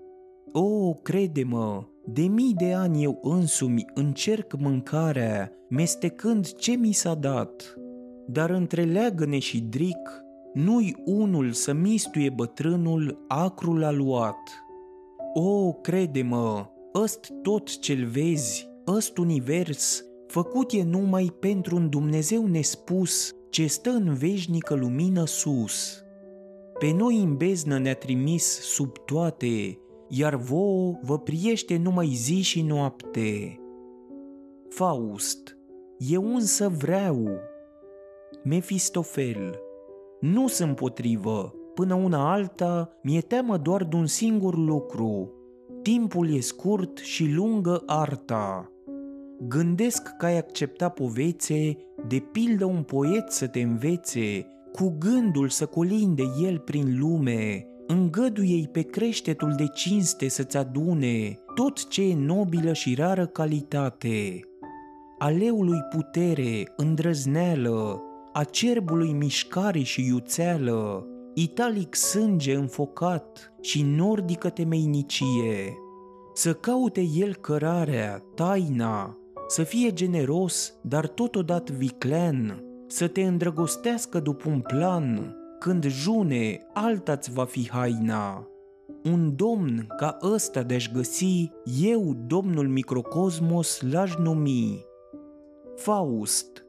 O, 0.52 0.94
crede-mă, 0.94 1.88
de 2.06 2.22
mii 2.22 2.54
de 2.54 2.74
ani 2.74 3.04
eu 3.04 3.20
însumi 3.22 3.86
încerc 3.94 4.58
mâncarea, 4.60 5.52
mestecând 5.70 6.54
ce 6.54 6.72
mi 6.72 6.92
s-a 6.92 7.14
dat, 7.14 7.80
dar 8.28 8.50
între 8.50 8.84
leagăne 8.84 9.40
și 9.40 9.62
dric, 9.62 10.24
nu-i 10.54 10.96
unul 11.06 11.52
să 11.52 11.74
mistuie 11.74 12.30
bătrânul 12.30 13.26
acrul 13.28 13.84
aluat. 13.84 14.66
O, 15.34 15.74
crede-mă, 15.74 16.70
ăst 16.94 17.34
tot 17.42 17.80
ce-l 17.80 18.06
vezi, 18.06 18.70
ăst 18.88 19.18
univers, 19.18 20.04
făcut 20.28 20.72
e 20.72 20.84
numai 20.84 21.34
pentru 21.40 21.76
un 21.76 21.90
Dumnezeu 21.90 22.46
nespus, 22.46 23.36
ce 23.50 23.68
stă 23.68 23.90
în 23.90 24.14
veșnică 24.14 24.74
lumină 24.74 25.26
sus. 25.26 26.04
Pe 26.80 26.92
noi 26.92 27.22
în 27.22 27.36
beznă 27.36 27.80
ne-a 27.80 27.96
trimis 27.96 28.60
sub 28.62 28.98
toate, 28.98 29.80
iar 30.08 30.36
vouă 30.36 31.00
vă 31.02 31.20
priește 31.20 31.78
numai 31.78 32.08
zi 32.08 32.42
și 32.42 32.62
noapte. 32.62 33.60
Faust, 34.70 35.58
eu 35.98 36.36
însă 36.36 36.70
vreau. 36.70 37.28
Mefistofel, 38.48 39.60
nu 40.20 40.48
sunt 40.48 40.76
potrivă, 40.76 41.54
până 41.74 41.94
una 41.94 42.32
alta 42.32 42.90
mi-e 43.04 43.22
teamă 43.22 43.58
doar 43.58 43.84
de 43.84 43.96
un 43.96 44.06
singur 44.06 44.58
lucru. 44.58 45.32
Timpul 45.82 46.34
e 46.34 46.40
scurt 46.40 46.98
și 46.98 47.32
lungă 47.34 47.84
arta. 47.86 48.72
Gândesc 49.48 50.16
că 50.18 50.26
ai 50.26 50.38
accepta 50.38 50.90
povețe, 50.90 51.78
de 52.08 52.20
pildă 52.32 52.66
un 52.66 52.84
poet 52.84 53.32
să 53.32 53.48
te 53.48 53.62
învețe, 53.62 54.48
cu 54.72 54.96
gândul 55.00 55.50
să 55.50 55.66
colinde 55.66 56.24
el 56.44 56.60
prin 56.60 57.00
lume, 57.00 57.68
îngăduie-i 57.88 58.68
pe 58.72 58.82
creștetul 58.82 59.54
de 59.58 59.68
cinste 59.68 60.28
să-ți 60.28 60.58
adune 60.58 61.40
tot 61.56 61.88
ce 61.88 62.04
e 62.04 62.16
nobilă 62.16 62.74
și 62.74 62.96
rară 62.96 63.26
calitate. 63.26 64.40
Aleului 65.18 65.80
putere, 65.96 66.74
îndrăzneală, 66.76 68.02
a 68.38 68.44
cerbului 68.44 69.14
mișcare 69.14 69.80
și 69.80 70.08
iuțeală, 70.08 71.08
italic 71.34 71.96
sânge 71.96 72.56
înfocat 72.56 73.54
și 73.62 73.84
nordică 73.84 74.50
temeinicie. 74.50 75.78
Să 76.34 76.54
caute 76.54 77.02
el 77.02 77.36
cărarea, 77.36 78.24
taina, 78.34 79.18
să 79.48 79.64
fie 79.64 79.94
generos, 79.94 80.74
dar 80.82 81.08
totodată 81.08 81.74
viclen, 81.78 82.64
să 82.88 83.08
te 83.08 83.22
îndrăgostească 83.22 84.20
după 84.20 84.50
un 84.50 84.60
plan, 84.60 85.36
când 85.60 85.86
june, 85.86 86.60
alta-ți 86.74 87.32
va 87.32 87.46
fi 87.46 87.70
haina. 87.70 88.48
Un 89.04 89.36
domn 89.36 89.88
ca 89.98 90.18
ăsta 90.22 90.64
de-aș 90.64 90.92
găsi, 90.92 91.52
eu, 91.82 92.14
domnul 92.28 92.68
microcosmos, 92.68 93.82
l-aș 93.92 94.16
numi. 94.16 94.86
Faust 95.76 96.65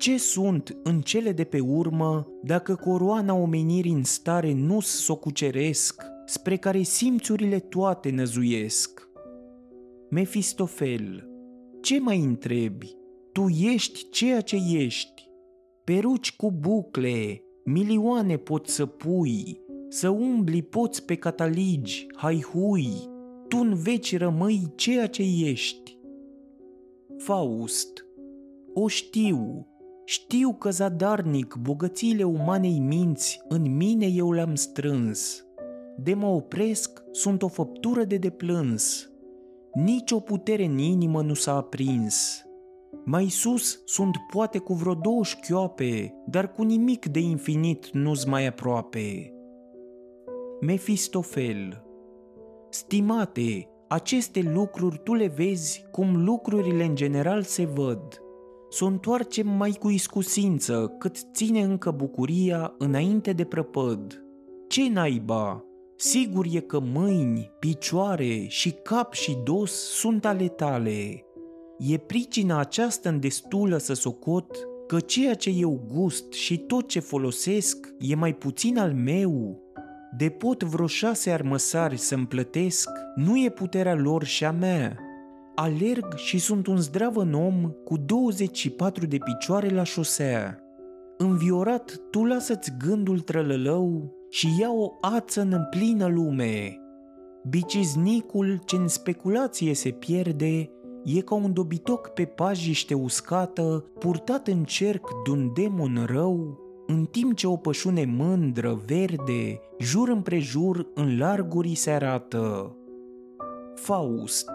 Ce 0.00 0.18
sunt 0.18 0.76
în 0.82 1.00
cele 1.00 1.32
de 1.32 1.44
pe 1.44 1.60
urmă 1.60 2.28
dacă 2.42 2.74
coroana 2.74 3.34
omenirii 3.34 3.92
în 3.92 4.04
stare 4.04 4.52
nu 4.52 4.80
s-o 4.80 5.16
cuceresc, 5.16 6.04
spre 6.26 6.56
care 6.56 6.82
simțurile 6.82 7.58
toate 7.58 8.10
năzuiesc? 8.10 9.08
Mefistofel 10.10 11.28
ce 11.80 11.98
mai 11.98 12.18
întrebi? 12.18 12.96
Tu 13.32 13.46
ești 13.48 14.08
ceea 14.10 14.40
ce 14.40 14.56
ești. 14.72 15.28
Peruci 15.84 16.36
cu 16.36 16.50
bucle, 16.50 17.42
milioane 17.64 18.36
poți 18.36 18.74
să 18.74 18.86
pui, 18.86 19.60
să 19.88 20.08
umbli 20.08 20.62
poți 20.62 21.04
pe 21.04 21.14
cataligi, 21.14 22.06
hui, 22.52 22.88
tu 23.48 23.58
în 23.58 23.74
veci 23.74 24.16
rămâi 24.16 24.72
ceea 24.74 25.06
ce 25.06 25.22
ești. 25.22 25.98
Faust 27.16 28.04
O 28.74 28.88
știu, 28.88 29.69
știu 30.10 30.52
că 30.52 30.70
zadarnic 30.70 31.54
bogățiile 31.54 32.22
umanei 32.22 32.78
minți 32.78 33.40
în 33.48 33.76
mine 33.76 34.06
eu 34.06 34.32
le-am 34.32 34.54
strâns. 34.54 35.44
De 35.96 36.14
mă 36.14 36.26
opresc, 36.26 37.02
sunt 37.10 37.42
o 37.42 37.48
făptură 37.48 38.04
de 38.04 38.16
deplâns 38.16 39.10
nici 39.74 40.10
o 40.10 40.20
putere 40.20 40.64
în 40.64 40.78
inimă 40.78 41.22
nu 41.22 41.34
s-a 41.34 41.56
aprins. 41.56 42.44
Mai 43.04 43.28
sus 43.28 43.82
sunt 43.84 44.16
poate 44.32 44.58
cu 44.58 44.74
vreo 44.74 44.94
două 44.94 45.24
șchioape, 45.24 46.14
dar 46.26 46.52
cu 46.52 46.62
nimic 46.62 47.06
de 47.06 47.18
infinit 47.18 47.90
nu-s 47.90 48.24
mai 48.24 48.46
aproape. 48.46 49.34
Mefistofel 50.60 51.84
Stimate, 52.70 53.68
aceste 53.88 54.50
lucruri 54.52 55.00
tu 55.04 55.14
le 55.14 55.26
vezi 55.26 55.84
cum 55.90 56.24
lucrurile 56.24 56.84
în 56.84 56.94
general 56.94 57.42
se 57.42 57.64
văd. 57.64 58.22
S-o 58.70 58.86
întoarcem 58.86 59.48
mai 59.48 59.76
cu 59.78 59.90
iscusință 59.90 60.94
cât 60.98 61.16
ține 61.32 61.62
încă 61.62 61.90
bucuria 61.90 62.74
înainte 62.78 63.32
de 63.32 63.44
prăpăd. 63.44 64.24
Ce 64.68 64.88
naiba, 64.88 65.64
Sigur 66.02 66.46
e 66.50 66.60
că 66.60 66.80
mâini, 66.80 67.50
picioare 67.58 68.44
și 68.48 68.70
cap 68.70 69.12
și 69.12 69.38
dos 69.44 69.72
sunt 69.72 70.24
ale 70.24 70.48
tale. 70.48 71.24
E 71.78 71.96
pricina 71.96 72.58
aceasta 72.58 73.08
în 73.08 73.20
destulă 73.20 73.76
să 73.76 73.94
socot 73.94 74.56
că 74.86 75.00
ceea 75.00 75.34
ce 75.34 75.50
eu 75.50 75.86
gust 75.92 76.32
și 76.32 76.58
tot 76.58 76.88
ce 76.88 77.00
folosesc 77.00 77.88
e 77.98 78.14
mai 78.14 78.34
puțin 78.34 78.78
al 78.78 78.92
meu. 78.92 79.62
De 80.16 80.28
pot 80.28 80.62
vreo 80.62 80.86
șase 80.86 81.30
armăsari 81.30 81.96
să-mi 81.96 82.26
plătesc, 82.26 82.88
nu 83.14 83.44
e 83.44 83.50
puterea 83.50 83.94
lor 83.94 84.24
și 84.24 84.44
a 84.44 84.50
mea. 84.50 84.98
Alerg 85.62 86.14
și 86.14 86.38
sunt 86.38 86.66
un 86.66 86.76
zdravă 86.76 87.28
om 87.32 87.72
cu 87.84 87.96
24 87.96 89.06
de 89.06 89.18
picioare 89.18 89.68
la 89.68 89.82
șosea. 89.82 90.58
Înviorat, 91.18 92.00
tu 92.10 92.24
lasă-ți 92.24 92.72
gândul 92.78 93.20
trălălău 93.20 94.12
și 94.30 94.48
ia 94.60 94.72
o 94.72 94.92
ață 95.00 95.40
în 95.40 95.66
plină 95.70 96.06
lume. 96.06 96.80
Biciznicul 97.48 98.60
ce 98.64 98.76
în 98.76 98.88
speculație 98.88 99.74
se 99.74 99.90
pierde 99.90 100.70
e 101.04 101.20
ca 101.20 101.34
un 101.34 101.52
dobitoc 101.52 102.08
pe 102.08 102.24
pajiște 102.24 102.94
uscată, 102.94 103.84
purtat 103.98 104.48
în 104.48 104.64
cerc 104.64 105.08
de-un 105.24 105.50
demon 105.54 106.04
rău, 106.06 106.58
în 106.86 107.04
timp 107.04 107.34
ce 107.34 107.46
o 107.46 107.56
pășune 107.56 108.04
mândră, 108.04 108.80
verde, 108.86 109.60
jur 109.78 110.08
împrejur 110.08 110.90
în 110.94 111.18
larguri 111.18 111.74
se 111.74 111.90
arată. 111.90 112.74
Faust 113.74 114.50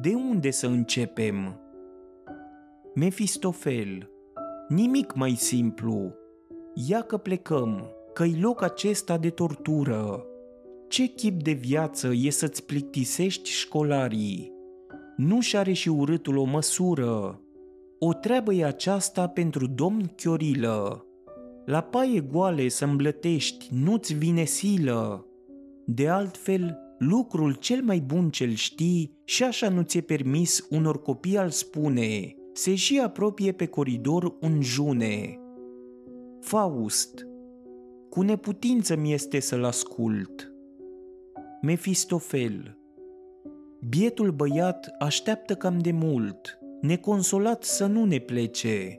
De 0.00 0.14
unde 0.14 0.50
să 0.50 0.66
începem? 0.66 1.60
Mefistofel 2.94 4.10
Nimic 4.68 5.14
mai 5.14 5.30
simplu. 5.30 6.14
Ia 6.88 7.00
că 7.00 7.16
plecăm 7.16 7.84
că-i 8.12 8.38
loc 8.40 8.62
acesta 8.62 9.18
de 9.18 9.30
tortură. 9.30 10.26
Ce 10.88 11.06
chip 11.06 11.42
de 11.42 11.52
viață 11.52 12.10
e 12.14 12.30
să-ți 12.30 12.66
plictisești 12.66 13.50
școlarii? 13.50 14.52
Nu 15.16 15.40
și 15.40 15.56
are 15.56 15.72
și 15.72 15.88
urâtul 15.88 16.36
o 16.36 16.44
măsură. 16.44 17.40
O 17.98 18.12
treabă 18.12 18.52
e 18.52 18.64
aceasta 18.64 19.28
pentru 19.28 19.66
domn 19.66 20.12
Chiorilă. 20.16 21.06
La 21.64 21.80
paie 21.80 22.20
goale 22.20 22.68
să 22.68 22.84
îmblătești, 22.84 23.68
nu-ți 23.84 24.14
vine 24.14 24.44
silă. 24.44 25.26
De 25.86 26.08
altfel, 26.08 26.83
lucrul 26.98 27.54
cel 27.54 27.82
mai 27.82 28.00
bun 28.00 28.30
cel 28.30 28.52
știi 28.52 29.18
și 29.24 29.44
așa 29.44 29.68
nu 29.68 29.82
ți-e 29.82 30.00
permis 30.00 30.66
unor 30.70 31.02
copii 31.02 31.38
al 31.38 31.50
spune, 31.50 32.34
se 32.52 32.74
și 32.74 33.00
apropie 33.00 33.52
pe 33.52 33.66
coridor 33.66 34.36
un 34.40 34.62
june. 34.62 35.38
Faust, 36.40 37.26
cu 38.10 38.22
neputință 38.22 38.96
mi 38.96 39.12
este 39.12 39.40
să-l 39.40 39.64
ascult. 39.64 40.52
Mefistofel, 41.62 42.78
bietul 43.88 44.30
băiat 44.30 44.94
așteaptă 44.98 45.54
cam 45.54 45.78
de 45.78 45.92
mult, 45.92 46.58
neconsolat 46.80 47.62
să 47.62 47.86
nu 47.86 48.04
ne 48.04 48.18
plece. 48.18 48.98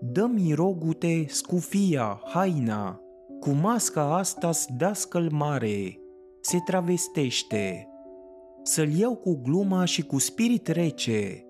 Dă-mi 0.00 0.52
rogute 0.54 1.24
scufia, 1.28 2.20
haina, 2.24 3.00
cu 3.40 3.50
masca 3.50 4.16
asta 4.16 4.50
dascăl 4.76 5.28
mare, 5.30 6.01
se 6.42 6.58
travestește. 6.64 7.88
Să-l 8.62 8.92
iau 8.94 9.14
cu 9.14 9.40
gluma 9.42 9.84
și 9.84 10.02
cu 10.02 10.18
spirit 10.18 10.66
rece. 10.66 11.46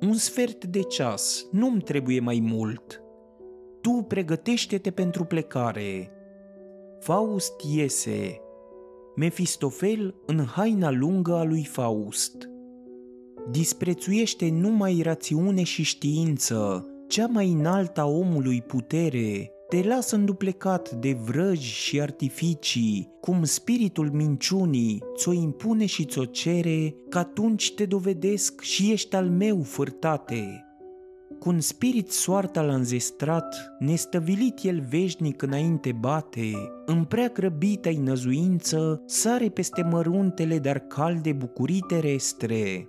Un 0.00 0.12
sfert 0.12 0.64
de 0.64 0.82
ceas, 0.82 1.46
nu-mi 1.52 1.80
trebuie 1.80 2.20
mai 2.20 2.40
mult. 2.42 3.02
Tu 3.80 3.90
pregătește-te 3.90 4.90
pentru 4.90 5.24
plecare. 5.24 6.10
Faust 6.98 7.52
iese. 7.74 8.40
Mefistofel 9.16 10.14
în 10.26 10.44
haina 10.44 10.90
lungă 10.90 11.34
a 11.34 11.44
lui 11.44 11.64
Faust. 11.64 12.48
Disprețuiește 13.50 14.50
numai 14.50 15.00
rațiune 15.02 15.62
și 15.62 15.82
știință, 15.82 16.88
cea 17.08 17.26
mai 17.26 17.52
înaltă 17.52 18.00
a 18.00 18.06
omului 18.06 18.62
putere, 18.62 19.53
te 19.68 19.82
lasă 19.82 20.16
înduplecat 20.16 20.90
de 20.90 21.12
vrăji 21.12 21.72
și 21.72 22.00
artificii, 22.00 23.10
cum 23.20 23.44
spiritul 23.44 24.10
minciunii 24.10 25.02
ți-o 25.16 25.32
impune 25.32 25.86
și 25.86 26.04
ți-o 26.04 26.24
cere, 26.24 26.94
că 27.08 27.18
atunci 27.18 27.74
te 27.74 27.84
dovedesc 27.86 28.60
și 28.60 28.92
ești 28.92 29.16
al 29.16 29.28
meu 29.28 29.62
fârtate. 29.62 30.64
Cu 31.38 31.48
un 31.48 31.60
spirit 31.60 32.10
soarta 32.10 32.62
l-a 32.62 32.74
înzestrat, 32.74 33.76
nestăvilit 33.78 34.58
el 34.62 34.84
veșnic 34.88 35.42
înainte 35.42 35.92
bate, 35.92 36.52
în 36.86 37.04
prea 37.04 37.28
grăbită-i 37.28 37.96
năzuință, 37.96 39.02
sare 39.06 39.48
peste 39.48 39.82
măruntele, 39.82 40.58
dar 40.58 40.78
calde 40.78 41.32
bucurii 41.32 41.84
terestre 41.88 42.86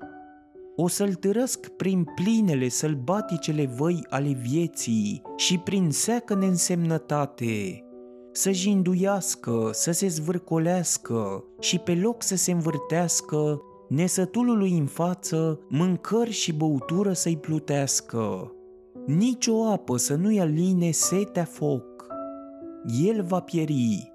o 0.76 0.88
să-l 0.88 1.14
târăsc 1.14 1.68
prin 1.68 2.04
plinele 2.04 2.68
sălbaticele 2.68 3.66
văi 3.66 4.06
ale 4.10 4.32
vieții 4.32 5.22
și 5.36 5.58
prin 5.58 5.92
seacă 5.92 6.36
neînsemnătate, 6.36 7.84
să 8.32 8.52
jinduiască, 8.52 9.70
să 9.72 9.92
se 9.92 10.08
zvârcolească 10.08 11.44
și 11.60 11.78
pe 11.78 11.96
loc 11.96 12.24
să 12.24 12.36
se 12.36 12.52
învârtească, 12.52 13.62
nesătulului 13.90 14.78
în 14.78 14.86
față, 14.86 15.60
mâncări 15.70 16.32
și 16.32 16.54
băutură 16.54 17.14
să-i 17.14 17.38
plutească. 17.38 18.52
Nici 19.06 19.48
o 19.48 19.64
apă 19.72 19.98
să 19.98 20.16
nu-i 20.16 20.40
aline 20.40 20.92
setea 20.92 21.46
foc. 21.46 22.06
El 23.06 23.24
va 23.24 23.40
pieri. 23.40 24.12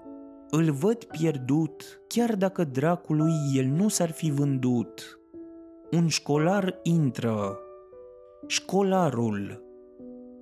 Îl 0.51 0.71
văd 0.71 1.05
pierdut, 1.05 2.03
chiar 2.07 2.37
dacă 2.37 2.65
dracului 2.65 3.33
el 3.55 3.67
nu 3.67 3.89
s-ar 3.89 4.11
fi 4.11 4.31
vândut 4.31 5.20
un 5.93 6.09
școlar 6.09 6.79
intră. 6.83 7.59
Școlarul. 8.47 9.63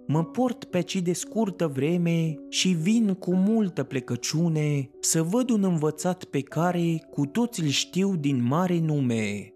Mă 0.07 0.25
port 0.25 0.65
pe 0.65 0.81
ci 0.81 0.97
de 0.97 1.13
scurtă 1.13 1.67
vreme 1.67 2.35
și 2.49 2.69
vin 2.69 3.15
cu 3.15 3.35
multă 3.35 3.83
plecăciune 3.83 4.91
să 5.01 5.23
văd 5.23 5.51
un 5.51 5.65
învățat 5.65 6.25
pe 6.25 6.41
care 6.41 7.07
cu 7.11 7.27
toți 7.27 7.63
îl 7.63 7.69
știu 7.69 8.17
din 8.17 8.47
mare 8.47 8.81
nume. 8.81 9.53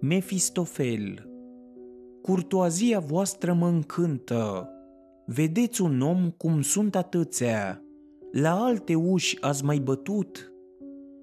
Mefistofel. 0.00 1.28
Curtoazia 2.22 2.98
voastră 2.98 3.52
mă 3.52 3.66
încântă. 3.66 4.68
Vedeți 5.26 5.82
un 5.82 6.00
om 6.00 6.30
cum 6.30 6.62
sunt 6.62 6.96
atâția. 6.96 7.82
La 8.32 8.54
alte 8.54 8.94
uși 8.94 9.40
ați 9.40 9.64
mai 9.64 9.78
bătut? 9.78 10.52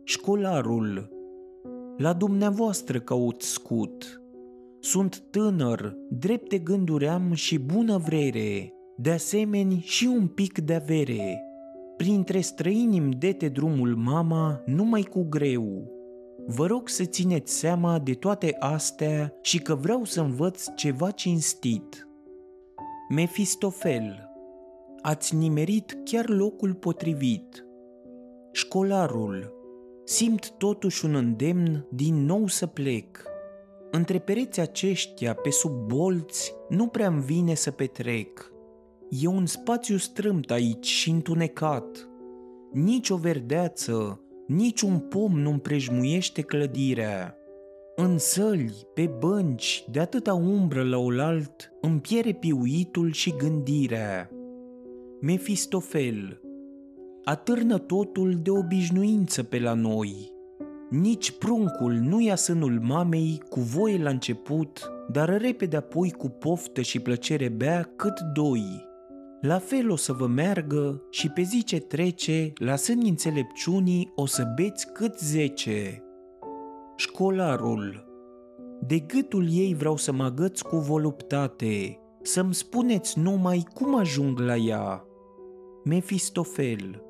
Școlarul 0.03 1.14
la 1.97 2.13
dumneavoastră 2.13 2.99
caut 2.99 3.41
scut. 3.41 4.21
Sunt 4.79 5.19
tânăr, 5.19 5.97
drepte 6.09 6.57
gânduri 6.57 7.07
am 7.07 7.33
și 7.33 7.59
bună 7.59 7.97
vrere, 7.97 8.73
de 8.97 9.11
asemenea 9.11 9.77
și 9.79 10.05
un 10.05 10.27
pic 10.27 10.59
de 10.59 10.73
avere. 10.73 11.41
Printre 11.97 12.39
străini 12.39 12.97
îmi 12.97 13.13
dete 13.13 13.47
drumul 13.47 13.95
mama 13.95 14.61
numai 14.65 15.01
cu 15.01 15.25
greu. 15.29 15.91
Vă 16.47 16.65
rog 16.65 16.89
să 16.89 17.03
țineți 17.03 17.53
seama 17.53 17.99
de 17.99 18.13
toate 18.13 18.55
astea 18.59 19.33
și 19.41 19.59
că 19.59 19.75
vreau 19.75 20.03
să 20.03 20.21
învăț 20.21 20.65
ceva 20.75 21.11
cinstit. 21.11 22.07
Mefistofel, 23.09 24.29
ați 25.01 25.35
nimerit 25.35 25.97
chiar 26.03 26.29
locul 26.29 26.73
potrivit. 26.73 27.65
Școlarul, 28.51 29.53
simt 30.05 30.51
totuși 30.57 31.05
un 31.05 31.15
îndemn 31.15 31.87
din 31.91 32.25
nou 32.25 32.47
să 32.47 32.65
plec. 32.65 33.23
Între 33.91 34.19
pereții 34.19 34.61
aceștia, 34.61 35.33
pe 35.33 35.49
sub 35.49 35.71
bolți, 35.71 36.53
nu 36.69 36.87
prea-mi 36.87 37.21
vine 37.21 37.53
să 37.53 37.71
petrec. 37.71 38.51
E 39.09 39.27
un 39.27 39.45
spațiu 39.45 39.97
strâmt 39.97 40.51
aici 40.51 40.85
și 40.85 41.09
întunecat. 41.09 42.09
Nici 42.71 43.09
o 43.09 43.15
verdeață, 43.15 44.21
nici 44.47 44.81
un 44.81 44.99
pom 44.99 45.39
nu 45.39 45.49
împrejmuiește 45.49 46.41
clădirea. 46.41 47.37
În 47.95 48.17
săli, 48.17 48.87
pe 48.93 49.11
bănci, 49.19 49.85
de 49.91 49.99
atâta 49.99 50.33
umbră 50.33 50.83
la 50.83 50.97
oalt, 50.97 51.71
îmi 51.81 51.99
piere 51.99 52.33
piuitul 52.33 53.11
și 53.11 53.35
gândirea. 53.37 54.29
Mefistofel, 55.21 56.44
atârnă 57.25 57.77
totul 57.77 58.39
de 58.41 58.49
obișnuință 58.49 59.43
pe 59.43 59.59
la 59.59 59.73
noi. 59.73 60.31
Nici 60.89 61.31
pruncul 61.31 61.91
nu 61.91 62.21
ia 62.21 62.35
sânul 62.35 62.79
mamei 62.83 63.41
cu 63.49 63.59
voie 63.59 64.03
la 64.03 64.09
început, 64.09 64.91
dar 65.11 65.41
repede 65.41 65.75
apoi 65.75 66.11
cu 66.11 66.29
poftă 66.29 66.81
și 66.81 66.99
plăcere 66.99 67.49
bea 67.49 67.93
cât 67.95 68.19
doi. 68.33 68.63
La 69.41 69.59
fel 69.59 69.89
o 69.89 69.95
să 69.95 70.13
vă 70.13 70.27
meargă 70.27 71.01
și 71.09 71.29
pe 71.29 71.41
zi 71.41 71.63
ce 71.63 71.79
trece, 71.79 72.53
la 72.55 72.75
sânii 72.75 73.09
înțelepciunii 73.09 74.11
o 74.15 74.25
să 74.25 74.53
beți 74.55 74.91
cât 74.93 75.19
zece. 75.19 76.03
Școlarul 76.95 78.05
De 78.87 78.99
gâtul 78.99 79.47
ei 79.51 79.73
vreau 79.73 79.97
să 79.97 80.11
mă 80.11 80.23
agăț 80.23 80.61
cu 80.61 80.75
voluptate, 80.77 81.99
să-mi 82.21 82.53
spuneți 82.53 83.19
numai 83.19 83.67
cum 83.73 83.95
ajung 83.95 84.39
la 84.39 84.55
ea. 84.55 85.05
Mefistofel 85.83 87.04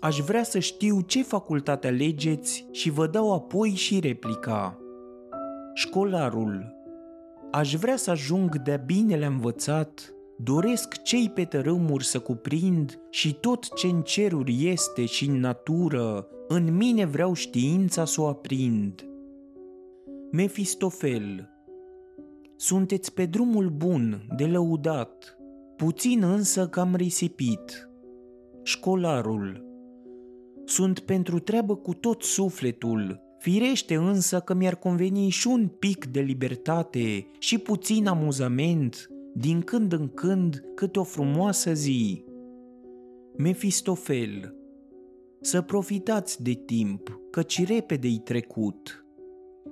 Aș 0.00 0.18
vrea 0.18 0.42
să 0.42 0.58
știu 0.58 1.00
ce 1.00 1.22
facultate 1.22 1.86
alegeți 1.86 2.66
și 2.70 2.90
vă 2.90 3.06
dau 3.06 3.32
apoi 3.34 3.70
și 3.70 4.00
replica. 4.00 4.78
Școlarul. 5.74 6.74
Aș 7.50 7.74
vrea 7.74 7.96
să 7.96 8.10
ajung 8.10 8.62
de-a 8.62 8.76
binele 8.76 9.26
învățat, 9.26 10.14
doresc 10.36 11.02
cei 11.02 11.30
pe 11.30 11.44
tărâmuri 11.44 12.04
să 12.04 12.18
cuprind 12.18 13.00
și 13.10 13.34
tot 13.34 13.74
ce 13.74 13.86
în 13.86 14.02
ceruri 14.02 14.68
este 14.68 15.04
și 15.04 15.28
în 15.28 15.40
natură, 15.40 16.26
în 16.48 16.76
mine 16.76 17.04
vreau 17.04 17.32
știința 17.32 18.04
să 18.04 18.20
o 18.20 18.26
aprind. 18.26 19.04
Mefistofel. 20.30 21.48
Sunteți 22.56 23.14
pe 23.14 23.26
drumul 23.26 23.68
bun, 23.68 24.26
de 24.36 24.44
lăudat, 24.44 25.38
puțin 25.76 26.22
însă 26.22 26.68
cam 26.68 26.94
risipit. 26.94 27.90
Școlarul 28.62 29.68
sunt 30.64 30.98
pentru 30.98 31.38
treabă 31.38 31.76
cu 31.76 31.94
tot 31.94 32.22
sufletul, 32.22 33.20
firește 33.38 33.94
însă 33.94 34.40
că 34.40 34.54
mi-ar 34.54 34.74
conveni 34.76 35.28
și 35.28 35.46
un 35.46 35.66
pic 35.66 36.06
de 36.06 36.20
libertate 36.20 37.26
și 37.38 37.58
puțin 37.58 38.06
amuzament, 38.06 39.10
din 39.34 39.60
când 39.60 39.92
în 39.92 40.08
când 40.08 40.64
cât 40.74 40.96
o 40.96 41.02
frumoasă 41.02 41.72
zi. 41.72 42.24
Mefistofel 43.36 44.54
Să 45.40 45.60
profitați 45.60 46.42
de 46.42 46.52
timp, 46.52 47.20
căci 47.30 47.66
repede-i 47.66 48.18
trecut. 48.18 49.04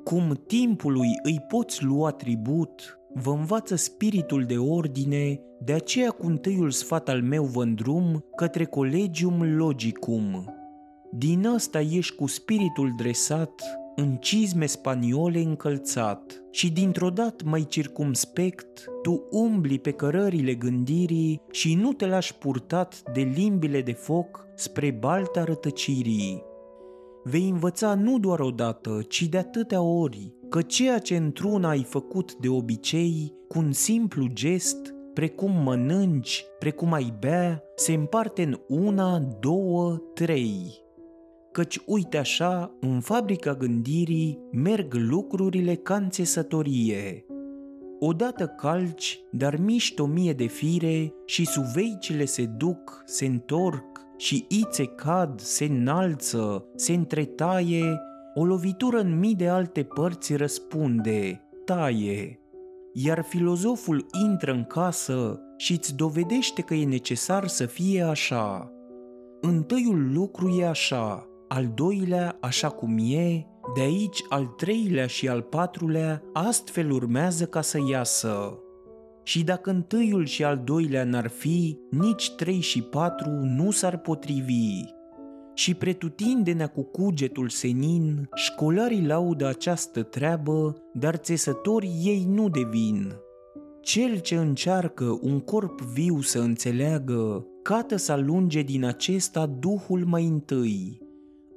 Cum 0.05 0.43
timpului 0.47 1.11
îi 1.22 1.45
poți 1.49 1.84
lua 1.84 2.11
tribut, 2.11 2.99
vă 3.14 3.30
învață 3.30 3.74
spiritul 3.74 4.43
de 4.43 4.59
ordine, 4.59 5.41
de 5.64 5.72
aceea 5.72 6.11
cu 6.11 6.26
întâiul 6.26 6.70
sfat 6.70 7.09
al 7.09 7.22
meu 7.22 7.45
vă 7.45 7.62
îndrum 7.62 8.24
către 8.36 8.64
Colegium 8.64 9.57
Logicum. 9.57 10.53
Din 11.11 11.46
ăsta 11.46 11.80
ești 11.80 12.14
cu 12.14 12.26
spiritul 12.26 12.92
dresat, 12.96 13.62
în 13.96 14.16
cizme 14.16 14.66
spaniole 14.66 15.40
încălțat 15.40 16.42
și 16.50 16.72
dintr-o 16.72 17.11
dată 17.11 17.44
mai 17.46 17.64
circumspect, 17.68 18.84
tu 19.02 19.26
umbli 19.30 19.78
pe 19.78 19.90
cărările 19.90 20.54
gândirii 20.54 21.40
și 21.50 21.74
nu 21.74 21.92
te 21.92 22.06
lași 22.06 22.34
purtat 22.34 23.02
de 23.12 23.20
limbile 23.20 23.82
de 23.82 23.92
foc 23.92 24.46
spre 24.54 24.90
balta 24.90 25.44
rătăcirii. 25.44 26.42
Vei 27.24 27.48
învăța 27.48 27.94
nu 27.94 28.18
doar 28.18 28.40
odată, 28.40 29.02
ci 29.09 29.22
de 29.22 29.38
atâtea 29.38 29.82
ori, 29.82 30.32
că 30.48 30.62
ceea 30.62 30.98
ce 30.98 31.16
într-una 31.16 31.68
ai 31.68 31.82
făcut 31.82 32.34
de 32.34 32.48
obicei, 32.48 33.34
cu 33.48 33.59
un 33.59 33.72
simplu 33.72 34.26
gest, 34.26 34.94
precum 35.14 35.62
mănânci, 35.62 36.44
precum 36.59 36.92
ai 36.92 37.14
bea, 37.18 37.62
se 37.74 37.92
împarte 37.92 38.42
în 38.42 38.61
una, 38.68 39.18
două, 39.40 39.96
trei. 40.14 40.86
Căci 41.59 41.80
uite 41.86 42.18
așa, 42.18 42.76
în 42.80 43.00
fabrica 43.00 43.54
gândirii 43.54 44.38
merg 44.52 44.94
lucrurile 44.94 45.74
ca 45.74 45.94
în 45.94 46.11
țesătorie. 46.11 47.24
Odată 47.98 48.46
calci, 48.46 49.20
dar 49.30 49.56
miști 49.56 50.00
o 50.00 50.06
mie 50.06 50.32
de 50.32 50.46
fire 50.46 51.12
și 51.26 51.46
suveicile 51.46 52.24
se 52.24 52.44
duc, 52.44 53.02
se 53.04 53.26
întorc 53.26 54.00
și 54.16 54.46
ițe 54.48 54.84
cad, 54.84 55.40
se 55.40 55.64
înalță, 55.64 56.64
se 56.74 56.92
întretaie, 56.92 58.00
o 58.34 58.44
lovitură 58.44 59.00
în 59.00 59.18
mii 59.18 59.34
de 59.34 59.48
alte 59.48 59.82
părți 59.82 60.36
răspunde, 60.36 61.40
taie 61.64 62.40
iar 62.92 63.24
filozoful 63.28 64.06
intră 64.24 64.52
în 64.52 64.64
casă 64.64 65.40
și 65.56 65.72
îți 65.72 65.96
dovedește 65.96 66.62
că 66.62 66.74
e 66.74 66.84
necesar 66.84 67.46
să 67.46 67.66
fie 67.66 68.02
așa. 68.02 68.72
Întâiul 69.40 70.12
lucru 70.12 70.48
e 70.48 70.66
așa, 70.66 71.28
al 71.49 71.72
doilea 71.74 72.36
așa 72.40 72.68
cum 72.68 72.99
e, 72.99 73.46
de 73.74 73.80
aici 73.80 74.24
al 74.28 74.46
treilea 74.46 75.07
și 75.07 75.28
al 75.28 75.42
patrulea 75.42 76.22
astfel 76.32 76.90
urmează 76.90 77.46
ca 77.46 77.61
să 77.61 77.78
iasă. 77.88 78.59
Și 79.22 79.44
dacă 79.44 79.70
întâiul 79.70 80.26
și 80.26 80.44
al 80.44 80.62
doilea 80.64 81.05
n-ar 81.05 81.28
fi, 81.28 81.78
nici 81.90 82.34
trei 82.34 82.61
și 82.61 82.82
patru 82.82 83.30
nu 83.30 83.70
s-ar 83.70 83.99
potrivi 83.99 84.96
și 85.59 85.74
pretutindenea 85.74 86.66
cu 86.66 86.82
cugetul 86.82 87.49
senin, 87.49 88.28
școlarii 88.34 89.07
laudă 89.07 89.46
această 89.46 90.03
treabă, 90.03 90.76
dar 90.92 91.16
țesători 91.16 91.90
ei 92.03 92.26
nu 92.28 92.49
devin. 92.49 93.12
Cel 93.80 94.18
ce 94.18 94.36
încearcă 94.36 95.18
un 95.22 95.40
corp 95.40 95.80
viu 95.80 96.20
să 96.20 96.38
înțeleagă, 96.38 97.46
cată 97.62 97.96
să 97.96 98.12
alunge 98.12 98.62
din 98.62 98.84
acesta 98.84 99.46
Duhul 99.46 100.05
mai 100.05 100.24
întâi. 100.26 101.07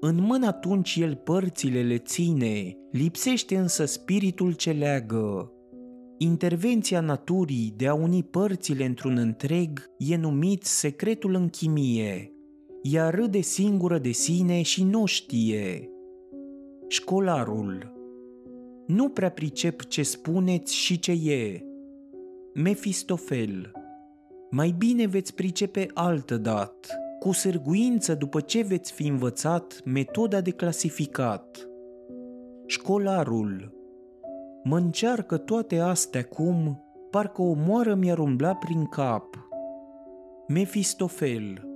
În 0.04 0.22
mână 0.22 0.48
atunci 0.48 0.96
el 0.96 1.16
părțile 1.16 1.82
le 1.82 1.98
ține, 1.98 2.78
lipsește 2.92 3.58
însă 3.58 3.86
spiritul 3.86 4.54
ce 4.54 4.72
leagă. 4.72 5.52
Intervenția 6.18 7.00
naturii 7.00 7.74
de 7.78 7.88
a 7.88 7.94
uni 7.94 8.24
părțile 8.24 8.86
într-un 8.86 9.18
întreg 9.18 9.92
e 9.98 10.16
numit 10.18 10.64
secretul 10.64 11.34
în 11.34 11.50
chimie, 11.50 12.32
ea 12.82 13.10
râde 13.10 13.42
singură 13.42 13.98
de 13.98 14.12
sine 14.12 14.62
și 14.62 14.84
nu 14.84 15.06
știe. 15.06 15.90
Școlarul 16.88 17.94
Nu 18.88 19.10
prea 19.10 19.32
pricep 19.32 19.86
ce 19.86 20.04
spuneți 20.04 20.76
și 20.76 21.00
ce 21.00 21.12
e. 21.12 21.66
Mefistofel 22.54 23.72
Mai 24.52 24.76
bine 24.78 25.06
veți 25.06 25.36
pricepe 25.36 25.88
altă 25.94 26.38
dat, 26.38 26.88
cu 27.24 27.32
sârguință 27.32 28.16
după 28.16 28.40
ce 28.42 28.62
veți 28.62 28.92
fi 28.92 29.08
învățat 29.08 29.82
metoda 29.86 30.42
de 30.42 30.52
clasificat. 30.52 31.70
Școlarul 32.66 33.74
Mă 34.64 34.78
încearcă 34.78 35.38
toate 35.38 35.80
astea 35.80 36.24
cum, 36.24 36.84
parcă 37.10 37.42
o 37.42 37.54
moară 37.54 37.96
mi-ar 37.96 38.20
umbla 38.20 38.56
prin 38.56 38.86
cap. 38.86 39.26
Mefistofel 40.48 41.68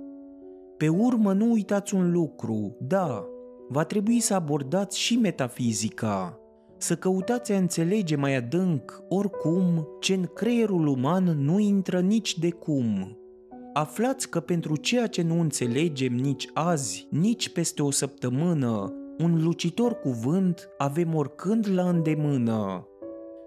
pe 0.76 0.88
urmă 0.88 1.32
nu 1.32 1.50
uitați 1.50 1.94
un 1.94 2.12
lucru, 2.12 2.76
da, 2.80 3.24
va 3.68 3.84
trebui 3.84 4.20
să 4.20 4.34
abordați 4.34 4.98
și 4.98 5.16
metafizica, 5.16 6.40
să 6.76 6.96
căutați 6.96 7.52
a 7.52 7.56
înțelege 7.56 8.16
mai 8.16 8.36
adânc, 8.36 9.02
oricum, 9.08 9.88
ce 10.00 10.14
în 10.14 10.24
creierul 10.34 10.86
uman 10.86 11.24
nu 11.24 11.58
intră 11.58 12.00
nici 12.00 12.38
de 12.38 12.50
cum. 12.50 13.18
Aflați 13.78 14.28
că 14.28 14.40
pentru 14.40 14.76
ceea 14.76 15.06
ce 15.06 15.22
nu 15.22 15.40
înțelegem 15.40 16.14
nici 16.14 16.48
azi, 16.54 17.06
nici 17.10 17.48
peste 17.48 17.82
o 17.82 17.90
săptămână, 17.90 18.92
un 19.18 19.42
lucitor 19.42 20.00
cuvânt 20.00 20.68
avem 20.78 21.14
oricând 21.14 21.68
la 21.68 21.88
îndemână. 21.88 22.86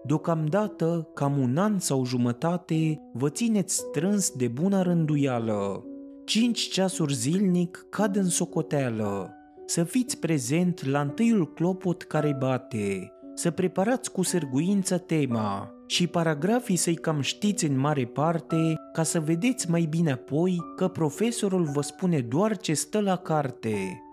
Deocamdată, 0.03 1.09
cam 1.13 1.37
un 1.37 1.57
an 1.57 1.79
sau 1.79 2.05
jumătate, 2.05 3.01
vă 3.13 3.29
țineți 3.29 3.75
strâns 3.75 4.31
de 4.31 4.47
bună 4.47 4.81
rânduială 4.81 5.83
cinci 6.25 6.59
ceasuri 6.59 7.13
zilnic 7.13 7.85
cad 7.89 8.15
în 8.15 8.29
socoteală. 8.29 9.33
Să 9.65 9.83
fiți 9.83 10.17
prezent 10.17 10.85
la 10.85 11.01
întâiul 11.01 11.53
clopot 11.53 12.01
care 12.01 12.35
bate, 12.39 13.11
să 13.33 13.51
preparați 13.51 14.11
cu 14.11 14.21
sârguință 14.21 14.97
tema 14.97 15.73
și 15.89 16.07
paragrafii 16.07 16.75
să-i 16.75 16.95
cam 16.95 17.21
știți 17.21 17.65
în 17.65 17.79
mare 17.79 18.05
parte 18.05 18.75
ca 18.93 19.03
să 19.03 19.19
vedeți 19.19 19.69
mai 19.69 19.87
bine 19.89 20.11
apoi 20.11 20.57
că 20.75 20.87
profesorul 20.87 21.63
vă 21.63 21.81
spune 21.81 22.19
doar 22.19 22.57
ce 22.57 22.73
stă 22.73 22.99
la 22.99 23.15
carte. 23.15 24.03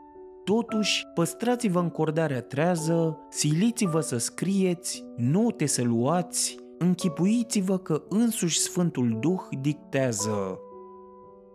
Totuși, 0.45 1.03
păstrați-vă 1.15 1.81
încordarea 1.81 2.43
trează, 2.43 3.19
siliți-vă 3.31 4.01
să 4.01 4.17
scrieți, 4.17 5.05
note 5.17 5.67
să 5.67 5.83
luați, 5.83 6.57
închipuiți-vă 6.79 7.79
că 7.79 8.03
însuși 8.09 8.59
Sfântul 8.59 9.19
Duh 9.21 9.43
dictează 9.61 10.59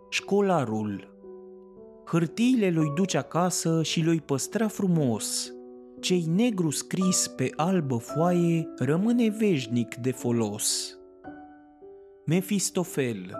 școlarul. 0.08 1.16
Hârtiile 2.06 2.70
lui 2.70 2.92
duce 2.94 3.18
acasă 3.18 3.82
și 3.82 4.02
lui 4.04 4.20
păstra 4.20 4.68
frumos. 4.68 5.52
Cei 6.02 6.24
negru 6.34 6.70
scris 6.70 7.28
pe 7.28 7.50
albă 7.56 7.96
foaie 7.96 8.68
rămâne 8.78 9.28
veșnic 9.28 9.94
de 9.94 10.10
folos. 10.10 10.98
Mefistofel 12.26 13.36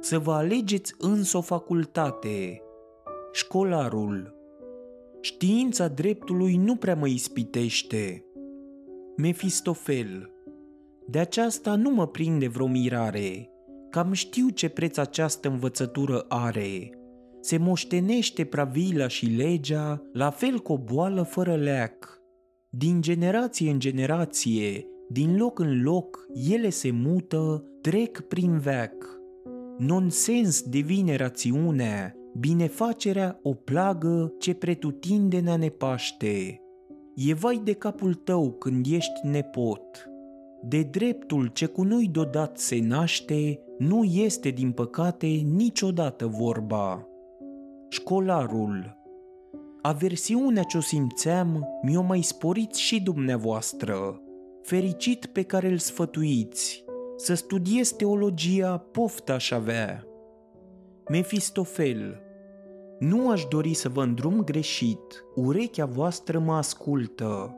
Să 0.00 0.18
vă 0.18 0.32
alegeți 0.32 0.94
însă 0.98 1.36
o 1.36 1.40
facultate. 1.40 2.62
Școlarul 3.32 4.34
Știința 5.20 5.88
dreptului 5.88 6.56
nu 6.56 6.76
prea 6.76 6.94
mă 6.94 7.08
ispitește. 7.08 8.24
Mefistofel 9.16 10.30
De 11.06 11.18
aceasta 11.18 11.74
nu 11.74 11.90
mă 11.90 12.06
prinde 12.06 12.48
vreo 12.48 12.66
mirare 12.66 13.50
Cam 13.90 14.12
știu 14.12 14.48
ce 14.48 14.68
preț 14.68 14.96
această 14.96 15.48
învățătură 15.48 16.24
are. 16.28 16.90
Se 17.44 17.56
moștenește 17.56 18.44
pravila 18.44 19.08
și 19.08 19.26
legea, 19.26 20.02
la 20.12 20.30
fel 20.30 20.58
cu 20.58 20.72
o 20.72 20.78
boală 20.78 21.22
fără 21.22 21.54
leac. 21.54 22.22
Din 22.70 23.00
generație 23.00 23.70
în 23.70 23.78
generație, 23.78 24.86
din 25.08 25.36
loc 25.36 25.58
în 25.58 25.82
loc, 25.82 26.26
ele 26.50 26.70
se 26.70 26.90
mută, 26.90 27.64
trec 27.80 28.20
prin 28.20 28.58
veac. 28.58 28.92
Nonsens 29.78 30.62
devine 30.62 31.16
rațiunea, 31.16 32.14
binefacerea 32.38 33.38
o 33.42 33.54
plagă 33.54 34.34
ce 34.38 34.54
pretutindenea 34.54 35.56
ne 35.56 35.68
paște. 35.68 36.60
E 37.14 37.34
vai 37.34 37.60
de 37.64 37.72
capul 37.72 38.14
tău 38.14 38.52
când 38.52 38.86
ești 38.90 39.26
nepot. 39.26 40.08
De 40.62 40.82
dreptul 40.82 41.46
ce 41.46 41.66
cu 41.66 41.82
noi 41.82 42.08
dodat 42.12 42.58
se 42.58 42.78
naște, 42.80 43.60
nu 43.78 44.04
este, 44.04 44.48
din 44.48 44.72
păcate, 44.72 45.26
niciodată 45.26 46.26
vorba. 46.26 47.08
Școlarul 47.94 48.96
Aversiunea 49.82 50.62
ce-o 50.62 50.80
simțeam 50.80 51.66
mi-o 51.82 52.02
mai 52.02 52.22
sporit 52.22 52.74
și 52.74 53.02
dumneavoastră. 53.02 54.20
Fericit 54.62 55.26
pe 55.26 55.42
care 55.42 55.68
îl 55.68 55.78
sfătuiți, 55.78 56.84
să 57.16 57.34
studiez 57.34 57.90
teologia 57.90 58.78
poftă 58.78 59.32
aș 59.32 59.50
avea. 59.50 60.04
Mefistofel 61.08 62.20
Nu 62.98 63.30
aș 63.30 63.44
dori 63.44 63.74
să 63.74 63.88
vă 63.88 64.02
îndrum 64.02 64.44
greșit, 64.44 65.24
urechea 65.34 65.84
voastră 65.84 66.38
mă 66.38 66.54
ascultă. 66.54 67.56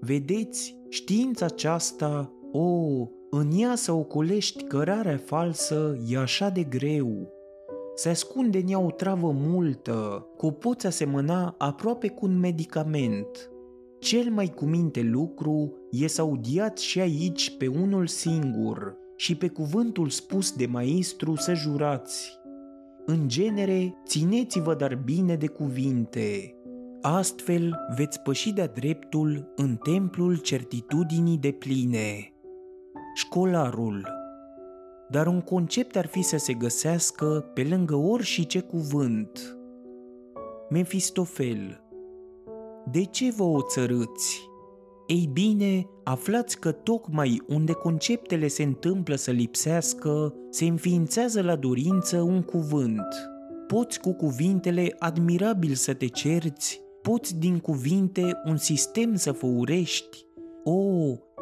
Vedeți, 0.00 0.76
știința 0.88 1.44
aceasta, 1.44 2.32
o, 2.52 2.68
în 3.30 3.50
ea 3.56 3.74
să 3.74 3.92
ocolești 3.92 4.62
cărarea 4.62 5.20
falsă 5.24 5.98
e 6.08 6.18
așa 6.18 6.48
de 6.48 6.62
greu. 6.62 7.33
Se 7.94 8.08
ascunde 8.08 8.58
în 8.58 8.68
ea 8.68 8.78
o 8.78 8.90
travă 8.90 9.30
multă, 9.36 10.26
cu 10.36 10.46
o 10.46 10.50
poți 10.50 10.86
asemăna 10.86 11.54
aproape 11.58 12.08
cu 12.08 12.26
un 12.26 12.38
medicament. 12.38 13.50
Cel 13.98 14.30
mai 14.30 14.52
cuminte 14.54 15.02
lucru 15.02 15.72
e 15.90 16.06
să 16.06 16.20
audiați 16.20 16.84
și 16.84 17.00
aici 17.00 17.56
pe 17.56 17.66
unul 17.66 18.06
singur 18.06 18.96
și 19.16 19.36
pe 19.36 19.48
cuvântul 19.48 20.08
spus 20.08 20.52
de 20.52 20.66
maestru 20.66 21.34
să 21.36 21.54
jurați. 21.54 22.38
În 23.06 23.28
genere, 23.28 23.94
țineți-vă 24.06 24.74
dar 24.74 24.94
bine 24.94 25.34
de 25.34 25.46
cuvinte. 25.46 26.54
Astfel 27.00 27.74
veți 27.96 28.20
păși 28.20 28.52
de-a 28.52 28.66
dreptul 28.66 29.52
în 29.56 29.76
templul 29.76 30.36
certitudinii 30.36 31.38
de 31.38 31.50
pline. 31.50 32.32
Școlarul 33.14 34.23
Dar 35.10 35.26
un 35.26 35.40
concept 35.40 35.96
ar 35.96 36.06
fi 36.06 36.22
să 36.22 36.36
se 36.36 36.52
găsească 36.52 37.50
pe 37.54 37.62
lângă 37.62 37.94
orice 37.94 38.60
cuvânt. 38.60 39.58
Mefistofel 40.70 41.80
De 42.90 43.04
ce 43.04 43.30
vă 43.30 43.42
oțărâți? 43.42 44.48
Ei 45.06 45.28
bine, 45.32 45.86
aflați 46.04 46.58
că 46.58 46.72
tocmai 46.72 47.42
unde 47.48 47.72
conceptele 47.72 48.48
se 48.48 48.62
întâmplă 48.62 49.14
să 49.14 49.30
lipsească, 49.30 50.34
se 50.50 50.64
înființează 50.64 51.42
la 51.42 51.56
dorință 51.56 52.20
un 52.20 52.42
cuvânt. 52.42 53.08
Poți 53.66 54.00
cu 54.00 54.12
cuvintele 54.12 54.96
admirabil 54.98 55.74
să 55.74 55.94
te 55.94 56.06
cerți, 56.06 56.80
poți 57.02 57.38
din 57.38 57.58
cuvinte 57.58 58.40
un 58.44 58.56
sistem 58.56 59.14
să 59.14 59.32
făurești. 59.32 60.26
O, 60.64 60.80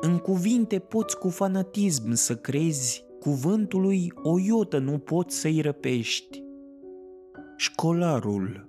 în 0.01 0.19
cuvinte 0.19 0.79
poți 0.79 1.19
cu 1.19 1.29
fanatism 1.29 2.15
să 2.15 2.37
crezi, 2.37 3.05
cuvântului 3.23 4.12
o 4.23 4.39
iotă 4.39 4.78
nu 4.78 4.99
poți 4.99 5.36
să-i 5.36 5.61
răpești. 5.61 6.43
Școlarul 7.57 8.69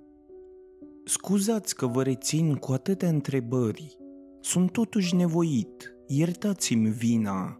Scuzați 1.04 1.76
că 1.76 1.86
vă 1.86 2.02
rețin 2.02 2.54
cu 2.54 2.72
atâtea 2.72 3.08
întrebări, 3.08 3.96
sunt 4.40 4.70
totuși 4.70 5.14
nevoit, 5.14 5.96
iertați-mi 6.06 6.90
vina. 6.90 7.58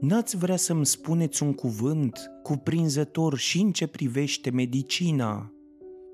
N-ați 0.00 0.36
vrea 0.36 0.56
să-mi 0.56 0.86
spuneți 0.86 1.42
un 1.42 1.52
cuvânt 1.52 2.30
cuprinzător 2.42 3.36
și 3.36 3.60
în 3.60 3.72
ce 3.72 3.86
privește 3.86 4.50
medicina? 4.50 5.52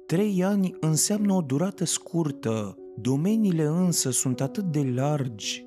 Trei 0.07 0.45
ani 0.45 0.74
înseamnă 0.81 1.32
o 1.32 1.41
durată 1.41 1.85
scurtă, 1.85 2.77
domeniile 3.01 3.65
însă 3.65 4.11
sunt 4.11 4.41
atât 4.41 4.65
de 4.65 4.93
largi. 4.95 5.66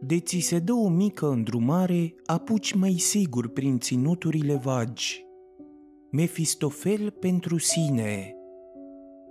De 0.00 0.20
ți 0.20 0.38
se 0.38 0.58
dă 0.58 0.72
o 0.72 0.88
mică 0.88 1.28
îndrumare, 1.28 2.14
apuci 2.26 2.72
mai 2.72 2.92
sigur 2.92 3.48
prin 3.48 3.78
ținuturile 3.78 4.54
vagi. 4.54 5.24
Mefistofel 6.10 7.10
pentru 7.10 7.58
sine 7.58 8.36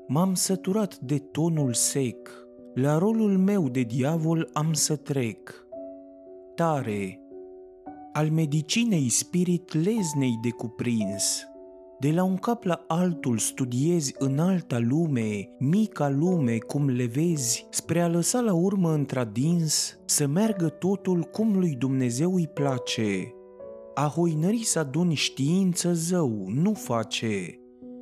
M-am 0.08 0.34
săturat 0.34 1.00
de 1.00 1.18
tonul 1.18 1.74
sec, 1.74 2.30
la 2.74 2.98
rolul 2.98 3.38
meu 3.38 3.70
de 3.70 3.82
diavol 3.82 4.50
am 4.54 4.74
să 4.74 4.96
trec. 4.96 5.66
Tare, 6.56 7.20
al 8.14 8.30
medicinei 8.30 9.10
spirit 9.10 9.74
leznei 9.74 10.40
de 10.42 10.50
cuprins, 10.50 11.48
de 12.00 12.12
la 12.12 12.24
un 12.24 12.36
cap 12.36 12.64
la 12.64 12.84
altul 12.88 13.38
studiezi 13.38 14.16
în 14.18 14.40
alta 14.40 14.80
lume, 14.80 15.50
mica 15.60 16.10
lume 16.10 16.58
cum 16.58 16.90
le 16.90 17.06
vezi, 17.06 17.68
spre 17.70 18.02
a 18.02 18.08
lăsa 18.08 18.40
la 18.40 18.54
urmă 18.54 18.94
întradins 18.94 20.00
să 20.06 20.28
meargă 20.28 20.70
totul 20.70 21.22
cum 21.22 21.58
lui 21.60 21.76
Dumnezeu 21.76 22.36
îi 22.36 22.48
place. 22.48 23.34
A 23.94 24.08
hoinări 24.16 24.64
să 24.64 24.80
aduni 24.80 25.14
știință 25.14 25.94
zău 25.94 26.46
nu 26.48 26.74
face. 26.74 27.60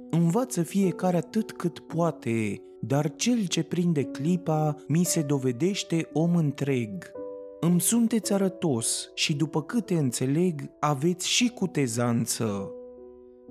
Învață 0.10 0.62
fiecare 0.62 1.18
atât 1.18 1.52
cât 1.52 1.80
poate, 1.80 2.62
dar 2.82 3.16
cel 3.16 3.46
ce 3.46 3.64
prinde 3.64 4.04
clipa 4.04 4.76
mi 4.88 5.04
se 5.04 5.22
dovedește 5.22 6.10
om 6.14 6.36
întreg. 6.36 7.12
Îmi 7.60 7.82
sunteți 7.82 8.34
arătos 8.34 9.12
și 9.16 9.36
după 9.36 9.64
câte 9.64 9.94
înțeleg, 9.94 10.62
aveți 10.80 11.28
și 11.28 11.50
cutezanță. 11.50 12.72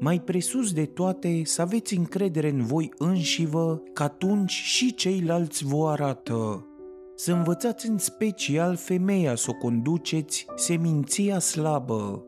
Mai 0.05 0.21
presus 0.21 0.73
de 0.73 0.85
toate, 0.85 1.41
să 1.45 1.63
aveți 1.63 1.97
încredere 1.97 2.49
în 2.49 2.65
voi 2.65 2.93
înșivă, 2.99 3.83
că 3.93 4.03
atunci 4.03 4.51
și 4.51 4.95
ceilalți 4.95 5.65
vă 5.65 5.89
arată. 5.89 6.67
Să 7.15 7.33
învățați 7.33 7.89
în 7.89 7.99
special 7.99 8.77
femeia 8.77 9.35
să 9.35 9.47
o 9.51 9.53
conduceți, 9.53 10.47
seminția 10.55 11.39
slabă. 11.39 12.25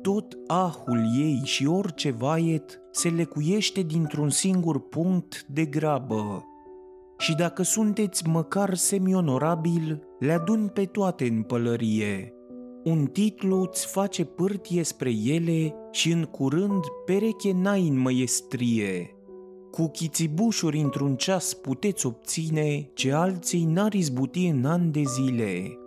Tot 0.00 0.38
ahul 0.46 1.00
ei 1.18 1.40
și 1.44 1.66
orice 1.66 2.10
vaiet 2.10 2.80
se 2.90 3.08
lecuiește 3.08 3.82
dintr-un 3.82 4.30
singur 4.30 4.88
punct 4.88 5.44
de 5.46 5.64
grabă. 5.64 6.44
Și 7.18 7.34
dacă 7.34 7.62
sunteți 7.62 8.28
măcar 8.28 8.74
semionorabil, 8.74 10.02
le 10.18 10.32
adun 10.32 10.70
pe 10.74 10.84
toate 10.84 11.24
în 11.24 11.42
pălărie. 11.42 12.32
Un 12.84 13.06
titlu 13.06 13.60
îți 13.60 13.86
face 13.86 14.24
pârtie 14.24 14.82
spre 14.82 15.10
ele 15.24 15.74
și 15.90 16.10
în 16.10 16.24
curând 16.24 16.84
pereche 17.04 17.52
n-ai 17.52 17.88
în 17.88 17.98
măiestrie. 17.98 19.16
Cu 19.70 19.88
chițibușuri 19.88 20.78
într-un 20.78 21.16
ceas 21.16 21.54
puteți 21.54 22.06
obține 22.06 22.90
ce 22.94 23.12
alții 23.12 23.64
n-ar 23.64 23.92
izbuti 23.92 24.46
în 24.46 24.64
ani 24.64 24.92
de 24.92 25.02
zile. 25.06 25.78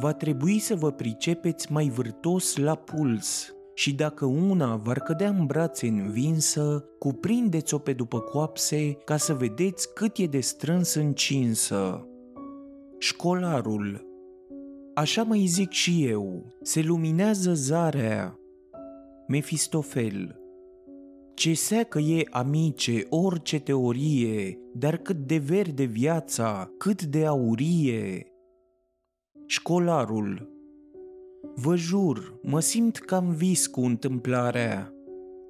Va 0.00 0.12
trebui 0.12 0.58
să 0.58 0.74
vă 0.74 0.90
pricepeți 0.90 1.72
mai 1.72 1.88
vârtos 1.88 2.56
la 2.56 2.74
puls, 2.74 3.54
și 3.74 3.94
dacă 3.94 4.24
una 4.24 4.76
v-ar 4.76 4.98
cădea 4.98 5.28
în 5.28 5.46
brațe 5.46 5.86
învinsă, 5.86 6.84
cuprindeți-o 6.98 7.78
pe 7.78 7.92
după 7.92 8.20
coapse 8.20 8.96
ca 9.04 9.16
să 9.16 9.34
vedeți 9.34 9.94
cât 9.94 10.16
e 10.16 10.26
de 10.26 10.40
strâns 10.40 10.94
încinsă. 10.94 12.08
Școlarul 12.98 14.13
Așa 14.94 15.22
mai 15.22 15.44
zic 15.46 15.70
și 15.70 16.06
eu, 16.06 16.44
se 16.62 16.82
luminează 16.82 17.54
zarea. 17.54 18.38
Mefistofel 19.28 20.38
Ce 21.34 21.54
seacă 21.54 21.98
e, 21.98 22.26
amice, 22.30 23.06
orice 23.08 23.60
teorie, 23.60 24.58
dar 24.74 24.96
cât 24.96 25.16
de 25.16 25.36
verde 25.36 25.84
viața, 25.84 26.70
cât 26.78 27.02
de 27.02 27.26
aurie. 27.26 28.26
Școlarul 29.46 30.48
Vă 31.54 31.76
jur, 31.76 32.38
mă 32.42 32.60
simt 32.60 32.96
cam 32.96 33.30
vis 33.30 33.66
cu 33.66 33.80
întâmplarea. 33.80 34.92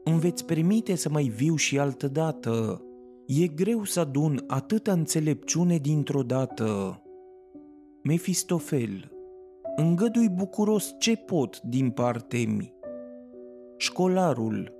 Îmi 0.04 0.18
veți 0.18 0.44
permite 0.44 0.94
să 0.94 1.08
mai 1.08 1.24
viu 1.24 1.56
și 1.56 1.78
altă 1.78 2.08
dată. 2.08 2.82
E 3.26 3.46
greu 3.46 3.84
să 3.84 4.00
adun 4.00 4.44
atâta 4.46 4.92
înțelepciune 4.92 5.76
dintr-o 5.76 6.22
dată. 6.22 6.98
Mefistofel, 8.02 9.13
îngădui 9.76 10.28
bucuros 10.28 10.94
ce 10.98 11.16
pot 11.16 11.60
din 11.60 11.90
partea 11.90 12.44
mi. 12.46 12.74
Școlarul, 13.76 14.72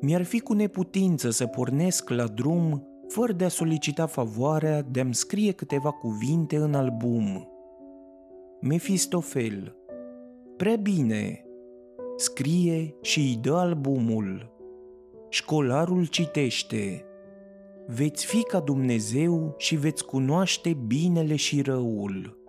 mi-ar 0.00 0.22
fi 0.22 0.40
cu 0.40 0.52
neputință 0.52 1.30
să 1.30 1.46
pornesc 1.46 2.08
la 2.08 2.26
drum 2.26 2.84
fără 3.08 3.32
de 3.32 3.44
a 3.44 3.48
solicita 3.48 4.06
favoarea 4.06 4.82
de 4.82 5.00
a-mi 5.00 5.14
scrie 5.14 5.52
câteva 5.52 5.90
cuvinte 5.90 6.56
în 6.56 6.74
album. 6.74 7.48
Mefistofel, 8.60 9.74
Prea 10.56 10.76
bine. 10.76 11.44
Scrie 12.16 12.94
și 13.02 13.18
îi 13.18 13.38
dă 13.42 13.54
albumul. 13.54 14.52
Școlarul 15.28 16.06
citește. 16.06 17.04
Veți 17.86 18.26
fi 18.26 18.42
ca 18.42 18.60
Dumnezeu 18.60 19.54
și 19.58 19.76
veți 19.76 20.04
cunoaște 20.04 20.76
binele 20.86 21.36
și 21.36 21.62
răul. 21.62 22.39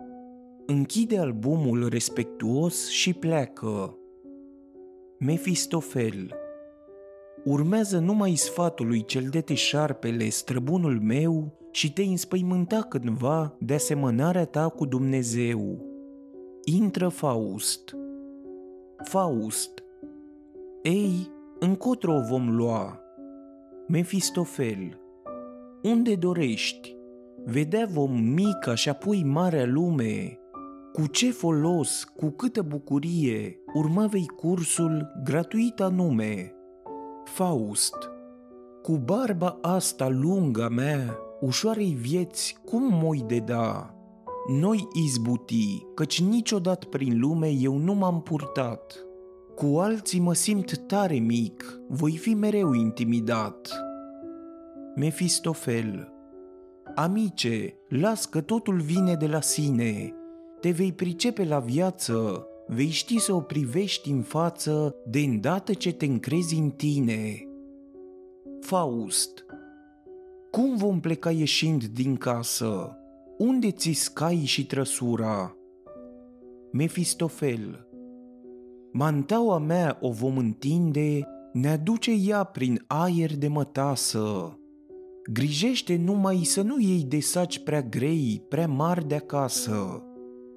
Închide 0.72 1.18
albumul 1.18 1.88
respectuos 1.88 2.88
și 2.88 3.12
pleacă. 3.12 3.98
Mefistofel 5.18 6.34
Urmează 7.44 7.98
numai 7.98 8.34
sfatul 8.34 8.86
lui 8.86 9.04
cel 9.04 9.28
de 9.30 9.40
te 9.40 9.54
șarpele, 9.54 10.28
străbunul 10.28 11.00
meu, 11.00 11.58
și 11.70 11.92
te 11.92 12.02
înspăimânta 12.02 12.80
cândva 12.80 13.56
de 13.58 13.74
asemănarea 13.74 14.44
ta 14.44 14.68
cu 14.68 14.84
Dumnezeu. 14.84 15.84
Intră 16.64 17.08
Faust. 17.08 17.96
Faust. 19.04 19.84
Ei, 20.82 21.30
încotro 21.58 22.14
o 22.14 22.20
vom 22.20 22.56
lua? 22.56 23.00
Mefistofel. 23.88 25.00
Unde 25.82 26.14
dorești? 26.14 26.96
Vedea 27.44 27.86
vom 27.92 28.20
mica 28.20 28.74
și 28.74 28.88
apoi 28.88 29.24
marea 29.24 29.66
lume. 29.66 30.36
Cu 30.92 31.06
ce 31.06 31.30
folos, 31.30 32.04
cu 32.04 32.30
câtă 32.30 32.62
bucurie, 32.62 33.56
urma 33.74 34.06
vei 34.06 34.26
cursul 34.26 35.12
gratuit 35.24 35.80
anume. 35.80 36.54
Faust. 37.24 37.94
Cu 38.82 38.96
barba 38.96 39.58
asta 39.62 40.08
lungă 40.08 40.68
mea, 40.70 41.18
ușoarei 41.40 41.96
vieți, 42.00 42.58
cum 42.64 42.82
moi 42.82 43.24
de 43.26 43.38
da? 43.38 43.96
noi 44.48 44.88
izbuti, 44.92 45.86
căci 45.94 46.20
niciodată 46.20 46.86
prin 46.86 47.20
lume 47.20 47.48
eu 47.48 47.76
nu 47.76 47.94
m-am 47.94 48.22
purtat. 48.22 49.06
Cu 49.54 49.78
alții 49.78 50.20
mă 50.20 50.34
simt 50.34 50.78
tare 50.78 51.18
mic, 51.18 51.80
voi 51.88 52.16
fi 52.16 52.34
mereu 52.34 52.72
intimidat. 52.72 53.72
Mefistofel 54.96 56.12
Amice, 56.94 57.74
las 57.88 58.24
că 58.24 58.40
totul 58.40 58.80
vine 58.80 59.14
de 59.14 59.26
la 59.26 59.40
sine. 59.40 60.14
Te 60.62 60.70
vei 60.70 60.92
pricepe 60.92 61.44
la 61.44 61.58
viață, 61.58 62.46
vei 62.66 62.88
ști 62.88 63.18
să 63.18 63.32
o 63.34 63.40
privești 63.40 64.10
în 64.10 64.22
față 64.22 64.94
de 65.06 65.18
îndată 65.18 65.72
ce 65.72 65.92
te 65.92 66.04
încrezi 66.04 66.54
în 66.54 66.70
tine. 66.70 67.48
Faust 68.60 69.44
Cum 70.50 70.76
vom 70.76 71.00
pleca 71.00 71.30
ieșind 71.30 71.84
din 71.84 72.16
casă? 72.16 72.96
Unde 73.38 73.70
ți 73.70 73.90
scai 73.90 74.42
și 74.44 74.66
trăsura? 74.66 75.56
Mefistofel 76.72 77.86
Mantaua 78.92 79.58
mea 79.58 79.98
o 80.00 80.10
vom 80.10 80.36
întinde, 80.36 81.28
ne 81.52 81.68
aduce 81.68 82.12
ea 82.26 82.44
prin 82.44 82.84
aer 82.86 83.36
de 83.36 83.48
mătasă. 83.48 84.58
Grijește 85.32 85.96
numai 85.96 86.36
să 86.44 86.62
nu 86.62 86.80
iei 86.80 87.04
de 87.04 87.20
saci 87.20 87.62
prea 87.62 87.82
grei, 87.82 88.44
prea 88.48 88.68
mari 88.68 89.08
de 89.08 89.14
acasă. 89.14 90.06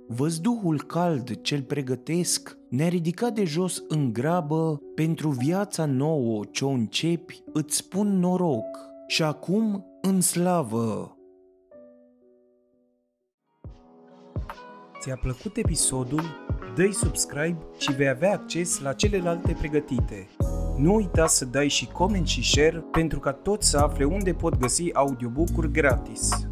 Văzduhul 0.07 0.81
cald 0.81 1.41
cel 1.41 1.61
pregătesc 1.61 2.57
ne-a 2.69 2.87
ridicat 2.87 3.33
de 3.33 3.43
jos 3.43 3.83
în 3.87 4.13
grabă 4.13 4.81
pentru 4.95 5.29
viața 5.29 5.85
nouă 5.85 6.43
ce-o 6.51 6.69
începi, 6.69 7.43
îți 7.53 7.75
spun 7.75 8.19
noroc 8.19 8.77
și 9.07 9.23
acum 9.23 9.85
în 10.01 10.21
slavă. 10.21 11.17
Ți-a 14.99 15.15
plăcut 15.15 15.57
episodul? 15.57 16.23
Dă-i 16.75 16.93
subscribe 16.93 17.57
și 17.77 17.91
vei 17.91 18.09
avea 18.09 18.31
acces 18.31 18.79
la 18.79 18.93
celelalte 18.93 19.55
pregătite. 19.59 20.27
Nu 20.77 20.93
uita 20.93 21.27
să 21.27 21.45
dai 21.45 21.67
și 21.67 21.87
coment 21.87 22.27
și 22.27 22.43
share 22.43 22.85
pentru 22.91 23.19
ca 23.19 23.31
toți 23.31 23.69
să 23.69 23.77
afle 23.77 24.05
unde 24.05 24.33
pot 24.33 24.57
găsi 24.57 24.93
audiobook-uri 24.93 25.71
gratis. 25.71 26.47